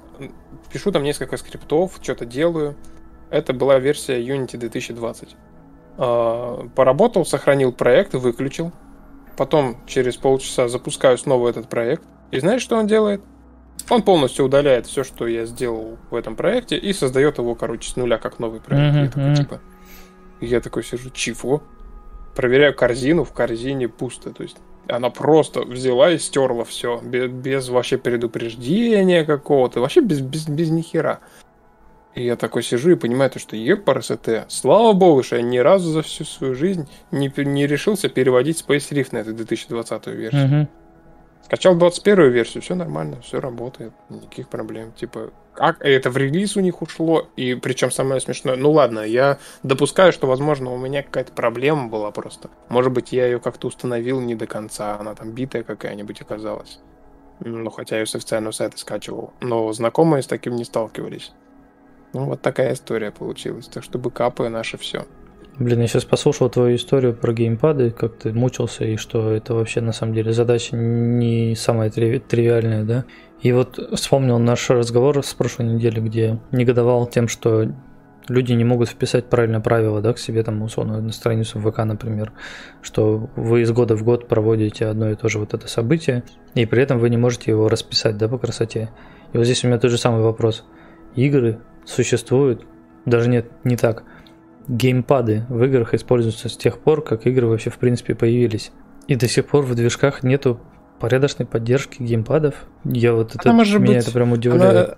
пишу 0.71 0.91
там 0.91 1.03
несколько 1.03 1.37
скриптов, 1.37 1.99
что-то 2.01 2.25
делаю, 2.25 2.75
Это 3.29 3.53
была 3.53 3.77
версия 3.77 4.19
Unity 4.19 4.57
2020. 4.57 5.35
А, 5.97 6.67
поработал, 6.75 7.25
сохранил 7.25 7.71
проект, 7.71 8.13
выключил. 8.13 8.71
Потом 9.37 9.77
через 9.85 10.15
полчаса 10.17 10.67
запускаю 10.67 11.17
снова 11.17 11.49
этот 11.49 11.69
проект. 11.69 12.03
И 12.31 12.39
знаешь, 12.39 12.61
что 12.61 12.75
он 12.75 12.87
делает? 12.87 13.21
Он 13.89 14.01
полностью 14.01 14.45
удаляет 14.45 14.87
все, 14.87 15.03
что 15.03 15.27
я 15.27 15.45
сделал 15.45 15.97
в 16.09 16.15
этом 16.15 16.35
проекте, 16.35 16.77
и 16.77 16.91
создает 16.91 17.37
его, 17.37 17.55
короче, 17.55 17.89
с 17.89 17.95
нуля, 17.95 18.17
как 18.17 18.39
новый 18.39 18.59
проект. 18.59 18.93
Мгм, 18.95 19.03
Я 19.03 19.09
такой, 19.09 19.35
типа, 19.35 19.61
я 20.41 20.59
такой 20.61 20.83
сижу, 20.83 21.09
чего? 21.11 21.63
Проверяю 22.35 22.75
корзину, 22.75 23.23
в 23.23 23.31
корзине 23.31 23.87
пусто. 23.87 24.31
То 24.31 24.43
есть 24.43 24.57
она 24.87 25.09
просто 25.09 25.61
взяла 25.61 26.11
и 26.11 26.17
стерла 26.17 26.65
все, 26.65 26.99
без, 27.03 27.29
без 27.31 27.69
вообще 27.69 27.97
предупреждения 27.97 29.23
какого-то, 29.23 29.79
вообще 29.79 30.01
без, 30.01 30.21
без, 30.21 30.47
без 30.47 30.69
ни 30.69 30.81
хера. 30.81 31.19
И 32.17 32.23
я 32.23 32.35
такой 32.35 32.63
сижу 32.63 32.89
и 32.89 32.95
понимаю, 32.95 33.29
то, 33.29 33.37
что 33.37 33.55
ЕПРСТ, 33.55 34.45
слава 34.47 34.93
богу, 34.93 35.21
что 35.21 35.35
я 35.35 35.43
ни 35.43 35.59
разу 35.59 35.91
за 35.91 36.01
всю 36.01 36.25
свою 36.25 36.55
жизнь 36.55 36.89
не, 37.11 37.31
не 37.45 37.67
решился 37.67 38.09
переводить 38.09 38.65
Space 38.67 38.89
Rift 38.89 39.09
на 39.11 39.19
эту 39.19 39.33
2020 39.33 40.07
версию. 40.07 40.47
Мгм. 40.47 40.67
Скачал 41.45 41.75
21 41.75 42.31
версию, 42.31 42.63
все 42.63 42.73
нормально, 42.73 43.21
все 43.21 43.39
работает, 43.39 43.93
никаких 44.09 44.49
проблем. 44.49 44.93
Типа, 44.93 45.29
как 45.53 45.85
это 45.85 46.09
в 46.09 46.17
релиз 46.17 46.57
у 46.57 46.61
них 46.61 46.81
ушло, 46.81 47.29
и 47.35 47.53
причем 47.53 47.91
самое 47.91 48.19
смешное, 48.19 48.55
ну 48.55 48.71
ладно, 48.71 49.01
я 49.01 49.37
допускаю, 49.61 50.11
что, 50.11 50.25
возможно, 50.25 50.73
у 50.73 50.77
меня 50.79 51.03
какая-то 51.03 51.33
проблема 51.33 51.87
была 51.87 52.09
просто. 52.09 52.49
Может 52.69 52.93
быть, 52.93 53.11
я 53.11 53.27
ее 53.27 53.39
как-то 53.39 53.67
установил 53.67 54.21
не 54.21 54.33
до 54.33 54.47
конца, 54.47 54.97
она 54.99 55.13
там 55.13 55.33
битая 55.33 55.61
какая-нибудь 55.61 56.19
оказалась. 56.21 56.79
Ну, 57.41 57.69
хотя 57.69 57.97
я 57.97 58.01
ее 58.01 58.07
с 58.07 58.15
официального 58.15 58.53
сайта 58.53 58.79
скачивал. 58.79 59.35
Но 59.39 59.71
знакомые 59.71 60.23
с 60.23 60.25
таким 60.27 60.55
не 60.55 60.63
сталкивались. 60.63 61.31
Ну, 62.13 62.25
вот 62.25 62.41
такая 62.41 62.73
история 62.73 63.11
получилась. 63.11 63.67
Так 63.67 63.83
что 63.83 63.99
бэкапы 63.99 64.49
наше 64.49 64.77
все. 64.77 65.05
Блин, 65.59 65.81
я 65.81 65.87
сейчас 65.87 66.05
послушал 66.05 66.49
твою 66.49 66.75
историю 66.75 67.15
про 67.15 67.33
геймпады, 67.33 67.89
как 67.89 68.17
ты 68.17 68.31
мучился, 68.31 68.85
и 68.85 68.95
что 68.95 69.31
это 69.31 69.55
вообще 69.55 69.81
на 69.81 69.91
самом 69.91 70.13
деле 70.13 70.31
задача 70.31 70.75
не 70.75 71.55
самая 71.55 71.89
триви- 71.89 72.19
тривиальная, 72.19 72.83
да? 72.83 73.05
И 73.41 73.51
вот 73.51 73.79
вспомнил 73.95 74.37
наш 74.37 74.69
разговор 74.69 75.23
с 75.23 75.33
прошлой 75.33 75.65
недели, 75.65 75.99
где 75.99 76.39
негодовал 76.51 77.07
тем, 77.07 77.27
что 77.27 77.71
люди 78.27 78.53
не 78.53 78.63
могут 78.63 78.89
вписать 78.89 79.29
правильно 79.29 79.59
правила, 79.59 79.99
да, 79.99 80.13
к 80.13 80.19
себе 80.19 80.43
там, 80.43 80.61
условно, 80.61 81.01
на 81.01 81.11
страницу 81.11 81.59
ВК, 81.59 81.79
например, 81.79 82.33
что 82.83 83.29
вы 83.35 83.61
из 83.61 83.71
года 83.71 83.95
в 83.95 84.03
год 84.03 84.27
проводите 84.27 84.85
одно 84.85 85.09
и 85.09 85.15
то 85.15 85.27
же 85.27 85.39
вот 85.39 85.55
это 85.55 85.67
событие, 85.67 86.23
и 86.53 86.67
при 86.67 86.83
этом 86.83 86.99
вы 86.99 87.09
не 87.09 87.17
можете 87.17 87.49
его 87.49 87.67
расписать, 87.67 88.17
да, 88.17 88.27
по 88.27 88.37
красоте. 88.37 88.91
И 89.33 89.37
вот 89.37 89.45
здесь 89.45 89.63
у 89.63 89.67
меня 89.67 89.79
тот 89.79 89.89
же 89.89 89.97
самый 89.97 90.21
вопрос. 90.21 90.65
Игры 91.15 91.59
существуют, 91.87 92.65
даже 93.05 93.29
нет, 93.29 93.49
не 93.63 93.77
так. 93.77 94.03
Геймпады 94.67 95.45
в 95.49 95.63
играх 95.63 95.93
используются 95.93 96.49
с 96.49 96.57
тех 96.57 96.79
пор, 96.79 97.01
как 97.03 97.25
игры 97.25 97.47
вообще 97.47 97.69
в 97.69 97.77
принципе 97.77 98.15
появились. 98.15 98.71
И 99.07 99.15
до 99.15 99.27
сих 99.27 99.47
пор 99.47 99.63
в 99.63 99.73
движках 99.75 100.23
нету 100.23 100.59
порядочной 100.99 101.45
поддержки 101.45 102.01
геймпадов. 102.03 102.55
Я 102.83 103.13
вот 103.13 103.33
это, 103.35 103.49
Она 103.49 103.53
может 103.53 103.79
меня 103.79 103.93
быть- 103.95 104.03
это 104.03 104.11
прям 104.11 104.33
удивляет. 104.33 104.89
Она, 104.89 104.97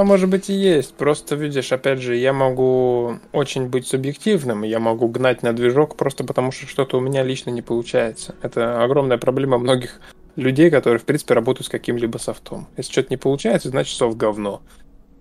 она, 0.00 0.04
может 0.04 0.28
быть, 0.28 0.50
и 0.50 0.54
есть. 0.54 0.94
Просто, 0.94 1.36
видишь, 1.36 1.70
опять 1.70 2.00
же, 2.00 2.16
я 2.16 2.32
могу 2.32 3.18
очень 3.30 3.68
быть 3.68 3.86
субъективным. 3.86 4.62
Я 4.64 4.80
могу 4.80 5.06
гнать 5.06 5.44
на 5.44 5.52
движок 5.52 5.96
просто 5.96 6.24
потому, 6.24 6.50
что 6.50 6.66
что-то 6.66 6.98
у 6.98 7.00
меня 7.00 7.22
лично 7.22 7.50
не 7.50 7.62
получается. 7.62 8.34
Это 8.42 8.82
огромная 8.82 9.18
проблема 9.18 9.58
многих 9.58 10.00
людей, 10.34 10.70
которые, 10.70 10.98
в 10.98 11.04
принципе, 11.04 11.34
работают 11.34 11.66
с 11.66 11.70
каким-либо 11.70 12.18
софтом. 12.18 12.66
Если 12.76 12.90
что-то 12.90 13.08
не 13.10 13.16
получается, 13.16 13.68
значит 13.68 13.96
софт 13.96 14.16
говно. 14.16 14.62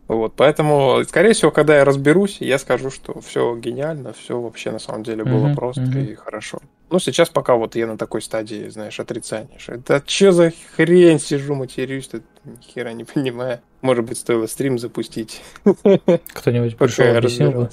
Вот, 0.07 0.35
поэтому, 0.37 1.03
скорее 1.05 1.33
всего, 1.33 1.51
когда 1.51 1.77
я 1.77 1.83
разберусь, 1.83 2.37
я 2.39 2.57
скажу, 2.59 2.89
что 2.89 3.19
все 3.19 3.55
гениально, 3.57 4.13
все 4.13 4.39
вообще 4.39 4.71
на 4.71 4.79
самом 4.79 5.03
деле 5.03 5.25
было 5.25 5.47
Мгм, 5.47 5.55
просто 5.55 5.81
мгм. 5.81 5.99
и 5.99 6.15
хорошо. 6.15 6.59
Ну, 6.89 6.99
сейчас 6.99 7.29
пока 7.29 7.55
вот 7.55 7.75
я 7.75 7.87
на 7.87 7.97
такой 7.97 8.21
стадии, 8.21 8.69
знаешь, 8.69 8.97
отрицания. 9.01 9.57
что 9.59 9.77
Да 9.77 10.01
что 10.05 10.31
за 10.31 10.53
хрень 10.77 11.19
сижу, 11.19 11.55
матерюсь, 11.55 12.07
тут 12.07 12.23
ни 12.45 12.55
хера 12.61 12.93
не 12.93 13.03
понимаю. 13.03 13.59
Может 13.81 14.05
быть, 14.05 14.17
стоило 14.17 14.47
стрим 14.47 14.79
запустить. 14.79 15.41
Кто-нибудь 15.65 16.77
пришел, 16.77 17.13
объяснил 17.15 17.51
бы. 17.51 17.69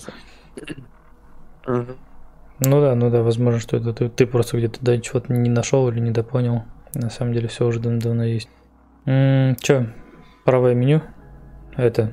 Ну 1.67 2.81
да, 2.81 2.95
ну 2.95 3.11
да, 3.11 3.23
возможно, 3.23 3.61
что 3.61 3.77
это 3.77 3.93
ты, 3.93 4.09
ты 4.09 4.27
просто 4.27 4.57
где-то 4.59 4.79
да, 4.81 4.99
чего-то 4.99 5.33
не 5.33 5.51
нашел 5.51 5.89
или 5.89 6.01
недопонял. 6.01 6.65
На 6.95 7.11
самом 7.11 7.33
деле 7.33 7.49
все 7.49 7.67
уже 7.67 7.81
давно, 7.81 8.01
давно 8.01 8.25
есть. 8.25 8.49
М, 9.07 9.57
Чё, 9.57 9.87
правое 10.45 10.75
меню? 10.75 11.03
Это, 11.77 12.13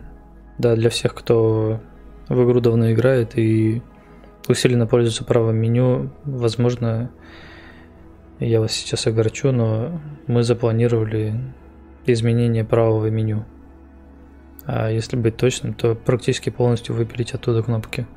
да, 0.62 0.76
для 0.76 0.90
всех, 0.90 1.14
кто 1.16 1.82
в 2.30 2.44
игру 2.46 2.62
давно 2.62 2.92
играет 2.92 3.38
и 3.38 3.82
усиленно 4.48 4.88
пользуется 4.88 5.26
правым 5.26 5.58
меню, 5.58 6.12
возможно, 6.24 7.12
я 8.40 8.60
вас 8.62 8.72
сейчас 8.72 9.08
огорчу, 9.08 9.52
но 9.52 10.00
мы 10.28 10.44
запланировали 10.44 11.34
изменение 12.06 12.64
правого 12.64 13.08
меню. 13.08 13.46
А 14.66 14.90
если 14.90 15.18
быть 15.18 15.38
точным, 15.38 15.74
то 15.74 15.96
практически 15.96 16.50
полностью 16.50 16.96
выпилить 16.96 17.34
оттуда 17.34 17.64
кнопки. 17.64 18.08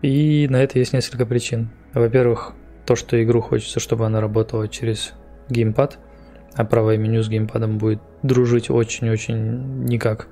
И 0.00 0.46
на 0.48 0.62
это 0.62 0.78
есть 0.78 0.92
несколько 0.92 1.26
причин. 1.26 1.70
Во-первых, 1.92 2.54
то, 2.86 2.94
что 2.94 3.22
игру 3.22 3.40
хочется, 3.40 3.80
чтобы 3.80 4.06
она 4.06 4.20
работала 4.20 4.68
через 4.68 5.14
геймпад, 5.48 5.98
а 6.54 6.64
правое 6.64 6.96
меню 6.96 7.22
с 7.22 7.28
геймпадом 7.28 7.78
будет 7.78 8.00
дружить 8.22 8.70
очень-очень 8.70 9.84
никак. 9.84 10.28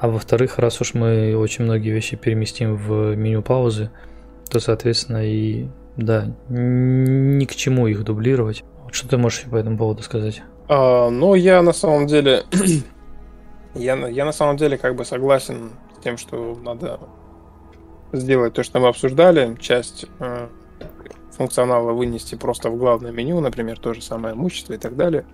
А 0.00 0.08
во-вторых, 0.08 0.58
раз 0.58 0.80
уж 0.80 0.94
мы 0.94 1.36
очень 1.36 1.64
многие 1.64 1.90
вещи 1.90 2.16
переместим 2.16 2.74
в 2.76 3.14
меню 3.16 3.42
паузы, 3.42 3.90
то, 4.48 4.58
соответственно, 4.58 5.22
и 5.24 5.68
да, 5.96 6.34
ни 6.48 7.44
к 7.44 7.54
чему 7.54 7.86
их 7.86 8.02
дублировать. 8.02 8.64
Вот 8.82 8.94
Что 8.94 9.08
ты 9.08 9.18
можешь 9.18 9.42
по 9.42 9.56
этому 9.56 9.76
поводу 9.76 10.02
сказать? 10.02 10.42
А, 10.68 11.10
ну, 11.10 11.34
я 11.34 11.60
на 11.60 11.74
самом 11.74 12.06
деле... 12.06 12.44
я, 13.74 13.94
я 14.08 14.24
на 14.24 14.32
самом 14.32 14.56
деле 14.56 14.78
как 14.78 14.96
бы 14.96 15.04
согласен 15.04 15.72
с 15.98 16.02
тем, 16.02 16.16
что 16.16 16.58
надо 16.62 16.98
сделать 18.12 18.54
то, 18.54 18.62
что 18.62 18.80
мы 18.80 18.88
обсуждали, 18.88 19.54
часть 19.60 20.06
э, 20.18 20.48
функционала 21.32 21.92
вынести 21.92 22.36
просто 22.36 22.70
в 22.70 22.78
главное 22.78 23.12
меню, 23.12 23.38
например, 23.40 23.78
то 23.78 23.92
же 23.92 24.00
самое 24.00 24.34
имущество 24.34 24.72
и 24.72 24.78
так 24.78 24.96
далее. 24.96 25.26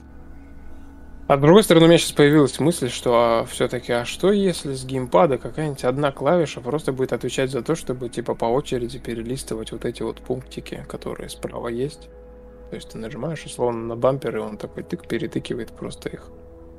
А 1.28 1.36
с 1.36 1.40
другой 1.40 1.64
стороны, 1.64 1.86
у 1.86 1.88
меня 1.88 1.98
сейчас 1.98 2.12
появилась 2.12 2.60
мысль, 2.60 2.88
что 2.88 3.44
все-таки, 3.50 3.92
а 3.92 4.04
что 4.04 4.30
если 4.30 4.74
с 4.74 4.84
геймпада 4.84 5.38
какая-нибудь 5.38 5.82
одна 5.84 6.12
клавиша 6.12 6.60
просто 6.60 6.92
будет 6.92 7.12
отвечать 7.12 7.50
за 7.50 7.62
то, 7.62 7.74
чтобы 7.74 8.08
типа 8.08 8.36
по 8.36 8.44
очереди 8.44 9.00
перелистывать 9.00 9.72
вот 9.72 9.84
эти 9.84 10.02
вот 10.02 10.20
пунктики, 10.20 10.84
которые 10.88 11.28
справа 11.28 11.66
есть. 11.66 12.08
То 12.70 12.76
есть 12.76 12.90
ты 12.90 12.98
нажимаешь 12.98 13.44
условно 13.44 13.86
на 13.86 13.96
бампер, 13.96 14.36
и 14.36 14.40
он 14.40 14.56
такой 14.56 14.84
тык 14.84 15.08
перетыкивает 15.08 15.70
просто 15.70 16.10
их. 16.10 16.30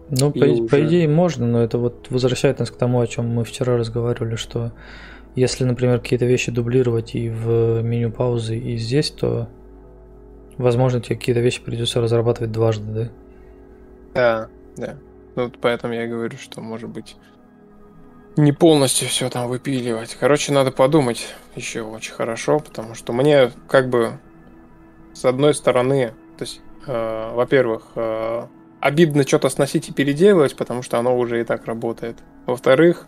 Ну, 0.10 0.32
И 0.32 0.40
по, 0.40 0.46
уже- 0.46 0.64
по 0.64 0.86
идее 0.86 1.10
можно, 1.10 1.46
но 1.46 1.62
это 1.62 1.78
вот 1.78 2.08
возвращает 2.10 2.60
нас 2.60 2.72
к 2.72 2.78
тому, 2.78 3.02
о 3.02 3.08
чем 3.08 3.28
мы 3.28 3.44
вчера 3.44 3.76
разговаривали, 3.76 4.36
что 4.36 4.72
если, 5.36 5.66
например, 5.66 6.00
какие-то 6.00 6.26
вещи 6.26 6.52
дублировать 6.52 7.16
и 7.16 7.30
в 7.30 7.82
меню 7.82 8.12
паузы, 8.12 8.58
и 8.58 8.78
здесь, 8.78 9.12
то, 9.12 9.50
возможно, 10.58 11.02
тебе 11.02 11.18
какие-то 11.18 11.42
вещи 11.42 11.62
придется 11.62 12.00
разрабатывать 12.00 12.54
дважды, 12.54 12.92
да? 12.94 13.10
Да, 14.18 14.50
да. 14.78 14.98
Ну, 15.36 15.44
вот 15.44 15.60
поэтому 15.62 15.94
я 15.94 16.08
говорю, 16.08 16.40
что 16.40 16.60
может 16.60 16.90
быть 16.90 17.18
не 18.36 18.52
полностью 18.52 19.08
все 19.08 19.30
там 19.30 19.48
выпиливать. 19.48 20.18
Короче, 20.20 20.52
надо 20.52 20.72
подумать 20.72 21.28
еще 21.56 21.84
очень 21.84 22.14
хорошо, 22.14 22.60
потому 22.60 22.96
что 22.96 23.14
мне 23.14 23.52
как 23.68 23.90
бы 23.90 24.20
с 25.14 25.24
одной 25.24 25.54
стороны, 25.54 26.16
то 26.36 26.46
есть, 26.46 26.62
э, 26.88 27.32
во-первых, 27.36 27.90
э, 27.94 28.48
обидно 28.80 29.22
что-то 29.28 29.50
сносить 29.50 29.90
и 29.90 29.94
переделывать, 29.94 30.58
потому 30.58 30.82
что 30.82 30.98
оно 30.98 31.16
уже 31.16 31.42
и 31.42 31.44
так 31.44 31.66
работает. 31.66 32.18
Во-вторых, 32.48 33.06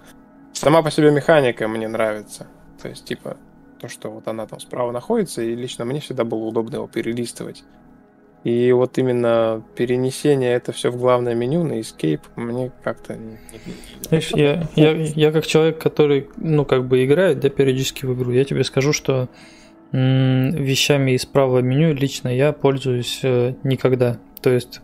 сама 0.53 0.83
по 0.83 0.91
себе 0.91 1.09
механика 1.09 1.67
мне 1.67 1.87
нравится. 1.87 2.45
То 2.79 2.87
есть, 2.87 3.05
типа, 3.05 3.37
то, 3.79 3.87
что 3.87 4.11
вот 4.11 4.27
она 4.27 4.45
там 4.45 4.59
справа 4.59 4.91
находится, 4.91 5.41
и 5.41 5.55
лично 5.55 5.85
мне 5.85 6.01
всегда 6.01 6.23
было 6.23 6.43
удобно 6.43 6.75
его 6.75 6.87
перелистывать. 6.87 7.63
И 8.43 8.71
вот 8.71 8.97
именно 8.97 9.63
перенесение 9.75 10.53
это 10.53 10.71
все 10.71 10.91
в 10.91 10.97
главное 10.97 11.35
меню 11.35 11.63
на 11.63 11.79
Escape 11.79 12.21
мне 12.37 12.71
как-то 12.83 13.17
Знаешь, 14.07 14.31
я, 14.33 14.65
я, 14.75 14.91
я 14.91 15.31
как 15.31 15.45
человек, 15.45 15.77
который, 15.77 16.29
ну, 16.37 16.63
как 16.63 16.87
бы 16.87 17.03
играет, 17.03 17.41
да, 17.41 17.49
периодически 17.49 18.05
в 18.05 18.13
игру, 18.13 18.31
я 18.31 18.45
тебе 18.45 18.63
скажу, 18.63 18.93
что 18.93 19.27
м, 19.91 20.51
вещами 20.51 21.11
из 21.11 21.25
правого 21.25 21.59
меню 21.59 21.93
лично 21.93 22.29
я 22.29 22.53
пользуюсь 22.53 23.19
э, 23.23 23.55
никогда. 23.63 24.19
То 24.41 24.51
есть 24.51 24.81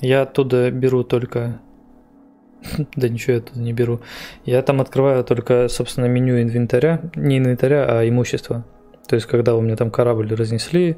я 0.00 0.22
оттуда 0.22 0.70
беру 0.70 1.04
только... 1.04 1.60
Да 2.96 3.10
ничего 3.10 3.34
я 3.34 3.38
оттуда 3.40 3.60
не 3.60 3.74
беру. 3.74 4.00
Я 4.46 4.62
там 4.62 4.80
открываю 4.80 5.22
только, 5.22 5.68
собственно, 5.68 6.06
меню 6.06 6.40
инвентаря. 6.40 7.02
Не 7.14 7.38
инвентаря, 7.38 7.84
а 7.86 8.08
имущества. 8.08 8.64
То 9.06 9.16
есть, 9.16 9.26
когда 9.26 9.54
у 9.54 9.60
меня 9.60 9.76
там 9.76 9.90
корабль 9.90 10.34
разнесли, 10.34 10.96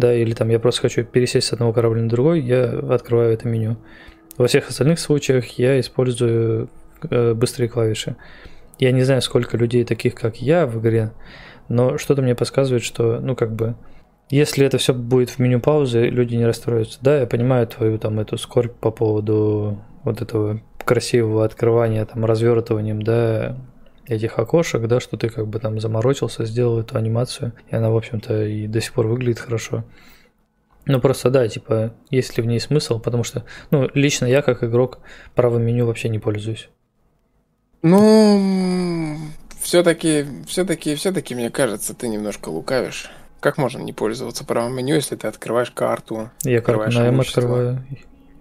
да, 0.00 0.14
или 0.14 0.32
там 0.32 0.48
я 0.48 0.58
просто 0.58 0.82
хочу 0.82 1.04
пересесть 1.04 1.46
с 1.46 1.52
одного 1.52 1.72
корабля 1.72 2.02
на 2.02 2.08
другой, 2.08 2.40
я 2.40 2.64
открываю 2.64 3.32
это 3.32 3.46
меню. 3.46 3.76
Во 4.36 4.46
всех 4.46 4.68
остальных 4.68 4.98
случаях 4.98 5.58
я 5.58 5.78
использую 5.78 6.70
э, 7.08 7.34
быстрые 7.34 7.68
клавиши. 7.68 8.16
Я 8.78 8.92
не 8.92 9.02
знаю, 9.02 9.22
сколько 9.22 9.56
людей 9.56 9.84
таких, 9.84 10.14
как 10.14 10.40
я 10.40 10.66
в 10.66 10.80
игре, 10.80 11.12
но 11.68 11.98
что-то 11.98 12.22
мне 12.22 12.34
подсказывает, 12.34 12.82
что, 12.82 13.20
ну, 13.20 13.36
как 13.36 13.52
бы, 13.52 13.76
если 14.30 14.64
это 14.64 14.78
все 14.78 14.94
будет 14.94 15.30
в 15.30 15.38
меню 15.38 15.60
паузы, 15.60 16.06
люди 16.08 16.34
не 16.34 16.46
расстроятся. 16.46 16.98
Да, 17.02 17.20
я 17.20 17.26
понимаю 17.26 17.66
твою 17.66 17.98
там 17.98 18.18
эту 18.20 18.38
скорбь 18.38 18.74
по 18.74 18.90
поводу 18.90 19.78
вот 20.02 20.22
этого 20.22 20.60
красивого 20.84 21.44
открывания, 21.44 22.04
там, 22.06 22.24
развертыванием, 22.24 23.02
да, 23.02 23.56
этих 24.10 24.38
окошек, 24.38 24.86
да, 24.86 25.00
что 25.00 25.16
ты 25.16 25.28
как 25.28 25.46
бы 25.46 25.58
там 25.58 25.80
заморочился, 25.80 26.44
сделал 26.44 26.80
эту 26.80 26.98
анимацию, 26.98 27.52
и 27.70 27.76
она, 27.76 27.90
в 27.90 27.96
общем-то, 27.96 28.44
и 28.44 28.66
до 28.66 28.80
сих 28.80 28.92
пор 28.92 29.06
выглядит 29.06 29.38
хорошо. 29.38 29.84
Ну, 30.86 31.00
просто, 31.00 31.30
да, 31.30 31.46
типа, 31.46 31.94
есть 32.10 32.36
ли 32.36 32.42
в 32.42 32.46
ней 32.46 32.58
смысл, 32.58 32.98
потому 32.98 33.22
что, 33.22 33.44
ну, 33.70 33.88
лично 33.94 34.26
я, 34.26 34.42
как 34.42 34.64
игрок, 34.64 34.98
правым 35.34 35.62
меню 35.62 35.86
вообще 35.86 36.08
не 36.08 36.18
пользуюсь. 36.18 36.68
Ну, 37.82 39.18
все-таки, 39.60 40.26
все-таки, 40.46 40.94
все-таки, 40.94 41.34
мне 41.34 41.50
кажется, 41.50 41.94
ты 41.94 42.08
немножко 42.08 42.48
лукавишь. 42.48 43.10
Как 43.40 43.56
можно 43.56 43.78
не 43.80 43.92
пользоваться 43.92 44.44
правым 44.44 44.74
меню, 44.74 44.96
если 44.96 45.16
ты 45.16 45.26
открываешь 45.26 45.70
карту? 45.70 46.30
Я 46.42 46.60
карту 46.60 46.98
на 46.98 47.06
М 47.06 47.20
открываю. 47.20 47.86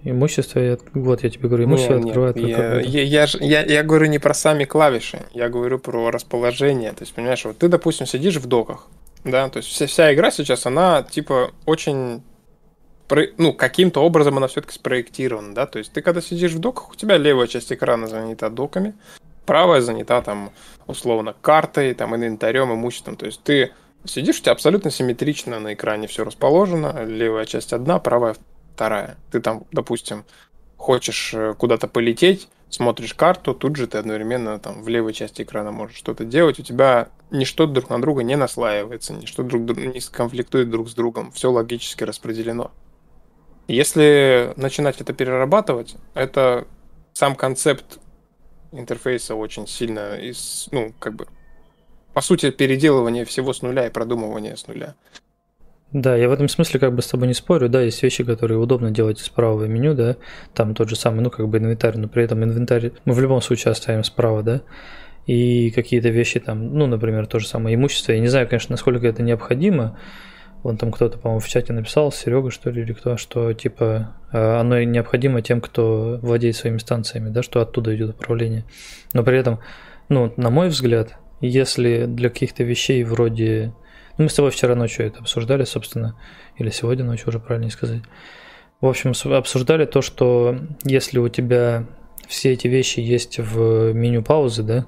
Имущество, 0.03 0.59
я, 0.59 0.77
вот 0.93 1.23
я 1.23 1.29
тебе 1.29 1.49
говорю, 1.49 1.65
имущество 1.65 1.95
нет, 1.95 2.05
открывает 2.05 2.35
нет, 2.37 2.47
я, 2.47 2.79
я, 2.79 3.03
я, 3.03 3.27
я, 3.41 3.63
я 3.63 3.83
говорю 3.83 4.05
не 4.05 4.17
про 4.17 4.33
сами 4.33 4.63
клавиши, 4.63 5.25
я 5.33 5.49
говорю 5.49 5.77
про 5.77 6.09
расположение. 6.09 6.91
То 6.93 7.01
есть, 7.01 7.13
понимаешь, 7.13 7.43
вот 7.43 7.57
ты, 7.57 7.67
допустим, 7.67 8.05
сидишь 8.05 8.37
в 8.37 8.45
доках, 8.45 8.87
да, 9.25 9.49
то 9.49 9.57
есть 9.57 9.69
вся, 9.69 9.87
вся 9.87 10.13
игра 10.13 10.31
сейчас, 10.31 10.65
она 10.65 11.03
типа 11.03 11.51
очень 11.65 12.23
ну, 13.37 13.53
каким-то 13.53 14.01
образом 14.01 14.37
она 14.37 14.47
все-таки 14.47 14.73
спроектирована, 14.73 15.53
да, 15.53 15.65
то 15.65 15.79
есть 15.79 15.91
ты 15.91 16.01
когда 16.01 16.21
сидишь 16.21 16.53
в 16.53 16.59
доках, 16.59 16.91
у 16.91 16.95
тебя 16.95 17.17
левая 17.17 17.47
часть 17.47 17.73
экрана 17.73 18.07
занята 18.07 18.49
доками, 18.49 18.93
правая 19.45 19.81
занята 19.81 20.21
там 20.21 20.51
условно 20.87 21.35
картой, 21.41 21.93
там 21.93 22.15
инвентарем, 22.15 22.71
имуществом, 22.71 23.15
то 23.15 23.25
есть 23.25 23.41
ты 23.43 23.71
сидишь, 24.05 24.39
у 24.39 24.41
тебя 24.43 24.51
абсолютно 24.51 24.91
симметрично 24.91 25.59
на 25.59 25.73
экране 25.73 26.07
все 26.07 26.23
расположено, 26.23 27.03
левая 27.03 27.45
часть 27.45 27.73
одна, 27.73 27.99
правая 27.99 28.35
вторая. 28.79 29.17
Ты 29.29 29.41
там, 29.41 29.65
допустим, 29.73 30.23
хочешь 30.77 31.33
э, 31.33 31.53
куда-то 31.53 31.89
полететь, 31.89 32.47
смотришь 32.69 33.13
карту, 33.13 33.53
тут 33.53 33.75
же 33.75 33.87
ты 33.87 33.97
одновременно 33.97 34.57
там 34.57 34.83
в 34.83 34.87
левой 34.87 35.11
части 35.11 35.41
экрана 35.41 35.71
можешь 35.71 35.97
что-то 35.97 36.23
делать, 36.23 36.59
у 36.59 36.63
тебя 36.63 37.09
ничто 37.29 37.65
друг 37.65 37.89
на 37.89 38.01
друга 38.01 38.23
не 38.23 38.37
наслаивается, 38.37 39.11
ничто 39.11 39.43
друг 39.43 39.63
не 39.75 39.99
конфликтует 39.99 40.69
друг 40.69 40.87
с 40.87 40.93
другом, 40.93 41.33
все 41.33 41.51
логически 41.51 42.05
распределено. 42.05 42.71
Если 43.67 44.53
начинать 44.55 45.01
это 45.01 45.11
перерабатывать, 45.11 45.97
это 46.13 46.65
сам 47.11 47.35
концепт 47.35 47.99
интерфейса 48.71 49.35
очень 49.35 49.67
сильно 49.67 50.15
из, 50.15 50.69
ну, 50.71 50.93
как 50.99 51.15
бы, 51.15 51.27
по 52.13 52.21
сути, 52.21 52.49
переделывание 52.49 53.25
всего 53.25 53.51
с 53.51 53.61
нуля 53.61 53.87
и 53.87 53.91
продумывание 53.91 54.55
с 54.55 54.67
нуля. 54.67 54.95
Да, 55.91 56.15
я 56.15 56.29
в 56.29 56.31
этом 56.31 56.47
смысле 56.47 56.79
как 56.79 56.93
бы 56.93 57.01
с 57.01 57.07
тобой 57.07 57.27
не 57.27 57.33
спорю, 57.33 57.67
да, 57.67 57.81
есть 57.81 58.03
вещи, 58.03 58.23
которые 58.23 58.59
удобно 58.59 58.91
делать 58.91 59.19
из 59.19 59.29
правого 59.29 59.65
меню, 59.65 59.95
да, 59.95 60.17
там 60.53 60.75
тот 60.75 60.87
же 60.89 60.95
самый, 60.95 61.21
ну, 61.21 61.31
как 61.31 61.47
бы 61.47 61.57
инвентарь, 61.57 61.97
но 61.97 62.07
при 62.07 62.23
этом 62.23 62.43
инвентарь 62.43 62.91
мы 63.05 63.13
в 63.13 63.19
любом 63.19 63.41
случае 63.41 63.71
оставим 63.71 64.03
справа, 64.03 64.43
да, 64.43 64.61
и 65.25 65.71
какие-то 65.71 66.09
вещи 66.09 66.39
там, 66.39 66.75
ну, 66.77 66.85
например, 66.85 67.25
то 67.25 67.39
же 67.39 67.47
самое 67.47 67.75
имущество, 67.75 68.11
я 68.11 68.19
не 68.19 68.27
знаю, 68.27 68.47
конечно, 68.47 68.73
насколько 68.73 69.07
это 69.07 69.23
необходимо, 69.23 69.97
Вон 70.63 70.75
там 70.75 70.91
кто-то, 70.91 71.17
по-моему, 71.17 71.39
в 71.39 71.47
чате 71.47 71.71
написал, 71.71 72.11
Серега, 72.11 72.51
что 72.51 72.69
ли, 72.69 72.81
или 72.81 72.91
кто, 72.91 73.15
что 73.15 73.53
типа 73.53 74.13
э, 74.33 74.37
оно 74.37 74.81
необходимо 74.83 75.41
тем, 75.41 75.61
кто 75.61 76.19
владеет 76.21 76.55
своими 76.55 76.77
станциями, 76.79 77.29
да, 77.29 77.43
что 77.43 77.61
оттуда 77.61 77.95
идет 77.95 78.09
управление. 78.09 78.65
Но 79.13 79.23
при 79.23 79.37
этом, 79.37 79.59
ну, 80.09 80.33
на 80.35 80.49
мой 80.49 80.67
взгляд, 80.67 81.17
если 81.39 82.05
для 82.05 82.29
каких-то 82.29 82.63
вещей 82.63 83.03
вроде... 83.03 83.73
Ну, 84.19 84.25
мы 84.25 84.29
с 84.29 84.33
тобой 84.33 84.51
вчера 84.51 84.75
ночью 84.75 85.07
это 85.07 85.19
обсуждали, 85.19 85.63
собственно, 85.63 86.13
или 86.57 86.69
сегодня 86.71 87.05
ночью 87.05 87.29
уже 87.29 87.39
правильнее 87.39 87.71
сказать. 87.71 88.01
В 88.81 88.85
общем, 88.85 89.13
обсуждали 89.33 89.85
то, 89.85 90.01
что 90.01 90.59
если 90.83 91.19
у 91.19 91.29
тебя 91.29 91.85
все 92.27 92.51
эти 92.51 92.67
вещи 92.67 92.99
есть 92.99 93.39
в 93.39 93.93
меню 93.93 94.21
паузы, 94.21 94.63
да, 94.63 94.87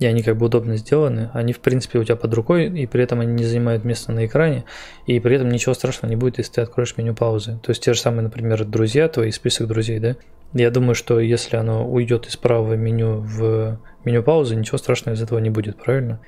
и 0.00 0.06
они 0.06 0.24
как 0.24 0.36
бы 0.36 0.46
удобно 0.46 0.76
сделаны, 0.78 1.30
они 1.32 1.52
в 1.52 1.60
принципе 1.60 2.00
у 2.00 2.04
тебя 2.04 2.16
под 2.16 2.34
рукой, 2.34 2.66
и 2.66 2.86
при 2.86 3.04
этом 3.04 3.20
они 3.20 3.34
не 3.34 3.44
занимают 3.44 3.84
место 3.84 4.10
на 4.10 4.26
экране, 4.26 4.64
и 5.06 5.20
при 5.20 5.36
этом 5.36 5.48
ничего 5.48 5.72
страшного 5.72 6.10
не 6.10 6.16
будет, 6.16 6.38
если 6.38 6.54
ты 6.54 6.60
откроешь 6.62 6.96
меню 6.96 7.14
паузы. 7.14 7.60
То 7.62 7.70
есть 7.70 7.84
те 7.84 7.94
же 7.94 8.00
самые, 8.00 8.22
например, 8.22 8.64
друзья, 8.64 9.08
твои 9.08 9.30
список 9.30 9.68
друзей, 9.68 10.00
да? 10.00 10.16
Я 10.54 10.72
думаю, 10.72 10.96
что 10.96 11.20
если 11.20 11.56
оно 11.56 11.88
уйдет 11.88 12.26
из 12.26 12.36
правого 12.36 12.74
меню 12.74 13.20
в 13.20 13.78
меню 14.04 14.24
паузы, 14.24 14.56
ничего 14.56 14.78
страшного 14.78 15.14
из 15.14 15.22
этого 15.22 15.38
не 15.38 15.50
будет, 15.50 15.76
правильно? 15.76 16.20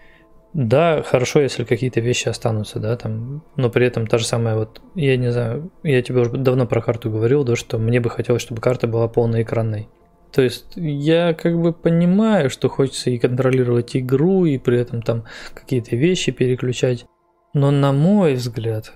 Да, 0.54 1.02
хорошо, 1.02 1.40
если 1.40 1.64
какие-то 1.64 2.00
вещи 2.00 2.28
останутся, 2.28 2.80
да, 2.80 2.96
там, 2.96 3.42
но 3.56 3.68
при 3.68 3.86
этом 3.86 4.06
та 4.06 4.18
же 4.18 4.24
самая 4.24 4.56
вот, 4.56 4.80
я 4.94 5.16
не 5.16 5.30
знаю, 5.30 5.70
я 5.82 6.00
тебе 6.02 6.20
уже 6.20 6.30
давно 6.30 6.66
про 6.66 6.80
карту 6.80 7.10
говорил, 7.10 7.44
да, 7.44 7.54
что 7.54 7.78
мне 7.78 8.00
бы 8.00 8.08
хотелось, 8.08 8.42
чтобы 8.42 8.60
карта 8.60 8.86
была 8.86 9.08
полноэкранной. 9.08 9.88
То 10.32 10.42
есть 10.42 10.72
я 10.76 11.34
как 11.34 11.60
бы 11.60 11.72
понимаю, 11.72 12.50
что 12.50 12.68
хочется 12.68 13.10
и 13.10 13.18
контролировать 13.18 13.96
игру, 13.96 14.44
и 14.44 14.58
при 14.58 14.78
этом 14.78 15.02
там 15.02 15.24
какие-то 15.54 15.96
вещи 15.96 16.32
переключать. 16.32 17.06
Но 17.54 17.70
на 17.70 17.92
мой 17.92 18.34
взгляд, 18.34 18.92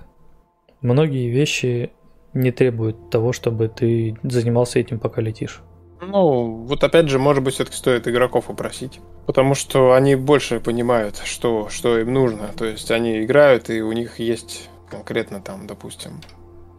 многие 0.81 1.29
вещи 1.29 1.91
не 2.33 2.51
требуют 2.51 3.09
того, 3.09 3.31
чтобы 3.31 3.67
ты 3.67 4.17
занимался 4.23 4.79
этим, 4.79 4.99
пока 4.99 5.21
летишь. 5.21 5.61
Ну, 6.01 6.65
вот 6.65 6.83
опять 6.83 7.09
же, 7.09 7.19
может 7.19 7.43
быть, 7.43 7.55
все-таки 7.55 7.77
стоит 7.77 8.07
игроков 8.07 8.49
упросить. 8.49 8.99
Потому 9.25 9.55
что 9.55 9.93
они 9.93 10.15
больше 10.15 10.59
понимают, 10.59 11.17
что, 11.23 11.69
что 11.69 11.97
им 11.99 12.13
нужно. 12.13 12.49
То 12.57 12.65
есть 12.65 12.91
они 12.91 13.23
играют, 13.23 13.69
и 13.69 13.81
у 13.81 13.91
них 13.93 14.19
есть 14.19 14.69
конкретно 14.89 15.41
там, 15.41 15.65
допустим, 15.65 16.21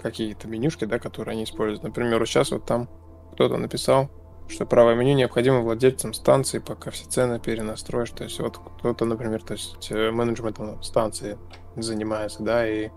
какие-то 0.03 0.47
менюшки, 0.47 0.85
да, 0.85 0.99
которые 0.99 1.33
они 1.33 1.45
используют. 1.45 1.83
Например, 1.83 2.25
сейчас 2.27 2.51
вот 2.51 2.67
там 2.67 2.89
кто-то 3.33 3.57
написал, 3.57 4.11
что 4.49 4.67
правое 4.67 4.95
меню 4.95 5.15
необходимо 5.15 5.61
владельцам 5.61 6.13
станции, 6.13 6.59
пока 6.59 6.91
все 6.91 7.07
цены 7.07 7.41
перенастроишь. 7.41 8.11
То 8.11 8.25
есть 8.25 8.39
вот 8.41 8.59
кто-то, 8.59 9.05
например, 9.05 9.43
то 9.43 9.55
есть 9.55 9.91
э, 9.91 10.11
менеджментом 10.11 10.83
станции 10.83 11.39
занимается, 11.77 12.43
да, 12.43 12.69
и, 12.69 12.91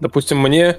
допустим, 0.00 0.38
мне 0.38 0.78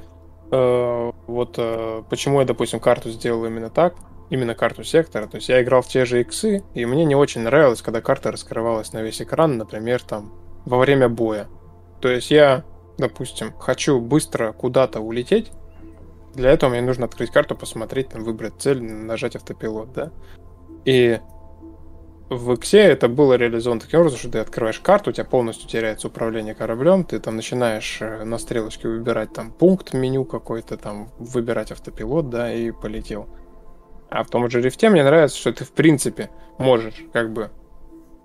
э, 0.52 1.12
вот 1.28 1.56
э, 1.58 2.04
почему 2.10 2.40
я, 2.40 2.46
допустим, 2.46 2.80
карту 2.80 3.10
сделал 3.10 3.46
именно 3.46 3.70
так, 3.70 3.96
именно 4.30 4.56
карту 4.56 4.84
сектора, 4.84 5.28
то 5.28 5.36
есть 5.36 5.50
я 5.50 5.62
играл 5.62 5.82
в 5.82 5.88
те 5.88 6.06
же 6.06 6.22
иксы, 6.22 6.64
и 6.74 6.86
мне 6.86 7.06
не 7.06 7.16
очень 7.16 7.42
нравилось, 7.42 7.82
когда 7.82 8.02
карта 8.02 8.32
раскрывалась 8.32 8.94
на 8.94 9.02
весь 9.02 9.22
экран, 9.22 9.58
например, 9.58 10.02
там, 10.04 10.34
во 10.66 10.78
время 10.78 11.10
боя. 11.10 11.48
То 12.02 12.10
есть 12.10 12.32
я, 12.32 12.64
допустим, 12.98 13.54
хочу 13.54 14.00
быстро 14.00 14.52
куда-то 14.54 15.00
улететь, 15.00 15.52
для 16.36 16.52
этого 16.52 16.70
мне 16.70 16.82
нужно 16.82 17.06
открыть 17.06 17.32
карту, 17.32 17.56
посмотреть, 17.56 18.10
там, 18.10 18.24
выбрать 18.24 18.54
цель, 18.60 18.82
нажать 18.82 19.36
автопилот, 19.36 19.92
да. 19.94 20.12
И 20.86 21.20
в 22.30 22.54
Иксе 22.54 22.80
это 22.80 23.10
было 23.10 23.34
реализовано 23.34 23.82
таким 23.82 24.02
образом, 24.02 24.20
что 24.20 24.30
ты 24.30 24.38
открываешь 24.38 24.80
карту, 24.80 25.10
у 25.10 25.14
тебя 25.14 25.26
полностью 25.26 25.68
теряется 25.68 26.08
управление 26.08 26.54
кораблем, 26.54 27.04
ты 27.04 27.20
там 27.20 27.36
начинаешь 27.36 27.98
э, 28.02 28.24
на 28.24 28.38
стрелочке 28.38 28.88
выбирать 28.88 29.34
там 29.34 29.52
пункт 29.52 29.94
меню 29.94 30.26
какой-то, 30.26 30.78
там 30.78 31.10
выбирать 31.18 31.72
автопилот, 31.72 32.30
да, 32.30 32.54
и 32.54 32.70
полетел. 32.70 33.28
А 34.10 34.24
в 34.24 34.30
том 34.30 34.50
же 34.50 34.62
рифте 34.62 34.90
мне 34.90 35.04
нравится, 35.04 35.38
что 35.38 35.54
ты 35.54 35.66
в 35.66 35.72
принципе 35.72 36.30
можешь 36.58 37.06
как 37.14 37.32
бы 37.32 37.52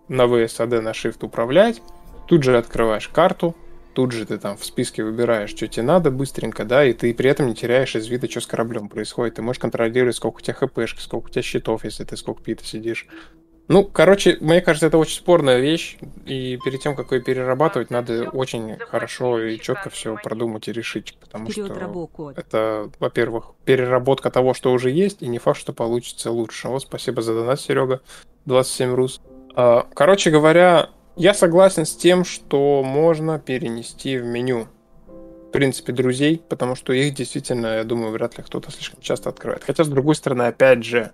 на 0.09 0.23
VSAD 0.23 0.81
на 0.81 0.91
Shift 0.91 1.25
управлять, 1.25 1.83
тут 2.27 2.43
же 2.43 2.57
открываешь 2.57 3.09
карту, 3.09 3.55
тут 3.93 4.13
же 4.13 4.27
ты 4.27 4.39
там 4.39 4.57
в 4.57 4.65
списке 4.65 5.05
выбираешь, 5.05 5.51
что 5.51 5.67
тебе 5.69 5.85
надо 5.85 6.11
быстренько, 6.11 6.65
да, 6.65 6.85
и 6.85 6.93
ты 6.93 7.15
при 7.15 7.31
этом 7.31 7.47
не 7.47 7.55
теряешь 7.55 7.97
из 7.97 8.09
вида, 8.09 8.29
что 8.31 8.41
с 8.41 8.47
кораблем 8.47 8.89
происходит. 8.89 9.37
Ты 9.37 9.43
можешь 9.43 9.61
контролировать, 9.61 10.17
сколько 10.17 10.39
у 10.39 10.41
тебя 10.41 10.55
хпшки, 10.55 11.01
сколько 11.01 11.27
у 11.27 11.31
тебя 11.31 11.43
щитов, 11.43 11.85
если 11.85 12.05
ты 12.05 12.17
с 12.17 12.23
кокпита 12.23 12.65
сидишь. 12.65 13.07
Ну, 13.67 13.85
короче, 13.85 14.37
мне 14.41 14.61
кажется, 14.61 14.87
это 14.89 14.99
очень 14.99 15.17
спорная 15.17 15.59
вещь, 15.59 15.97
и 16.27 16.59
перед 16.63 16.83
тем, 16.83 16.95
как 16.95 17.13
ее 17.13 17.23
перерабатывать, 17.23 17.91
надо 17.91 18.29
очень 18.29 18.77
хорошо 18.79 19.41
и 19.43 19.59
четко 19.59 19.89
все 19.89 20.17
продумать 20.23 20.69
и 20.69 20.73
решить, 20.73 21.17
потому 21.19 21.51
что 21.51 22.33
это, 22.37 22.91
во-первых, 23.01 23.53
переработка 23.65 24.31
того, 24.31 24.53
что 24.53 24.71
уже 24.73 24.91
есть, 24.91 25.23
и 25.23 25.29
не 25.29 25.39
факт, 25.39 25.59
что 25.59 25.73
получится 25.73 26.31
лучше. 26.31 26.69
Вот 26.69 26.83
спасибо 26.83 27.23
за 27.23 27.35
донат, 27.35 27.59
Серега, 27.59 28.03
27 28.45 28.95
рус. 28.95 29.21
А, 29.57 29.87
короче 29.95 30.31
говоря, 30.31 30.91
я 31.17 31.33
согласен 31.33 31.87
с 31.87 31.97
тем, 31.97 32.25
что 32.25 32.83
можно 32.85 33.39
перенести 33.39 34.19
в 34.19 34.25
меню. 34.25 34.69
В 35.49 35.53
принципе, 35.53 35.93
друзей, 35.93 36.43
потому 36.49 36.75
что 36.75 36.93
их 36.93 37.15
действительно, 37.15 37.77
я 37.77 37.85
думаю, 37.85 38.11
вряд 38.11 38.37
ли 38.37 38.43
кто-то 38.43 38.73
слишком 38.73 39.01
часто 39.01 39.31
открывает. 39.31 39.63
Хотя, 39.63 39.85
с 39.85 39.89
другой 39.89 40.17
стороны, 40.17 40.43
опять 40.43 40.85
же, 40.85 41.13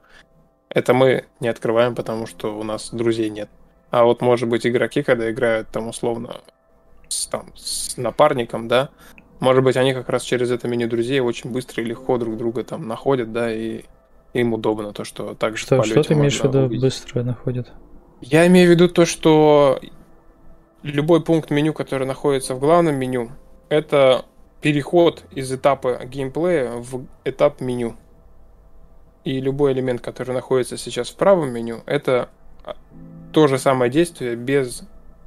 это 0.71 0.95
мы 0.95 1.25
не 1.41 1.49
открываем, 1.49 1.95
потому 1.95 2.27
что 2.27 2.59
у 2.59 2.63
нас 2.63 2.91
друзей 2.93 3.29
нет. 3.29 3.49
А 3.91 4.05
вот, 4.05 4.21
может 4.21 4.49
быть, 4.49 4.67
игроки, 4.67 5.03
когда 5.03 5.31
играют 5.31 5.69
там 5.69 5.89
условно 5.89 6.41
с, 7.09 7.27
там, 7.27 7.53
с 7.57 7.97
напарником, 7.97 8.69
да, 8.69 8.91
может 9.41 9.65
быть, 9.65 9.77
они 9.77 9.95
как 9.95 10.09
раз 10.09 10.23
через 10.23 10.51
это 10.51 10.69
меню 10.69 10.89
друзей 10.89 11.21
очень 11.21 11.51
быстро 11.51 11.83
и 11.83 11.87
легко 11.87 12.19
друг 12.19 12.37
друга 12.37 12.63
там 12.63 12.87
находят, 12.87 13.33
да, 13.33 13.53
и 13.53 13.85
им 14.33 14.53
удобно 14.53 14.93
то, 14.93 15.05
что 15.05 15.35
так 15.35 15.57
же 15.57 15.65
что, 15.65 15.83
Что 15.83 16.03
ты 16.03 16.15
имеешь 16.15 16.39
в 16.39 16.45
виду 16.45 16.69
быстро 16.81 17.23
находят? 17.23 17.73
Я 18.21 18.47
имею 18.47 18.69
в 18.69 18.71
виду 18.71 18.89
то, 18.89 19.07
что 19.07 19.81
любой 20.83 21.23
пункт 21.23 21.51
меню, 21.51 21.73
который 21.73 22.07
находится 22.07 22.55
в 22.55 22.61
главном 22.61 22.97
меню, 22.97 23.31
это 23.71 24.25
переход 24.61 25.25
из 25.33 25.51
этапа 25.53 26.05
геймплея 26.05 26.73
в 26.73 27.07
этап 27.25 27.61
меню. 27.61 27.97
И 29.25 29.41
любой 29.41 29.73
элемент, 29.73 30.01
который 30.01 30.33
находится 30.33 30.77
сейчас 30.77 31.11
в 31.11 31.17
правом 31.17 31.53
меню, 31.53 31.83
это 31.87 32.29
а, 32.65 32.77
то 33.33 33.47
же 33.47 33.59
самое 33.59 33.91
действие 33.91 34.35
без 34.35 34.83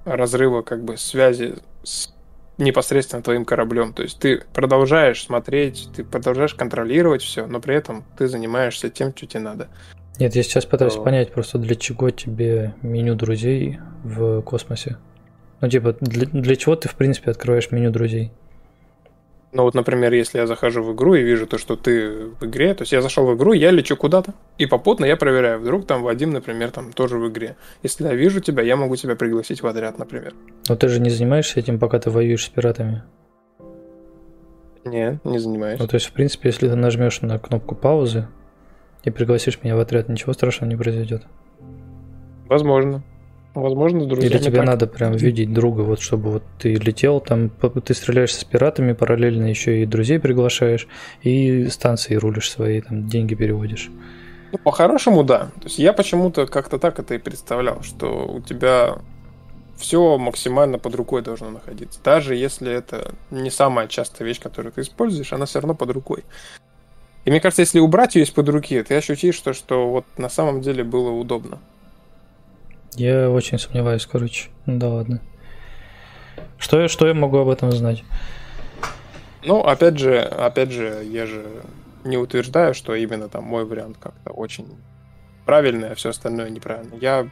разрыва 0.06 0.62
как 0.62 0.84
бы 0.84 0.98
связи 0.98 1.56
с 1.84 2.14
непосредственно 2.58 3.22
твоим 3.24 3.46
кораблем. 3.46 3.94
То 3.94 4.04
есть 4.04 4.20
ты 4.20 4.44
продолжаешь 4.54 5.24
смотреть, 5.24 5.89
ты 5.96 6.04
продолжаешь 6.04 6.54
контролировать 6.54 7.22
все, 7.22 7.46
но 7.46 7.60
при 7.60 7.76
этом 7.76 8.04
ты 8.18 8.28
занимаешься 8.28 8.89
тем, 8.89 9.14
что 9.16 9.26
тебе 9.26 9.41
надо. 9.41 9.70
Нет, 10.20 10.36
я 10.36 10.44
сейчас 10.44 10.66
пытаюсь 10.66 10.94
то... 10.94 11.02
понять 11.02 11.32
просто, 11.32 11.58
для 11.58 11.76
чего 11.76 12.10
тебе 12.12 12.76
меню 12.82 13.16
друзей 13.16 13.80
в 14.04 14.41
космосе. 14.41 14.98
Ну, 15.62 15.70
типа, 15.70 15.96
для, 16.02 16.28
для 16.28 16.56
чего 16.56 16.76
ты, 16.76 16.89
в 16.89 16.96
принципе, 16.96 17.32
открываешь 17.32 17.72
меню 17.72 17.89
друзей? 17.89 18.32
Ну 19.54 19.64
вот, 19.64 19.76
например, 19.76 20.12
если 20.14 20.39
я 20.39 20.47
захожу 20.47 20.82
в 20.82 20.95
игру 20.95 21.14
и 21.14 21.22
вижу 21.22 21.45
то, 21.45 21.60
что 21.60 21.76
ты 21.76 22.26
в 22.39 22.43
игре, 22.43 22.74
то 22.74 22.82
есть 22.82 22.91
я 22.91 23.04
зашел 23.04 23.28
в 23.28 23.36
игру, 23.36 23.54
я 23.54 23.70
лечу 23.70 23.95
куда-то, 23.95 24.34
и 24.58 24.66
попутно 24.66 25.06
я 25.06 25.16
проверяю, 25.16 25.60
вдруг 25.60 25.86
там 25.86 26.01
Вадим, 26.01 26.32
например, 26.32 26.72
там 26.72 26.91
тоже 26.91 27.20
в 27.20 27.30
игре. 27.30 27.56
Если 27.84 28.04
я 28.04 28.16
вижу 28.16 28.39
тебя, 28.41 28.64
я 28.64 28.76
могу 28.76 28.95
тебя 28.95 29.16
пригласить 29.16 29.62
в 29.62 29.68
отряд, 29.68 29.99
например. 29.99 30.34
Но 30.68 30.76
ты 30.76 30.88
же 30.88 30.99
не 30.99 31.12
занимаешься 31.12 31.60
этим, 31.60 31.78
пока 31.78 31.99
ты 31.99 32.10
воюешь 32.10 32.45
с 32.45 32.49
пиратами? 32.49 33.04
Не, 34.86 35.20
не 35.24 35.38
занимаюсь. 35.38 35.80
Ну, 35.80 35.88
то 35.88 35.95
есть, 35.95 36.08
в 36.08 36.14
принципе, 36.14 36.49
если 36.49 36.68
ты 36.68 36.76
нажмешь 36.76 37.22
на 37.22 37.38
кнопку 37.38 37.76
паузы 37.76 38.28
и 39.04 39.12
пригласишь 39.12 39.60
меня 39.62 39.76
в 39.76 39.80
отряд, 39.80 40.10
ничего 40.10 40.34
страшного 40.34 40.72
не 40.72 40.76
произойдет. 40.76 41.24
Возможно. 42.47 43.04
Возможно, 43.54 44.06
друзья. 44.06 44.30
Или 44.30 44.38
тебе 44.39 44.58
так. 44.58 44.66
надо 44.66 44.88
прям 44.88 45.14
видеть 45.14 45.54
друга, 45.54 45.82
вот 45.82 46.01
чтобы 46.01 46.32
вот 46.32 46.43
ты 46.58 46.74
летел, 46.74 47.20
там 47.20 47.49
ты 47.49 47.93
стреляешь 47.93 48.34
с 48.34 48.43
пиратами, 48.43 48.93
параллельно 48.93 49.45
еще 49.45 49.84
и 49.84 49.86
друзей 49.86 50.20
приглашаешь, 50.20 50.88
и 51.22 51.68
станции 51.68 52.16
рулишь 52.16 52.49
свои, 52.49 52.82
там 52.82 53.08
деньги 53.08 53.36
переводишь. 53.36 53.91
Ну, 54.51 54.58
по-хорошему, 54.58 55.24
да. 55.24 55.51
То 55.60 55.66
есть 55.66 55.78
я 55.78 55.93
почему-то 55.93 56.47
как-то 56.47 56.80
так 56.80 56.99
это 56.99 57.14
и 57.14 57.20
представлял, 57.20 57.84
что 57.84 58.26
у 58.28 58.41
тебя 58.41 58.97
все 59.78 60.18
максимально 60.18 60.80
под 60.80 60.95
рукой 60.95 61.22
должно 61.22 61.51
находиться. 61.51 61.99
Даже 62.04 62.36
если 62.36 62.72
это 62.72 63.14
не 63.30 63.51
самая 63.51 63.88
частая 63.88 64.28
вещь, 64.28 64.39
которую 64.39 64.72
ты 64.72 64.82
используешь, 64.82 65.34
она 65.34 65.45
все 65.45 65.60
равно 65.60 65.76
под 65.76 65.91
рукой. 65.91 66.24
И 67.26 67.30
мне 67.30 67.39
кажется, 67.39 67.62
если 67.62 67.80
убрать 67.80 68.16
ее 68.16 68.24
из-под 68.24 68.49
руки, 68.49 68.82
ты 68.84 68.95
ощутишь, 68.95 69.36
что, 69.36 69.54
что 69.54 69.89
вот 69.89 70.06
на 70.18 70.30
самом 70.30 70.62
деле 70.62 70.84
было 70.84 71.12
удобно. 71.12 71.60
Я 72.96 73.30
очень 73.30 73.60
сомневаюсь, 73.60 74.06
короче. 74.06 74.50
Ну 74.66 74.78
да 74.78 74.89
ладно. 74.89 75.22
Что 76.58 76.82
я, 76.82 76.88
что 76.88 77.08
я 77.08 77.14
могу 77.14 77.38
об 77.38 77.50
этом 77.50 77.72
знать? 77.72 78.04
Ну, 79.46 79.60
опять 79.60 80.00
же, 80.00 80.20
опять 80.20 80.72
же, 80.72 81.04
я 81.04 81.26
же 81.26 81.46
не 82.04 82.18
утверждаю, 82.18 82.74
что 82.74 82.96
именно 82.96 83.28
там 83.30 83.44
мой 83.44 83.66
вариант 83.66 83.98
как-то 84.00 84.32
очень 84.32 84.68
правильный, 85.46 85.91
а 85.91 85.96
все 85.96 86.10
остальное 86.10 86.50
неправильно. 86.50 86.96
Я 86.96 87.28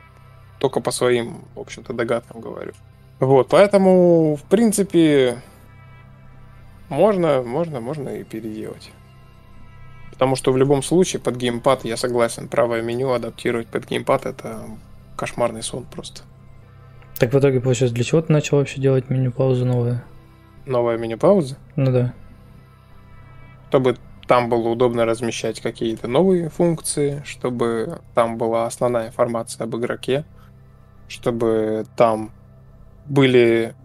только 0.59 0.81
по 0.81 0.91
своим, 0.91 1.45
в 1.55 1.59
общем-то, 1.59 1.93
догадкам 1.93 2.41
говорю. 2.41 2.73
Вот, 3.19 3.47
поэтому, 3.49 4.35
в 4.35 4.43
принципе, 4.43 5.41
можно, 6.89 7.41
можно, 7.41 7.79
можно 7.79 8.09
и 8.09 8.23
переделать. 8.23 8.91
Потому 10.11 10.35
что 10.35 10.51
в 10.51 10.57
любом 10.57 10.83
случае 10.83 11.21
под 11.21 11.37
геймпад, 11.37 11.85
я 11.85 11.97
согласен, 11.97 12.47
правое 12.47 12.81
меню 12.81 13.11
адаптировать 13.11 13.67
под 13.67 13.87
геймпад 13.87 14.25
это 14.25 14.65
кошмарный 15.21 15.61
сон 15.61 15.85
просто. 15.85 16.23
Так 17.19 17.31
в 17.31 17.37
итоге, 17.37 17.61
получается, 17.61 17.93
для 17.93 18.03
чего 18.03 18.23
ты 18.23 18.33
начал 18.33 18.57
вообще 18.57 18.81
делать 18.81 19.11
меню-паузу 19.11 19.67
новое? 19.67 20.03
Новая 20.65 20.97
меню-пауза? 20.97 21.57
Ну 21.75 21.91
да. 21.91 22.15
Чтобы 23.69 23.97
там 24.27 24.49
было 24.49 24.69
удобно 24.69 25.05
размещать 25.05 25.61
какие-то 25.61 26.07
новые 26.07 26.49
функции, 26.49 27.21
чтобы 27.23 27.99
там 28.15 28.39
была 28.39 28.65
основная 28.65 29.09
информация 29.09 29.65
об 29.65 29.75
игроке, 29.75 30.25
чтобы 31.07 31.85
там 31.95 32.31
были 33.05 33.75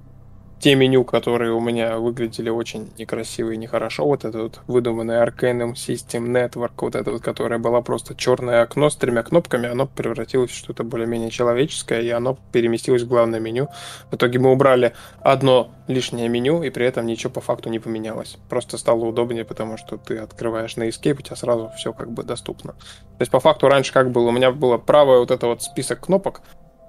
те 0.58 0.74
меню, 0.74 1.04
которые 1.04 1.52
у 1.52 1.60
меня 1.60 1.98
выглядели 1.98 2.48
очень 2.48 2.90
некрасиво 2.98 3.50
и 3.50 3.56
нехорошо, 3.56 4.06
вот 4.06 4.24
этот 4.24 4.42
вот 4.42 4.60
выдуманный 4.66 5.16
Arcanum 5.16 5.74
System 5.74 6.26
Network, 6.28 6.72
вот 6.78 6.94
это 6.94 7.10
вот, 7.10 7.22
которое 7.22 7.58
было 7.58 7.82
просто 7.82 8.14
черное 8.14 8.62
окно 8.62 8.88
с 8.88 8.96
тремя 8.96 9.22
кнопками, 9.22 9.68
оно 9.68 9.86
превратилось 9.86 10.50
в 10.50 10.56
что-то 10.56 10.82
более-менее 10.82 11.30
человеческое, 11.30 12.00
и 12.00 12.08
оно 12.08 12.38
переместилось 12.52 13.02
в 13.02 13.08
главное 13.08 13.38
меню. 13.38 13.68
В 14.10 14.16
итоге 14.16 14.38
мы 14.38 14.50
убрали 14.50 14.94
одно 15.20 15.70
лишнее 15.88 16.28
меню, 16.28 16.62
и 16.62 16.70
при 16.70 16.86
этом 16.86 17.06
ничего 17.06 17.30
по 17.30 17.40
факту 17.40 17.68
не 17.68 17.78
поменялось. 17.78 18.38
Просто 18.48 18.78
стало 18.78 19.04
удобнее, 19.04 19.44
потому 19.44 19.76
что 19.76 19.98
ты 19.98 20.18
открываешь 20.18 20.76
на 20.76 20.88
Escape, 20.88 21.18
у 21.18 21.22
тебя 21.22 21.36
сразу 21.36 21.70
все 21.76 21.92
как 21.92 22.10
бы 22.10 22.22
доступно. 22.22 22.72
То 22.72 23.20
есть 23.20 23.30
по 23.30 23.40
факту 23.40 23.68
раньше 23.68 23.92
как 23.92 24.10
было? 24.10 24.28
У 24.28 24.32
меня 24.32 24.50
было 24.52 24.78
правое 24.78 25.18
вот 25.18 25.30
это 25.30 25.46
вот 25.46 25.62
список 25.62 26.00
кнопок, 26.00 26.40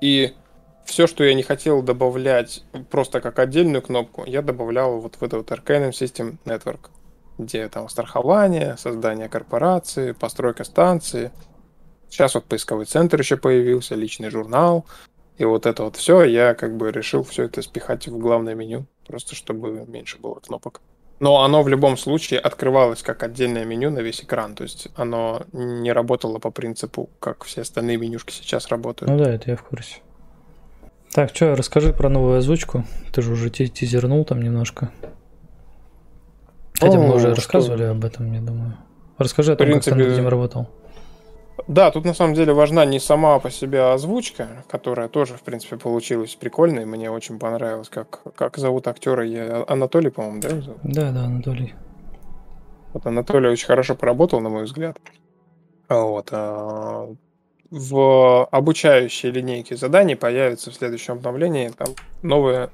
и 0.02 0.34
все, 0.88 1.06
что 1.06 1.24
я 1.24 1.34
не 1.34 1.44
хотел 1.44 1.82
добавлять 1.82 2.64
просто 2.90 3.22
как 3.22 3.40
отдельную 3.40 3.82
кнопку, 3.82 4.24
я 4.26 4.42
добавлял 4.42 5.00
вот 5.00 5.16
в 5.16 5.24
этот 5.24 5.50
вот 5.50 5.60
Arcanum 5.60 5.90
System 5.90 6.38
Network, 6.46 6.90
где 7.38 7.68
там 7.68 7.90
страхование, 7.90 8.78
создание 8.78 9.30
корпорации, 9.30 10.14
постройка 10.14 10.64
станции. 10.64 11.32
Сейчас 12.10 12.36
вот 12.36 12.46
поисковый 12.46 12.86
центр 12.86 13.20
еще 13.20 13.36
появился, 13.36 13.96
личный 13.96 14.30
журнал. 14.30 14.86
И 15.38 15.46
вот 15.46 15.66
это 15.66 15.84
вот 15.84 15.98
все, 15.98 16.24
я 16.24 16.56
как 16.56 16.78
бы 16.78 16.92
решил 16.92 17.24
все 17.24 17.44
это 17.44 17.62
спихать 17.62 18.08
в 18.08 18.18
главное 18.18 18.56
меню, 18.56 18.88
просто 19.06 19.36
чтобы 19.36 19.86
меньше 19.86 20.18
было 20.18 20.36
кнопок. 20.36 20.82
Но 21.20 21.44
оно 21.44 21.64
в 21.64 21.68
любом 21.68 21.98
случае 21.98 22.40
открывалось 22.40 23.04
как 23.04 23.24
отдельное 23.24 23.66
меню 23.66 23.90
на 23.90 24.00
весь 24.00 24.24
экран. 24.24 24.56
То 24.56 24.64
есть 24.64 24.88
оно 24.96 25.44
не 25.52 25.92
работало 25.92 26.40
по 26.40 26.50
принципу, 26.50 27.10
как 27.20 27.44
все 27.44 27.62
остальные 27.62 27.98
менюшки 27.98 28.32
сейчас 28.32 28.68
работают. 28.70 29.12
Ну 29.12 29.24
да, 29.24 29.32
это 29.32 29.52
я 29.52 29.58
в 29.58 29.64
курсе. 29.64 29.98
Так, 31.14 31.36
что, 31.36 31.56
расскажи 31.56 31.94
про 31.94 32.10
новую 32.10 32.38
озвучку. 32.38 32.86
Ты 33.12 33.22
же 33.22 33.34
уже 33.34 33.50
тизернул 33.50 34.24
там 34.26 34.42
немножко. 34.42 34.92
Хотя 36.80 36.98
О, 37.00 37.02
мы 37.02 37.16
уже 37.16 37.28
что? 37.28 37.36
рассказывали 37.36 37.84
об 37.84 38.06
этом, 38.06 38.32
я 38.34 38.42
думаю. 38.42 38.78
Расскажи 39.18 39.54
о 39.54 39.56
том, 39.56 39.66
принципе, 39.66 39.92
как 39.92 40.00
ты 40.00 40.06
над 40.06 40.14
этим 40.14 40.28
работал. 40.28 40.68
Да, 41.68 41.90
тут 41.90 42.06
на 42.06 42.14
самом 42.14 42.36
деле 42.36 42.54
важна 42.54 42.86
не 42.86 43.00
сама 43.00 43.40
по 43.40 43.50
себе 43.50 43.82
озвучка, 43.82 44.48
которая 44.70 45.08
тоже, 45.08 45.34
в 45.34 45.42
принципе, 45.42 45.78
получилась 45.78 46.36
прикольной. 46.36 46.86
Мне 46.86 47.10
очень 47.10 47.40
понравилось, 47.40 47.90
как, 47.90 48.22
как 48.36 48.58
зовут 48.58 48.88
актера. 48.88 49.26
Я... 49.26 49.66
Анатолий, 49.68 50.12
по-моему, 50.12 50.42
да? 50.42 50.50
Зовут? 50.50 50.80
Да, 50.84 51.12
да, 51.12 51.26
Анатолий. 51.26 51.74
Вот 52.94 53.06
Анатолий 53.08 53.50
очень 53.50 53.66
хорошо 53.66 53.96
поработал, 53.96 54.40
на 54.40 54.50
мой 54.50 54.66
взгляд. 54.66 55.00
Вот. 55.90 56.30
А 56.32 57.10
в 57.70 58.46
обучающей 58.46 59.30
линейке 59.30 59.76
заданий 59.76 60.16
появится 60.16 60.72
в 60.72 60.76
следующем 60.76 61.14
обновлении 61.14 61.70
там 61.70 61.90
новое 62.22 62.70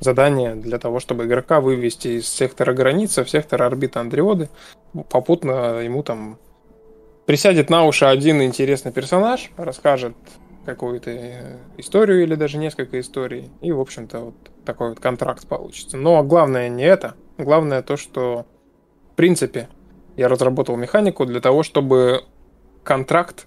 задание 0.00 0.54
для 0.54 0.78
того, 0.78 1.00
чтобы 1.00 1.24
игрока 1.24 1.60
вывести 1.60 2.18
из 2.18 2.28
сектора 2.28 2.72
границы 2.72 3.24
в 3.24 3.30
сектор 3.30 3.62
орбиты 3.62 3.98
Андриоды. 3.98 4.48
Попутно 5.10 5.80
ему 5.80 6.02
там 6.02 6.38
присядет 7.26 7.70
на 7.70 7.84
уши 7.84 8.04
один 8.04 8.42
интересный 8.42 8.92
персонаж, 8.92 9.50
расскажет 9.56 10.14
какую-то 10.64 11.58
историю 11.76 12.22
или 12.22 12.34
даже 12.34 12.58
несколько 12.58 13.00
историй. 13.00 13.50
И, 13.60 13.72
в 13.72 13.80
общем-то, 13.80 14.20
вот 14.20 14.34
такой 14.64 14.90
вот 14.90 15.00
контракт 15.00 15.46
получится. 15.46 15.96
Но 15.96 16.22
главное 16.22 16.68
не 16.68 16.84
это. 16.84 17.14
Главное 17.36 17.82
то, 17.82 17.96
что, 17.96 18.46
в 19.12 19.16
принципе, 19.16 19.68
я 20.16 20.28
разработал 20.28 20.76
механику 20.76 21.26
для 21.26 21.40
того, 21.40 21.62
чтобы 21.62 22.24
контракт 22.82 23.46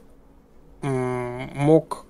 мог 0.82 2.06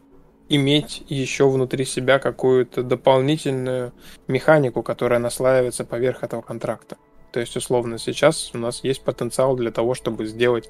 иметь 0.50 1.04
еще 1.10 1.50
внутри 1.50 1.86
себя 1.86 2.20
какую-то 2.20 2.84
дополнительную 2.84 3.94
механику, 4.28 4.84
которая 4.84 5.20
наслаивается 5.20 5.86
поверх 5.86 6.24
этого 6.24 6.42
контракта. 6.42 6.98
То 7.32 7.40
есть, 7.40 7.56
условно, 7.58 7.98
сейчас 7.98 8.52
у 8.54 8.58
нас 8.58 8.84
есть 8.84 9.04
потенциал 9.04 9.56
для 9.56 9.72
того, 9.72 9.94
чтобы 9.94 10.26
сделать 10.26 10.70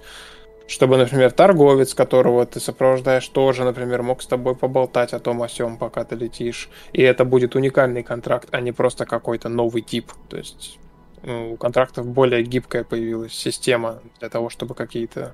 чтобы, 0.67 0.97
например, 0.97 1.31
торговец, 1.31 1.93
которого 1.93 2.45
ты 2.45 2.59
сопровождаешь, 2.59 3.27
тоже, 3.29 3.63
например, 3.63 4.03
мог 4.03 4.21
с 4.21 4.27
тобой 4.27 4.53
поболтать 4.53 5.13
о 5.13 5.19
том 5.19 5.41
о 5.41 5.47
сём, 5.47 5.77
пока 5.77 6.03
ты 6.03 6.15
летишь. 6.15 6.69
И 6.91 7.01
это 7.01 7.23
будет 7.23 7.55
уникальный 7.55 8.03
контракт, 8.03 8.49
а 8.51 8.59
не 8.59 8.73
просто 8.73 9.05
какой-то 9.05 9.47
новый 9.47 9.81
тип. 9.81 10.11
То 10.27 10.37
есть 10.37 10.77
ну, 11.23 11.53
у 11.53 11.57
контрактов 11.57 12.05
более 12.05 12.43
гибкая 12.43 12.83
появилась 12.83 13.33
система 13.33 14.01
для 14.19 14.29
того, 14.29 14.49
чтобы 14.49 14.75
какие-то 14.75 15.33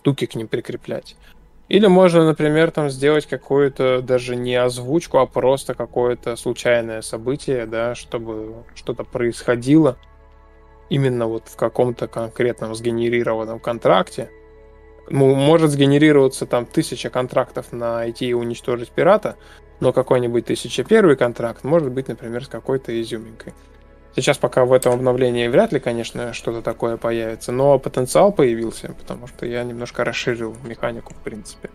штуки 0.00 0.26
к 0.26 0.34
ним 0.34 0.46
прикреплять. 0.46 1.16
Или 1.70 1.86
можно, 1.86 2.24
например, 2.24 2.72
там 2.72 2.90
сделать 2.90 3.26
какую-то 3.26 4.02
даже 4.02 4.34
не 4.34 4.56
озвучку, 4.56 5.18
а 5.18 5.26
просто 5.26 5.74
какое-то 5.74 6.34
случайное 6.34 7.00
событие, 7.00 7.64
да, 7.64 7.94
чтобы 7.94 8.64
что-то 8.74 9.04
происходило 9.04 9.96
именно 10.88 11.28
вот 11.28 11.44
в 11.46 11.54
каком-то 11.54 12.08
конкретном 12.08 12.74
сгенерированном 12.74 13.60
контракте, 13.60 14.30
ну, 15.08 15.32
может 15.36 15.70
сгенерироваться 15.70 16.44
там 16.44 16.66
тысяча 16.66 17.08
контрактов 17.08 17.70
на 17.70 18.04
IT 18.04 18.16
и 18.18 18.32
уничтожить 18.32 18.90
пирата, 18.90 19.36
но 19.78 19.92
какой-нибудь 19.92 20.46
тысяча 20.46 20.82
первый 20.82 21.14
контракт 21.14 21.62
может 21.62 21.92
быть, 21.92 22.08
например, 22.08 22.44
с 22.44 22.48
какой-то 22.48 23.00
изюминкой. 23.00 23.54
Сейчас 24.16 24.38
пока 24.38 24.64
в 24.64 24.72
этом 24.72 24.92
обновлении 24.92 25.46
вряд 25.46 25.72
ли, 25.72 25.78
конечно, 25.78 26.32
что-то 26.32 26.62
такое 26.62 26.96
появится, 26.96 27.52
но 27.52 27.78
потенциал 27.78 28.32
появился, 28.32 28.92
потому 28.98 29.28
что 29.28 29.46
я 29.46 29.62
немножко 29.62 30.04
расширил 30.04 30.56
механику, 30.64 31.14
в 31.14 31.18
принципе. 31.18 31.70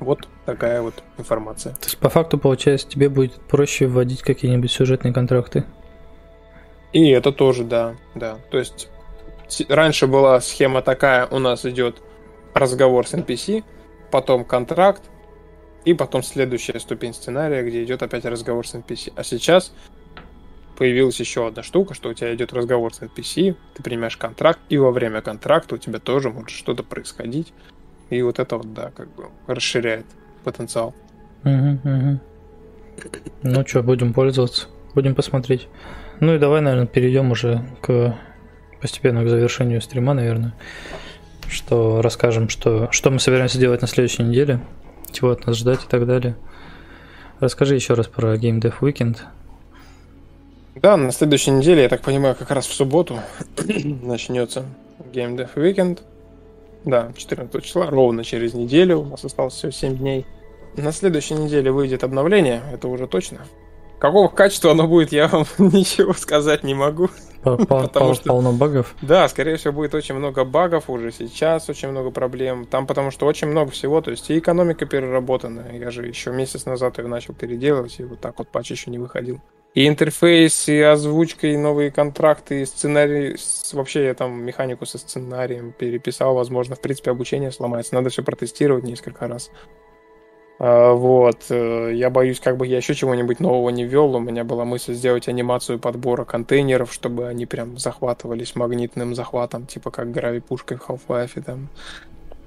Вот 0.00 0.28
такая 0.46 0.82
вот 0.82 1.02
информация. 1.16 1.74
То 1.74 1.84
есть, 1.84 1.98
по 1.98 2.08
факту, 2.08 2.38
получается, 2.38 2.88
тебе 2.88 3.08
будет 3.08 3.34
проще 3.34 3.86
вводить 3.86 4.22
какие-нибудь 4.22 4.70
сюжетные 4.70 5.12
контракты? 5.12 5.64
И 6.92 7.08
это 7.10 7.32
тоже, 7.32 7.64
да, 7.64 7.94
да. 8.14 8.38
То 8.50 8.58
есть, 8.58 8.88
раньше 9.68 10.06
была 10.06 10.40
схема 10.40 10.82
такая, 10.82 11.26
у 11.26 11.38
нас 11.38 11.64
идет 11.64 12.02
разговор 12.54 13.06
с 13.06 13.14
NPC, 13.14 13.64
потом 14.10 14.44
контракт, 14.44 15.02
и 15.84 15.94
потом 15.94 16.22
следующая 16.22 16.78
ступень 16.80 17.14
сценария, 17.14 17.62
где 17.62 17.82
идет 17.82 18.02
опять 18.02 18.24
разговор 18.24 18.66
с 18.66 18.74
NPC. 18.74 19.12
А 19.16 19.24
сейчас 19.24 19.72
появилась 20.78 21.18
еще 21.18 21.48
одна 21.48 21.64
штука, 21.64 21.92
что 21.92 22.08
у 22.08 22.14
тебя 22.14 22.32
идет 22.34 22.52
разговор 22.52 22.94
с 22.94 23.00
NPC, 23.00 23.56
ты 23.74 23.82
принимаешь 23.82 24.16
контракт, 24.16 24.60
и 24.68 24.78
во 24.78 24.92
время 24.92 25.20
контракта 25.20 25.74
у 25.74 25.78
тебя 25.78 25.98
тоже 25.98 26.30
может 26.30 26.50
что-то 26.50 26.84
происходить. 26.84 27.52
И 28.10 28.22
вот 28.22 28.38
это 28.38 28.56
вот, 28.56 28.72
да, 28.72 28.92
как 28.96 29.12
бы 29.14 29.24
расширяет 29.48 30.06
потенциал. 30.44 30.94
Ну 31.42 32.20
что, 33.66 33.82
будем 33.82 34.14
пользоваться, 34.14 34.68
будем 34.94 35.16
посмотреть. 35.16 35.66
Ну 36.20 36.36
и 36.36 36.38
давай, 36.38 36.60
наверное, 36.60 36.86
перейдем 36.86 37.32
уже 37.32 37.64
к 37.82 38.16
постепенно 38.80 39.24
к 39.24 39.28
завершению 39.28 39.80
стрима, 39.80 40.14
наверное. 40.14 40.54
Что 41.48 42.02
расскажем, 42.02 42.48
что, 42.48 42.88
что 42.92 43.10
мы 43.10 43.18
собираемся 43.18 43.58
делать 43.58 43.80
на 43.80 43.88
следующей 43.88 44.22
неделе, 44.22 44.60
чего 45.10 45.30
от 45.30 45.44
нас 45.44 45.56
ждать 45.56 45.84
и 45.84 45.88
так 45.88 46.06
далее. 46.06 46.36
Расскажи 47.40 47.74
еще 47.74 47.94
раз 47.94 48.06
про 48.06 48.36
Game 48.36 48.60
Dev 48.60 48.74
Weekend. 48.80 49.18
Да, 50.80 50.96
на 50.96 51.10
следующей 51.10 51.50
неделе, 51.50 51.82
я 51.82 51.88
так 51.88 52.02
понимаю, 52.02 52.36
как 52.36 52.52
раз 52.52 52.66
в 52.66 52.72
субботу 52.72 53.18
начнется 54.02 54.64
Game 55.12 55.36
Dev 55.36 55.48
Weekend. 55.56 56.00
Да, 56.84 57.12
14 57.16 57.64
числа, 57.64 57.86
ровно 57.86 58.22
через 58.22 58.54
неделю. 58.54 59.00
У 59.00 59.04
нас 59.06 59.24
осталось 59.24 59.54
всего 59.54 59.72
7 59.72 59.96
дней. 59.96 60.24
На 60.76 60.92
следующей 60.92 61.34
неделе 61.34 61.72
выйдет 61.72 62.04
обновление, 62.04 62.62
это 62.72 62.86
уже 62.86 63.08
точно. 63.08 63.40
Какого 63.98 64.28
качества 64.28 64.70
оно 64.72 64.86
будет, 64.86 65.12
я 65.12 65.28
вам 65.28 65.46
ничего 65.58 66.12
сказать 66.12 66.62
не 66.62 66.74
могу. 66.74 67.08
Потому 67.42 68.14
что 68.14 68.24
полно 68.24 68.52
багов? 68.52 68.94
Да, 69.00 69.28
скорее 69.28 69.56
всего, 69.56 69.72
будет 69.72 69.94
очень 69.94 70.14
много 70.14 70.44
багов 70.44 70.90
уже 70.90 71.12
сейчас, 71.12 71.68
очень 71.68 71.88
много 71.88 72.10
проблем. 72.10 72.66
Там 72.66 72.86
потому 72.86 73.10
что 73.10 73.26
очень 73.26 73.48
много 73.48 73.70
всего, 73.70 74.00
то 74.00 74.10
есть 74.10 74.28
и 74.30 74.38
экономика 74.38 74.86
переработана. 74.86 75.66
Я 75.72 75.90
же 75.90 76.06
еще 76.06 76.30
месяц 76.32 76.66
назад 76.66 76.98
ее 76.98 77.06
начал 77.06 77.34
переделывать, 77.34 78.00
и 78.00 78.04
вот 78.04 78.20
так 78.20 78.38
вот 78.38 78.48
патч 78.48 78.72
еще 78.72 78.90
не 78.90 78.98
выходил. 78.98 79.40
И 79.74 79.86
интерфейс, 79.86 80.68
и 80.68 80.80
озвучка, 80.80 81.46
и 81.48 81.56
новые 81.56 81.90
контракты, 81.90 82.62
и 82.62 82.66
сценарий. 82.66 83.36
Вообще 83.72 84.06
я 84.06 84.14
там 84.14 84.42
механику 84.42 84.86
со 84.86 84.98
сценарием 84.98 85.72
переписал. 85.72 86.34
Возможно, 86.34 86.74
в 86.74 86.80
принципе, 86.80 87.10
обучение 87.10 87.52
сломается. 87.52 87.94
Надо 87.94 88.10
все 88.10 88.22
протестировать 88.22 88.84
несколько 88.84 89.28
раз. 89.28 89.50
А, 90.58 90.92
вот. 90.92 91.46
Э, 91.50 91.92
я 91.94 92.10
боюсь, 92.10 92.40
как 92.40 92.56
бы 92.56 92.66
я 92.66 92.78
еще 92.78 92.94
чего-нибудь 92.94 93.40
нового 93.40 93.70
не 93.70 93.84
ввел. 93.84 94.14
У 94.14 94.20
меня 94.20 94.44
была 94.44 94.64
мысль 94.64 94.94
сделать 94.94 95.28
анимацию 95.28 95.78
подбора 95.78 96.24
контейнеров, 96.24 96.92
чтобы 96.92 97.28
они 97.28 97.46
прям 97.46 97.78
захватывались 97.78 98.56
магнитным 98.56 99.14
захватом, 99.14 99.66
типа 99.66 99.90
как 99.90 100.10
грави-пушкой 100.10 100.78
в 100.78 100.88
Half-Life 100.88 101.42
там. 101.42 101.68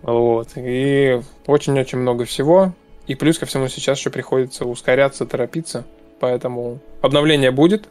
Вот. 0.02 0.50
И 0.56 1.22
очень-очень 1.48 2.00
много 2.00 2.26
всего. 2.26 2.74
И 3.08 3.16
плюс 3.16 3.40
ко 3.40 3.46
всему 3.46 3.68
сейчас 3.68 3.98
еще 3.98 4.10
приходится 4.10 4.66
ускоряться, 4.66 5.26
торопиться. 5.26 5.86
Поэтому 6.20 6.80
обновление 7.02 7.50
будет, 7.52 7.90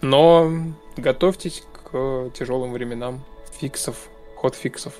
но 0.00 0.50
готовьтесь 0.96 1.62
к 1.72 2.30
тяжелым 2.36 2.72
временам 2.72 3.22
фиксов, 3.60 4.08
ход 4.36 4.56
фиксов. 4.56 4.94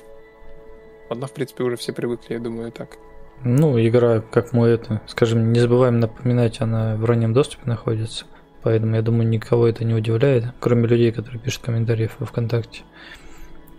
Одна, 1.09 1.27
в 1.27 1.33
принципе, 1.33 1.63
уже 1.63 1.75
все 1.75 1.91
привыкли, 1.91 2.35
я 2.35 2.39
думаю, 2.39 2.71
так. 2.71 2.97
Ну, 3.45 3.77
игра, 3.79 4.21
как 4.21 4.53
мы 4.53 4.67
это, 4.67 5.01
скажем, 5.07 5.51
не 5.51 5.59
забываем 5.59 5.99
напоминать, 5.99 6.61
она 6.61 6.95
в 6.95 7.03
раннем 7.03 7.33
доступе 7.33 7.63
находится. 7.65 8.25
Поэтому 8.61 8.95
я 8.95 9.01
думаю, 9.01 9.27
никого 9.27 9.67
это 9.67 9.83
не 9.83 9.93
удивляет, 9.93 10.45
кроме 10.61 10.87
людей, 10.87 11.11
которые 11.11 11.41
пишут 11.41 11.63
комментарии 11.63 12.09
во 12.19 12.25
ВКонтакте. 12.25 12.83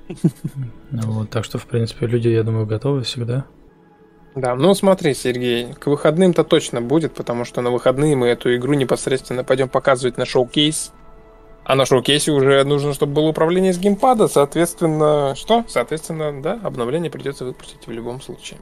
Вот, 0.90 1.30
так 1.30 1.44
что, 1.44 1.58
в 1.58 1.66
принципе, 1.66 2.06
люди, 2.06 2.28
я 2.28 2.42
думаю, 2.42 2.66
готовы 2.66 3.02
всегда. 3.02 3.46
Да, 4.34 4.54
ну 4.54 4.74
смотри, 4.74 5.14
Сергей, 5.14 5.72
к 5.72 5.86
выходным-то 5.86 6.44
точно 6.44 6.82
будет, 6.82 7.14
потому 7.14 7.44
что 7.44 7.62
на 7.62 7.70
выходные 7.70 8.16
мы 8.16 8.26
эту 8.26 8.54
игру 8.56 8.74
непосредственно 8.74 9.44
пойдем 9.44 9.68
показывать 9.68 10.18
на 10.18 10.26
шоу-кейс. 10.26 10.92
А 11.64 11.76
на 11.76 11.86
шоу-кейсе 11.86 12.32
уже 12.32 12.62
нужно, 12.64 12.92
чтобы 12.92 13.14
было 13.14 13.28
управление 13.28 13.72
с 13.72 13.78
геймпада, 13.78 14.28
соответственно, 14.28 15.34
что? 15.36 15.64
Соответственно, 15.68 16.42
да, 16.42 16.60
обновление 16.62 17.10
придется 17.10 17.44
выпустить 17.44 17.86
в 17.86 17.90
любом 17.90 18.20
случае. 18.20 18.58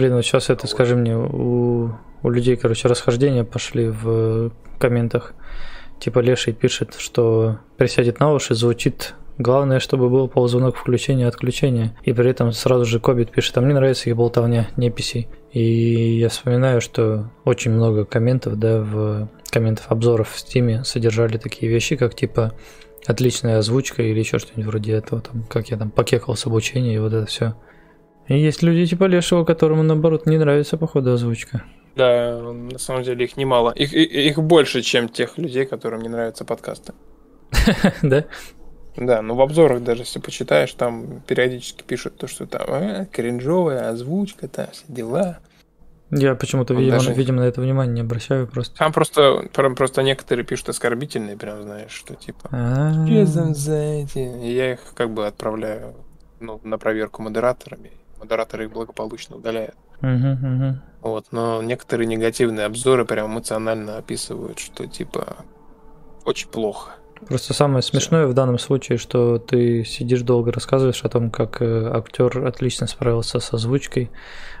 Блин, 0.00 0.14
вот 0.14 0.24
сейчас 0.24 0.48
это, 0.48 0.66
скажи 0.66 0.96
мне, 0.96 1.14
у, 1.14 1.92
у 2.22 2.30
людей, 2.30 2.56
короче, 2.56 2.88
расхождения 2.88 3.44
пошли 3.44 3.88
в 3.88 4.50
комментах. 4.78 5.34
Типа 5.98 6.20
Леший 6.20 6.54
пишет, 6.54 6.94
что 6.96 7.58
присядет 7.76 8.18
на 8.18 8.32
уши, 8.32 8.54
звучит 8.54 9.14
Главное, 9.36 9.78
чтобы 9.78 10.08
был 10.08 10.26
ползвонок 10.26 10.74
включения 10.76 11.24
и 11.24 11.26
отключения. 11.26 11.94
И 12.02 12.14
при 12.14 12.30
этом 12.30 12.52
сразу 12.52 12.86
же 12.86 12.98
Кобит 12.98 13.30
пишет, 13.30 13.58
а 13.58 13.60
мне 13.60 13.74
нравится 13.74 14.08
их 14.08 14.16
болтовня, 14.16 14.68
не 14.78 14.88
PC. 14.88 15.28
И 15.52 16.18
я 16.18 16.30
вспоминаю, 16.30 16.80
что 16.80 17.30
очень 17.44 17.70
много 17.70 18.06
комментов, 18.06 18.58
да, 18.58 18.80
в 18.80 19.28
комментов 19.50 19.84
обзоров 19.90 20.30
в 20.30 20.36
Steam 20.36 20.82
содержали 20.84 21.36
такие 21.36 21.70
вещи, 21.70 21.96
как 21.96 22.14
типа 22.14 22.54
отличная 23.06 23.58
озвучка 23.58 24.02
или 24.02 24.18
еще 24.18 24.38
что-нибудь 24.38 24.66
вроде 24.66 24.92
этого, 24.92 25.20
там, 25.20 25.44
как 25.44 25.68
я 25.68 25.76
там 25.76 25.90
покекал 25.90 26.36
с 26.36 26.46
обучения 26.46 26.94
и 26.94 26.98
вот 26.98 27.12
это 27.12 27.26
все. 27.26 27.54
Есть 28.36 28.62
люди 28.62 28.86
типа 28.86 29.04
Лешего, 29.04 29.44
которому 29.44 29.82
наоборот 29.82 30.26
не 30.26 30.38
нравится 30.38 30.76
походу 30.76 31.12
озвучка. 31.12 31.64
Да, 31.96 32.40
на 32.40 32.78
самом 32.78 33.02
деле 33.02 33.24
их 33.24 33.36
немало. 33.36 33.72
Их, 33.72 33.92
их 33.92 34.38
больше, 34.38 34.82
чем 34.82 35.08
тех 35.08 35.36
людей, 35.38 35.66
которым 35.66 36.02
не 36.02 36.08
нравятся 36.08 36.44
подкасты. 36.44 36.92
Да? 38.02 38.24
Да, 38.96 39.22
но 39.22 39.34
в 39.34 39.40
обзорах 39.40 39.82
даже, 39.82 40.02
если 40.02 40.18
почитаешь, 40.18 40.72
там 40.74 41.22
периодически 41.26 41.82
пишут 41.82 42.16
то, 42.16 42.26
что 42.26 42.46
там 42.46 42.62
э, 42.68 43.06
кринжовая 43.10 43.88
озвучка, 43.88 44.48
там 44.48 44.66
все 44.72 44.84
дела. 44.88 45.38
Я 46.10 46.34
почему-то, 46.34 46.74
видимо, 46.74 46.98
даже... 46.98 47.12
видимо, 47.12 47.40
на 47.40 47.44
это 47.44 47.60
внимание 47.60 47.94
не 47.94 48.00
обращаю 48.00 48.48
просто. 48.48 48.76
Там 48.76 48.92
просто, 48.92 49.48
просто 49.76 50.02
некоторые 50.02 50.44
пишут 50.44 50.70
оскорбительные, 50.70 51.36
прям 51.36 51.62
знаешь, 51.62 51.92
что 51.92 52.14
типа 52.14 52.48
Что 52.48 53.54
за 53.54 53.76
эти? 53.76 54.18
И 54.18 54.52
я 54.52 54.72
их 54.72 54.80
как 54.94 55.10
бы 55.12 55.26
отправляю 55.26 55.94
ну, 56.40 56.60
на 56.64 56.76
проверку 56.76 57.22
модераторами. 57.22 57.92
Модераторы 58.20 58.64
их 58.64 58.72
благополучно 58.72 59.36
удаляют. 59.36 59.74
Вот, 61.02 61.26
но 61.30 61.62
некоторые 61.62 62.06
негативные 62.06 62.66
обзоры 62.66 63.04
прям 63.04 63.32
эмоционально 63.32 63.96
описывают, 63.96 64.58
что 64.58 64.86
типа 64.86 65.38
очень 66.24 66.48
плохо. 66.48 66.92
Просто 67.26 67.52
самое 67.52 67.82
смешное 67.82 68.26
в 68.26 68.34
данном 68.34 68.58
случае, 68.58 68.96
что 68.96 69.38
ты 69.38 69.84
сидишь 69.84 70.22
долго 70.22 70.52
рассказываешь 70.52 71.02
о 71.04 71.08
том, 71.10 71.30
как 71.30 71.60
э, 71.60 71.90
актер 71.92 72.46
отлично 72.46 72.86
справился 72.86 73.40
с 73.40 73.52
озвучкой, 73.52 74.10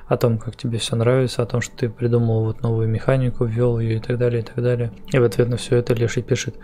о 0.08 0.18
том, 0.18 0.38
как 0.38 0.56
тебе 0.56 0.78
все 0.78 0.94
нравится, 0.94 1.42
о 1.42 1.46
том, 1.46 1.62
что 1.62 1.74
ты 1.74 1.88
придумал 1.88 2.44
вот 2.44 2.60
новую 2.60 2.88
механику, 2.88 3.46
ввел 3.46 3.78
ее 3.78 3.96
и 3.96 4.00
так 4.00 4.18
далее, 4.18 4.42
и 4.42 4.44
так 4.44 4.62
далее. 4.62 4.92
И 5.10 5.18
в 5.18 5.24
ответ 5.24 5.48
на 5.48 5.56
все 5.56 5.76
это 5.76 5.94
Леший 5.94 6.22
пишет, 6.22 6.56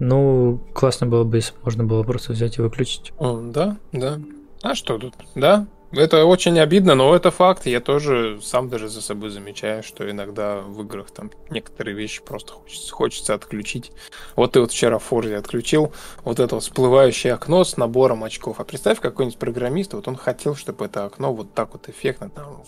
ну, 0.00 0.60
классно 0.74 1.06
было 1.06 1.22
бы, 1.22 1.36
если 1.36 1.54
можно 1.62 1.84
было 1.84 2.02
просто 2.02 2.32
взять 2.32 2.58
и 2.58 2.62
выключить. 2.62 3.12
О, 3.18 3.40
да, 3.40 3.76
да. 3.92 4.18
А 4.62 4.74
что 4.74 4.98
тут? 4.98 5.14
Да, 5.36 5.66
это 5.92 6.24
очень 6.24 6.58
обидно, 6.58 6.94
но 6.94 7.14
это 7.14 7.30
факт. 7.30 7.66
Я 7.66 7.80
тоже 7.80 8.40
сам 8.42 8.68
даже 8.68 8.88
за 8.88 9.00
собой 9.00 9.30
замечаю, 9.30 9.82
что 9.82 10.08
иногда 10.10 10.58
в 10.60 10.82
играх 10.82 11.10
там 11.10 11.30
некоторые 11.50 11.96
вещи 11.96 12.22
просто 12.22 12.52
хочется, 12.52 12.92
хочется 12.92 13.34
отключить. 13.34 13.92
Вот 14.36 14.52
ты 14.52 14.60
вот 14.60 14.72
вчера 14.72 14.98
в 14.98 15.04
Форзе 15.04 15.36
отключил 15.36 15.92
вот 16.24 16.40
это 16.40 16.60
всплывающее 16.60 17.32
окно 17.32 17.64
с 17.64 17.76
набором 17.76 18.24
очков. 18.24 18.60
А 18.60 18.64
представь, 18.64 19.00
какой-нибудь 19.00 19.38
программист, 19.38 19.94
вот 19.94 20.08
он 20.08 20.16
хотел, 20.16 20.54
чтобы 20.54 20.84
это 20.84 21.04
окно 21.04 21.32
вот 21.32 21.54
так 21.54 21.72
вот 21.72 21.88
эффектно 21.88 22.30
там. 22.30 22.62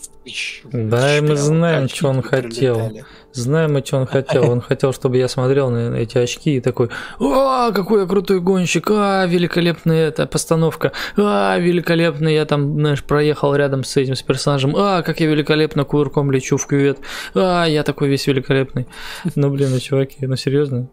Да, 0.64 1.16
и 1.16 1.20
мы 1.20 1.36
знаем, 1.36 1.88
что 1.88 2.08
он 2.08 2.22
хотел. 2.22 2.92
Знаем 3.32 3.74
мы, 3.74 3.84
что 3.84 3.98
он 3.98 4.06
хотел. 4.06 4.50
Он 4.50 4.60
хотел, 4.60 4.92
чтобы 4.92 5.18
я 5.18 5.28
смотрел 5.28 5.70
на 5.70 5.94
эти 5.96 6.18
очки 6.18 6.56
и 6.56 6.60
такой, 6.60 6.88
а, 7.20 7.70
какой 7.72 8.02
я 8.02 8.06
крутой 8.06 8.40
гонщик, 8.40 8.90
а, 8.90 9.26
великолепная 9.26 10.08
эта 10.08 10.26
постановка, 10.26 10.92
а, 11.16 11.58
великолепный 11.58 12.34
я 12.34 12.44
там, 12.44 12.74
знаешь, 12.74 13.04
проехал 13.10 13.56
рядом 13.56 13.82
с 13.82 13.96
этим 13.96 14.14
с 14.14 14.22
персонажем. 14.22 14.76
А, 14.76 15.02
как 15.02 15.18
я 15.18 15.26
великолепно 15.26 15.82
кувырком 15.82 16.30
лечу 16.30 16.56
в 16.56 16.66
кювет. 16.68 17.00
А, 17.34 17.64
я 17.64 17.82
такой 17.82 18.08
весь 18.08 18.28
великолепный. 18.28 18.86
Ну, 19.34 19.50
блин, 19.50 19.70
ну, 19.72 19.80
чуваки, 19.80 20.24
ну, 20.28 20.36
серьезно. 20.36 20.88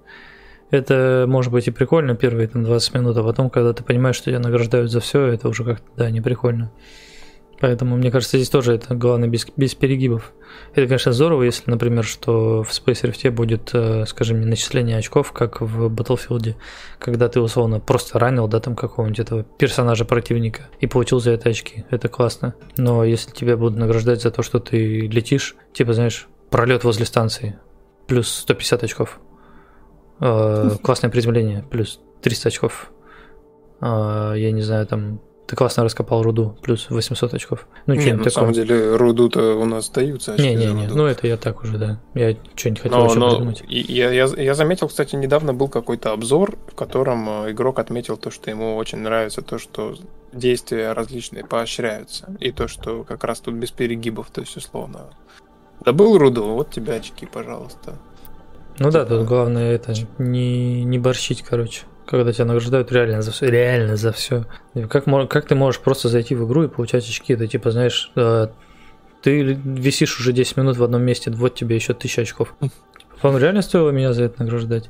Это 0.71 1.25
может 1.27 1.51
быть 1.51 1.67
и 1.67 1.71
прикольно 1.71 2.15
первые 2.15 2.47
там 2.47 2.63
20 2.63 2.95
минут, 2.95 3.17
а 3.17 3.23
потом, 3.23 3.51
когда 3.51 3.71
ты 3.71 3.83
понимаешь, 3.83 4.15
что 4.15 4.31
тебя 4.31 4.39
награждают 4.39 4.89
за 4.89 4.99
все, 4.99 5.27
это 5.27 5.47
уже 5.47 5.63
как-то, 5.63 5.85
да, 5.95 6.09
не 6.09 6.19
прикольно. 6.19 6.71
Поэтому, 7.59 7.97
мне 7.97 8.11
кажется, 8.11 8.37
здесь 8.37 8.49
тоже 8.49 8.73
это 8.75 8.93
главное 8.93 9.27
без, 9.27 9.47
без 9.55 9.73
перегибов. 9.73 10.31
Это, 10.73 10.87
конечно, 10.87 11.11
здорово, 11.11 11.43
если, 11.43 11.69
например, 11.69 12.03
что 12.03 12.61
в 12.63 12.69
Space 12.69 13.01
Rift 13.03 13.31
будет, 13.31 13.71
э, 13.73 14.05
скажем, 14.05 14.41
начисление 14.41 14.97
очков, 14.97 15.31
как 15.31 15.61
в 15.61 15.87
Battlefield, 15.87 16.55
когда 16.99 17.29
ты 17.29 17.41
условно 17.41 17.79
просто 17.79 18.19
ранил, 18.19 18.47
да, 18.47 18.59
там 18.59 18.75
какого-нибудь 18.75 19.19
этого 19.19 19.43
персонажа 19.43 20.05
противника 20.05 20.67
и 20.79 20.87
получил 20.87 21.19
за 21.19 21.31
это 21.31 21.49
очки. 21.49 21.83
Это 21.89 22.09
классно. 22.09 22.53
Но 22.77 23.03
если 23.03 23.31
тебя 23.31 23.57
будут 23.57 23.79
награждать 23.79 24.21
за 24.21 24.29
то, 24.29 24.43
что 24.43 24.59
ты 24.59 25.07
летишь, 25.07 25.55
типа, 25.73 25.93
знаешь, 25.93 26.27
пролет 26.51 26.83
возле 26.83 27.05
станции, 27.05 27.57
плюс 28.07 28.29
150 28.29 28.83
очков. 28.83 29.19
Э, 30.19 30.69
классное 30.83 31.09
приземление, 31.09 31.65
плюс 31.69 31.99
300 32.21 32.49
очков. 32.49 32.91
Э, 33.81 34.33
я 34.35 34.51
не 34.51 34.61
знаю, 34.61 34.85
там 34.85 35.21
ты 35.47 35.55
классно 35.55 35.85
раскопал 35.85 36.23
руду, 36.23 36.57
плюс 36.61 36.89
800 36.89 37.33
очков. 37.33 37.67
Ну, 37.85 37.93
не, 37.93 38.11
на 38.11 38.17
такое. 38.17 38.31
самом 38.31 38.51
деле 38.51 38.97
руду-то 38.97 39.57
у 39.57 39.63
нас 39.63 39.89
даются 39.89 40.33
очки 40.33 40.45
Не-не-не, 40.45 40.87
ну 40.87 41.05
это 41.05 41.25
я 41.25 41.37
так 41.37 41.63
уже, 41.63 41.77
да. 41.77 42.01
Я 42.13 42.35
что-нибудь 42.55 42.81
хотел 42.81 42.97
но, 42.97 43.05
еще 43.05 43.19
но 43.19 43.29
придумать. 43.29 43.63
Я, 43.69 44.11
я, 44.11 44.25
я 44.25 44.53
заметил, 44.55 44.89
кстати, 44.89 45.15
недавно 45.15 45.53
был 45.53 45.69
какой-то 45.69 46.11
обзор, 46.11 46.57
в 46.67 46.75
котором 46.75 47.45
э, 47.45 47.51
игрок 47.51 47.79
отметил 47.79 48.17
то, 48.17 48.29
что 48.29 48.49
ему 48.49 48.75
очень 48.75 48.97
нравится 48.97 49.41
то, 49.41 49.57
что 49.57 49.95
действия 50.33 50.91
различные 50.91 51.45
поощряются. 51.45 52.35
И 52.41 52.51
то, 52.51 52.67
что 52.67 53.05
как 53.05 53.23
раз 53.23 53.39
тут 53.39 53.55
без 53.55 53.71
перегибов, 53.71 54.29
то 54.29 54.41
есть 54.41 54.57
условно. 54.57 55.05
Добыл 55.79 56.17
руду, 56.17 56.43
вот 56.43 56.71
тебе 56.71 56.95
очки, 56.95 57.25
пожалуйста. 57.25 57.97
Ну 58.79 58.91
типа... 58.91 58.91
да, 58.91 59.05
тут 59.05 59.25
главное 59.25 59.71
это 59.71 59.93
не, 60.17 60.83
не 60.83 60.99
борщить, 60.99 61.41
короче 61.41 61.83
когда 62.07 62.31
тебя 62.31 62.45
награждают 62.45 62.91
реально 62.91 63.21
за 63.21 63.31
все, 63.31 63.47
реально 63.47 63.97
за 63.97 64.11
все. 64.11 64.45
Как, 64.89 65.05
как 65.29 65.45
ты 65.45 65.55
можешь 65.55 65.81
просто 65.81 66.09
зайти 66.09 66.35
в 66.35 66.47
игру 66.47 66.63
и 66.63 66.67
получать 66.67 67.07
очки? 67.07 67.33
Это 67.33 67.47
типа, 67.47 67.71
знаешь, 67.71 68.11
э, 68.15 68.47
ты 69.21 69.41
висишь 69.41 70.19
уже 70.19 70.31
10 70.31 70.57
минут 70.57 70.77
в 70.77 70.83
одном 70.83 71.01
месте, 71.03 71.31
вот 71.31 71.55
тебе 71.55 71.75
еще 71.75 71.93
тысяча 71.93 72.21
очков. 72.21 72.55
Типа, 72.61 72.71
вам 73.29 73.37
реально 73.37 73.61
стоило 73.61 73.89
меня 73.89 74.13
за 74.13 74.23
это 74.23 74.41
награждать? 74.43 74.89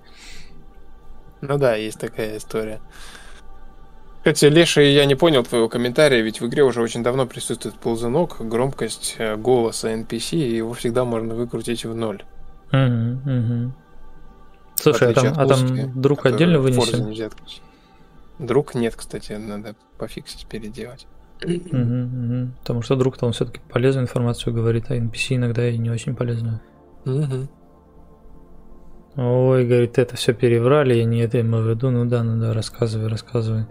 Ну 1.41 1.57
да, 1.57 1.76
есть 1.76 1.99
такая 1.99 2.38
история. 2.38 2.80
Кстати, 4.19 4.45
Леша, 4.45 4.81
я 4.81 5.06
не 5.06 5.15
понял 5.15 5.44
твоего 5.44 5.69
комментария, 5.69 6.22
ведь 6.22 6.41
в 6.41 6.48
игре 6.48 6.64
уже 6.64 6.81
очень 6.81 7.02
давно 7.02 7.26
присутствует 7.26 7.76
ползунок, 7.76 8.38
громкость 8.39 9.15
э, 9.19 9.38
голоса 9.38 9.94
NPC, 9.94 10.38
и 10.38 10.56
его 10.57 10.73
всегда 10.73 11.06
можно 11.06 11.34
выкрутить 11.34 11.85
в 11.85 11.95
ноль. 11.95 12.23
Угу, 12.73 13.31
угу. 13.31 13.73
Слушай, 14.79 15.11
а 15.11 15.13
там, 15.13 15.33
а 15.35 15.47
там 15.47 16.01
друг 16.01 16.25
отдельно 16.25 16.59
вынесен? 16.59 17.31
Друг 18.39 18.75
нет, 18.75 18.95
кстати, 18.95 19.33
надо 19.33 19.75
пофиксить, 19.97 20.45
переделать. 20.47 21.07
Угу, 21.43 21.53
угу. 21.53 22.51
Потому 22.61 22.81
что 22.81 22.95
друг-то 22.95 23.25
он 23.25 23.33
все-таки 23.33 23.59
полезную 23.69 24.05
информацию 24.05 24.53
говорит, 24.53 24.85
а 24.89 24.97
NPC 24.97 25.35
иногда 25.35 25.67
и 25.67 25.77
не 25.77 25.89
очень 25.89 26.15
полезную. 26.15 26.61
Угу. 27.05 27.47
Ой, 29.17 29.65
говорит, 29.65 29.97
это 29.97 30.15
все 30.15 30.33
переврали, 30.33 30.93
я 30.93 31.05
не 31.05 31.19
это 31.21 31.41
имел 31.41 31.61
в 31.61 31.69
виду. 31.69 31.89
Ну 31.89 32.05
да, 32.05 32.23
ну 32.23 32.39
да, 32.39 32.53
рассказывай, 32.53 33.07
рассказывай. 33.07 33.65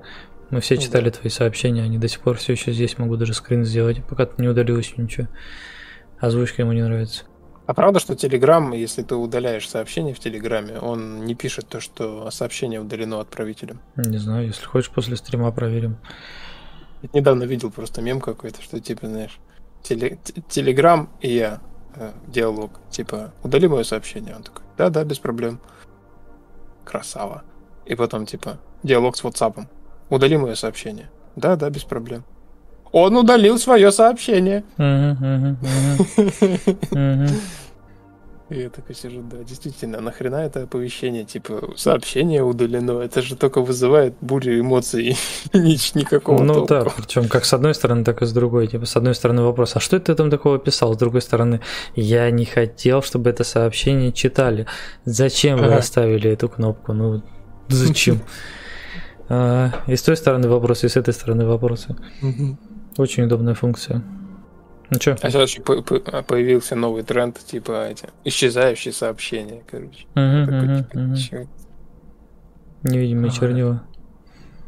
Мы 0.51 0.61
все 0.61 0.77
ну 0.77 0.81
читали 0.81 1.07
да. 1.07 1.19
твои 1.19 1.31
сообщения, 1.31 1.83
они 1.83 1.99
до 1.99 2.09
сих 2.09 2.21
пор 2.21 2.37
все 2.37 2.53
еще 2.53 2.73
здесь, 2.73 2.99
могу 2.99 3.17
даже 3.17 3.35
скрин 3.35 3.65
сделать, 3.65 4.05
пока 4.05 4.27
ты 4.27 4.41
не 4.43 4.49
удалил 4.49 4.79
еще 4.79 4.95
ничего. 4.97 5.29
Озвучка 6.19 6.63
ему 6.63 6.73
не 6.73 6.83
нравится. 6.83 7.25
А 7.67 7.75
правда, 7.75 7.99
что 7.99 8.15
Telegram, 8.15 8.77
если 8.77 9.03
ты 9.03 9.17
удаляешь 9.17 9.69
сообщение 9.69 10.15
в 10.15 10.21
Телеграме, 10.21 10.79
он 10.79 11.25
не 11.25 11.35
пишет 11.35 11.67
то, 11.69 11.81
что 11.81 12.31
сообщение 12.31 12.81
удалено 12.81 13.21
отправителем? 13.21 13.81
Не 13.97 14.19
знаю, 14.19 14.47
если 14.47 14.65
хочешь, 14.65 14.91
после 14.91 15.17
стрима 15.17 15.51
проверим. 15.51 15.97
Я 17.03 17.09
недавно 17.13 17.43
видел 17.43 17.73
просто 17.73 18.03
мем 18.03 18.21
какой-то, 18.21 18.63
что 18.63 18.81
типа, 18.81 19.09
знаешь, 19.09 19.39
теле, 19.83 20.19
Телеграм 20.49 21.11
и 21.21 21.35
я 21.35 21.61
э, 21.97 22.13
диалог. 22.29 22.71
Типа, 22.91 23.33
удали 23.43 23.67
мое 23.67 23.83
сообщение. 23.83 24.37
Он 24.37 24.45
такой, 24.45 24.63
да-да, 24.79 25.03
без 25.05 25.19
проблем. 25.19 25.61
Красава. 26.85 27.43
И 27.85 27.97
потом, 27.97 28.27
типа, 28.27 28.59
диалог 28.85 29.17
с 29.17 29.25
WhatsApp. 29.25 29.67
Удали 30.09 30.37
мое 30.37 30.55
сообщение. 30.55 31.11
Да-да, 31.35 31.69
без 31.69 31.83
проблем. 31.83 32.25
Он 32.99 33.15
удалил 33.15 33.59
свое 33.59 33.93
сообщение. 33.93 34.65
И 38.49 38.61
я 38.61 38.71
такой 38.71 38.95
сижу, 38.95 39.23
да, 39.23 39.39
действительно, 39.45 40.01
нахрена 40.01 40.37
это 40.37 40.63
оповещение, 40.63 41.25
типа, 41.25 41.73
сообщение 41.77 42.43
удалено, 42.43 43.01
это 43.01 43.21
же 43.21 43.35
только 43.37 43.61
вызывает 43.61 44.15
бурю 44.21 44.61
эмоций, 44.61 45.17
никакого 45.53 46.43
Ну 46.43 46.55
толку. 46.55 46.69
да, 46.69 46.85
причем 46.97 47.29
как 47.29 47.45
с 47.45 47.53
одной 47.53 47.75
стороны, 47.75 48.03
так 48.05 48.23
и 48.23 48.25
с 48.25 48.33
другой. 48.33 48.69
Типа, 48.69 48.87
с 48.87 48.97
одной 48.97 49.15
стороны 49.15 49.43
вопрос, 49.43 49.77
а 49.77 49.81
что 49.81 49.99
ты 49.99 50.15
там 50.15 50.31
такого 50.31 50.59
писал? 50.59 50.95
С 50.95 50.97
другой 50.97 51.21
стороны, 51.23 51.61
я 51.97 52.31
не 52.31 52.45
хотел, 52.47 53.03
чтобы 53.03 53.29
это 53.29 53.45
сообщение 53.45 54.13
читали. 54.13 54.67
Зачем 55.05 55.59
вы 55.59 55.75
оставили 55.75 56.31
эту 56.31 56.49
кнопку? 56.49 56.95
Ну, 56.95 57.23
зачем? 57.69 58.21
А, 59.29 59.73
и 59.89 59.97
с 59.97 60.03
той 60.03 60.17
стороны 60.17 60.49
вопросы, 60.49 60.87
и 60.87 60.89
с 60.89 60.97
этой 60.97 61.13
стороны 61.13 61.47
вопросы. 61.47 61.97
Очень 62.97 63.25
удобная 63.25 63.55
функция. 63.55 64.03
Ну 64.91 65.01
что? 65.01 65.17
А 65.21 65.31
сейчас 65.31 65.51
еще 65.51 65.63
появился 65.63 66.77
новый 66.77 67.03
тренд, 67.03 67.39
типа 67.39 67.89
эти 67.89 68.09
исчезающие 68.25 68.93
сообщения, 68.93 69.63
короче. 69.69 70.07
Угу, 70.15 70.47
Такой, 70.47 70.75
угу, 70.75 71.17
типа, 71.17 71.37
угу. 71.39 71.49
Невидимые 72.85 73.31
а, 73.31 73.33
чернила. 73.33 73.83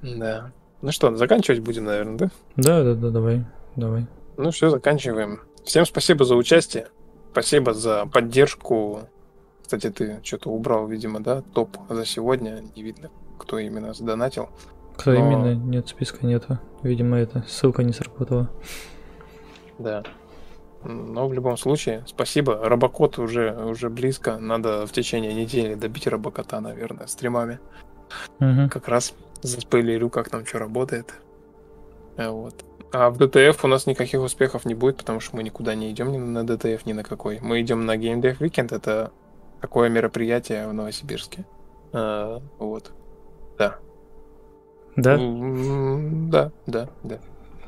Да. 0.02 0.52
Ну 0.82 0.92
что, 0.92 1.14
заканчивать 1.16 1.60
будем, 1.60 1.84
наверное, 1.84 2.18
да? 2.18 2.30
Да, 2.56 2.82
да, 2.82 2.94
да, 2.94 3.10
давай, 3.10 3.44
давай. 3.76 4.06
Ну 4.36 4.50
все, 4.50 4.70
заканчиваем. 4.70 5.40
Всем 5.64 5.84
спасибо 5.86 6.24
за 6.24 6.34
участие. 6.34 6.88
Спасибо 7.32 7.74
за 7.74 8.06
поддержку. 8.06 9.02
Кстати, 9.62 9.90
ты 9.90 10.20
что-то 10.24 10.50
убрал, 10.50 10.86
видимо, 10.88 11.20
да, 11.20 11.42
топ 11.42 11.76
за 11.88 12.04
сегодня. 12.04 12.62
Не 12.74 12.82
видно, 12.82 13.10
кто 13.38 13.58
именно 13.58 13.94
задонатил. 13.94 14.48
Кто 14.98 15.12
Но... 15.12 15.16
именно? 15.16 15.54
Нет, 15.54 15.88
списка 15.88 16.26
нету. 16.26 16.58
Видимо, 16.82 17.16
эта 17.16 17.44
ссылка 17.46 17.84
не 17.84 17.92
сработала. 17.92 18.50
Да. 19.78 20.02
Но 20.84 21.28
в 21.28 21.32
любом 21.32 21.56
случае, 21.56 22.04
спасибо. 22.06 22.58
Робокот 22.68 23.18
уже, 23.18 23.52
уже 23.52 23.90
близко. 23.90 24.38
Надо 24.38 24.86
в 24.86 24.92
течение 24.92 25.34
недели 25.34 25.74
добить 25.74 26.06
робокота, 26.06 26.60
наверное, 26.60 27.06
стримами. 27.06 27.60
Угу. 28.40 28.70
Как 28.70 28.88
раз 28.88 29.14
заспойлерю, 29.40 30.10
как 30.10 30.30
там 30.30 30.44
что 30.44 30.58
работает. 30.58 31.14
Э, 32.16 32.30
вот. 32.30 32.64
А 32.92 33.10
в 33.10 33.18
DTF 33.18 33.58
у 33.62 33.66
нас 33.68 33.86
никаких 33.86 34.20
успехов 34.20 34.64
не 34.64 34.74
будет, 34.74 34.96
потому 34.96 35.20
что 35.20 35.36
мы 35.36 35.42
никуда 35.42 35.74
не 35.74 35.90
идем 35.90 36.10
ни 36.10 36.18
на 36.18 36.40
DTF, 36.44 36.82
ни 36.86 36.92
на 36.92 37.04
какой. 37.04 37.38
Мы 37.40 37.60
идем 37.60 37.86
на 37.86 37.96
Game 37.96 38.20
Dev 38.20 38.38
Weekend, 38.38 38.74
это 38.74 39.12
такое 39.60 39.88
мероприятие 39.88 40.66
в 40.68 40.72
Новосибирске. 40.72 41.44
А, 41.92 42.40
вот. 42.58 42.92
Да. 43.58 43.78
Да? 44.98 45.16
Да, 45.16 46.50
да, 46.66 46.88
да. 47.04 47.18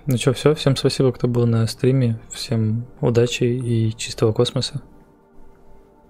Ну 0.07 0.17
что, 0.17 0.33
все. 0.33 0.55
Всем 0.57 0.75
спасибо, 0.75 1.13
кто 1.13 1.29
был 1.29 1.47
на 1.47 1.65
стриме. 1.69 2.19
Всем 2.31 2.87
удачи 3.01 3.45
и 3.45 3.97
чистого 3.97 4.33
космоса. 4.33 4.83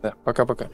Да, 0.03 0.15
пока-пока. 0.25 0.69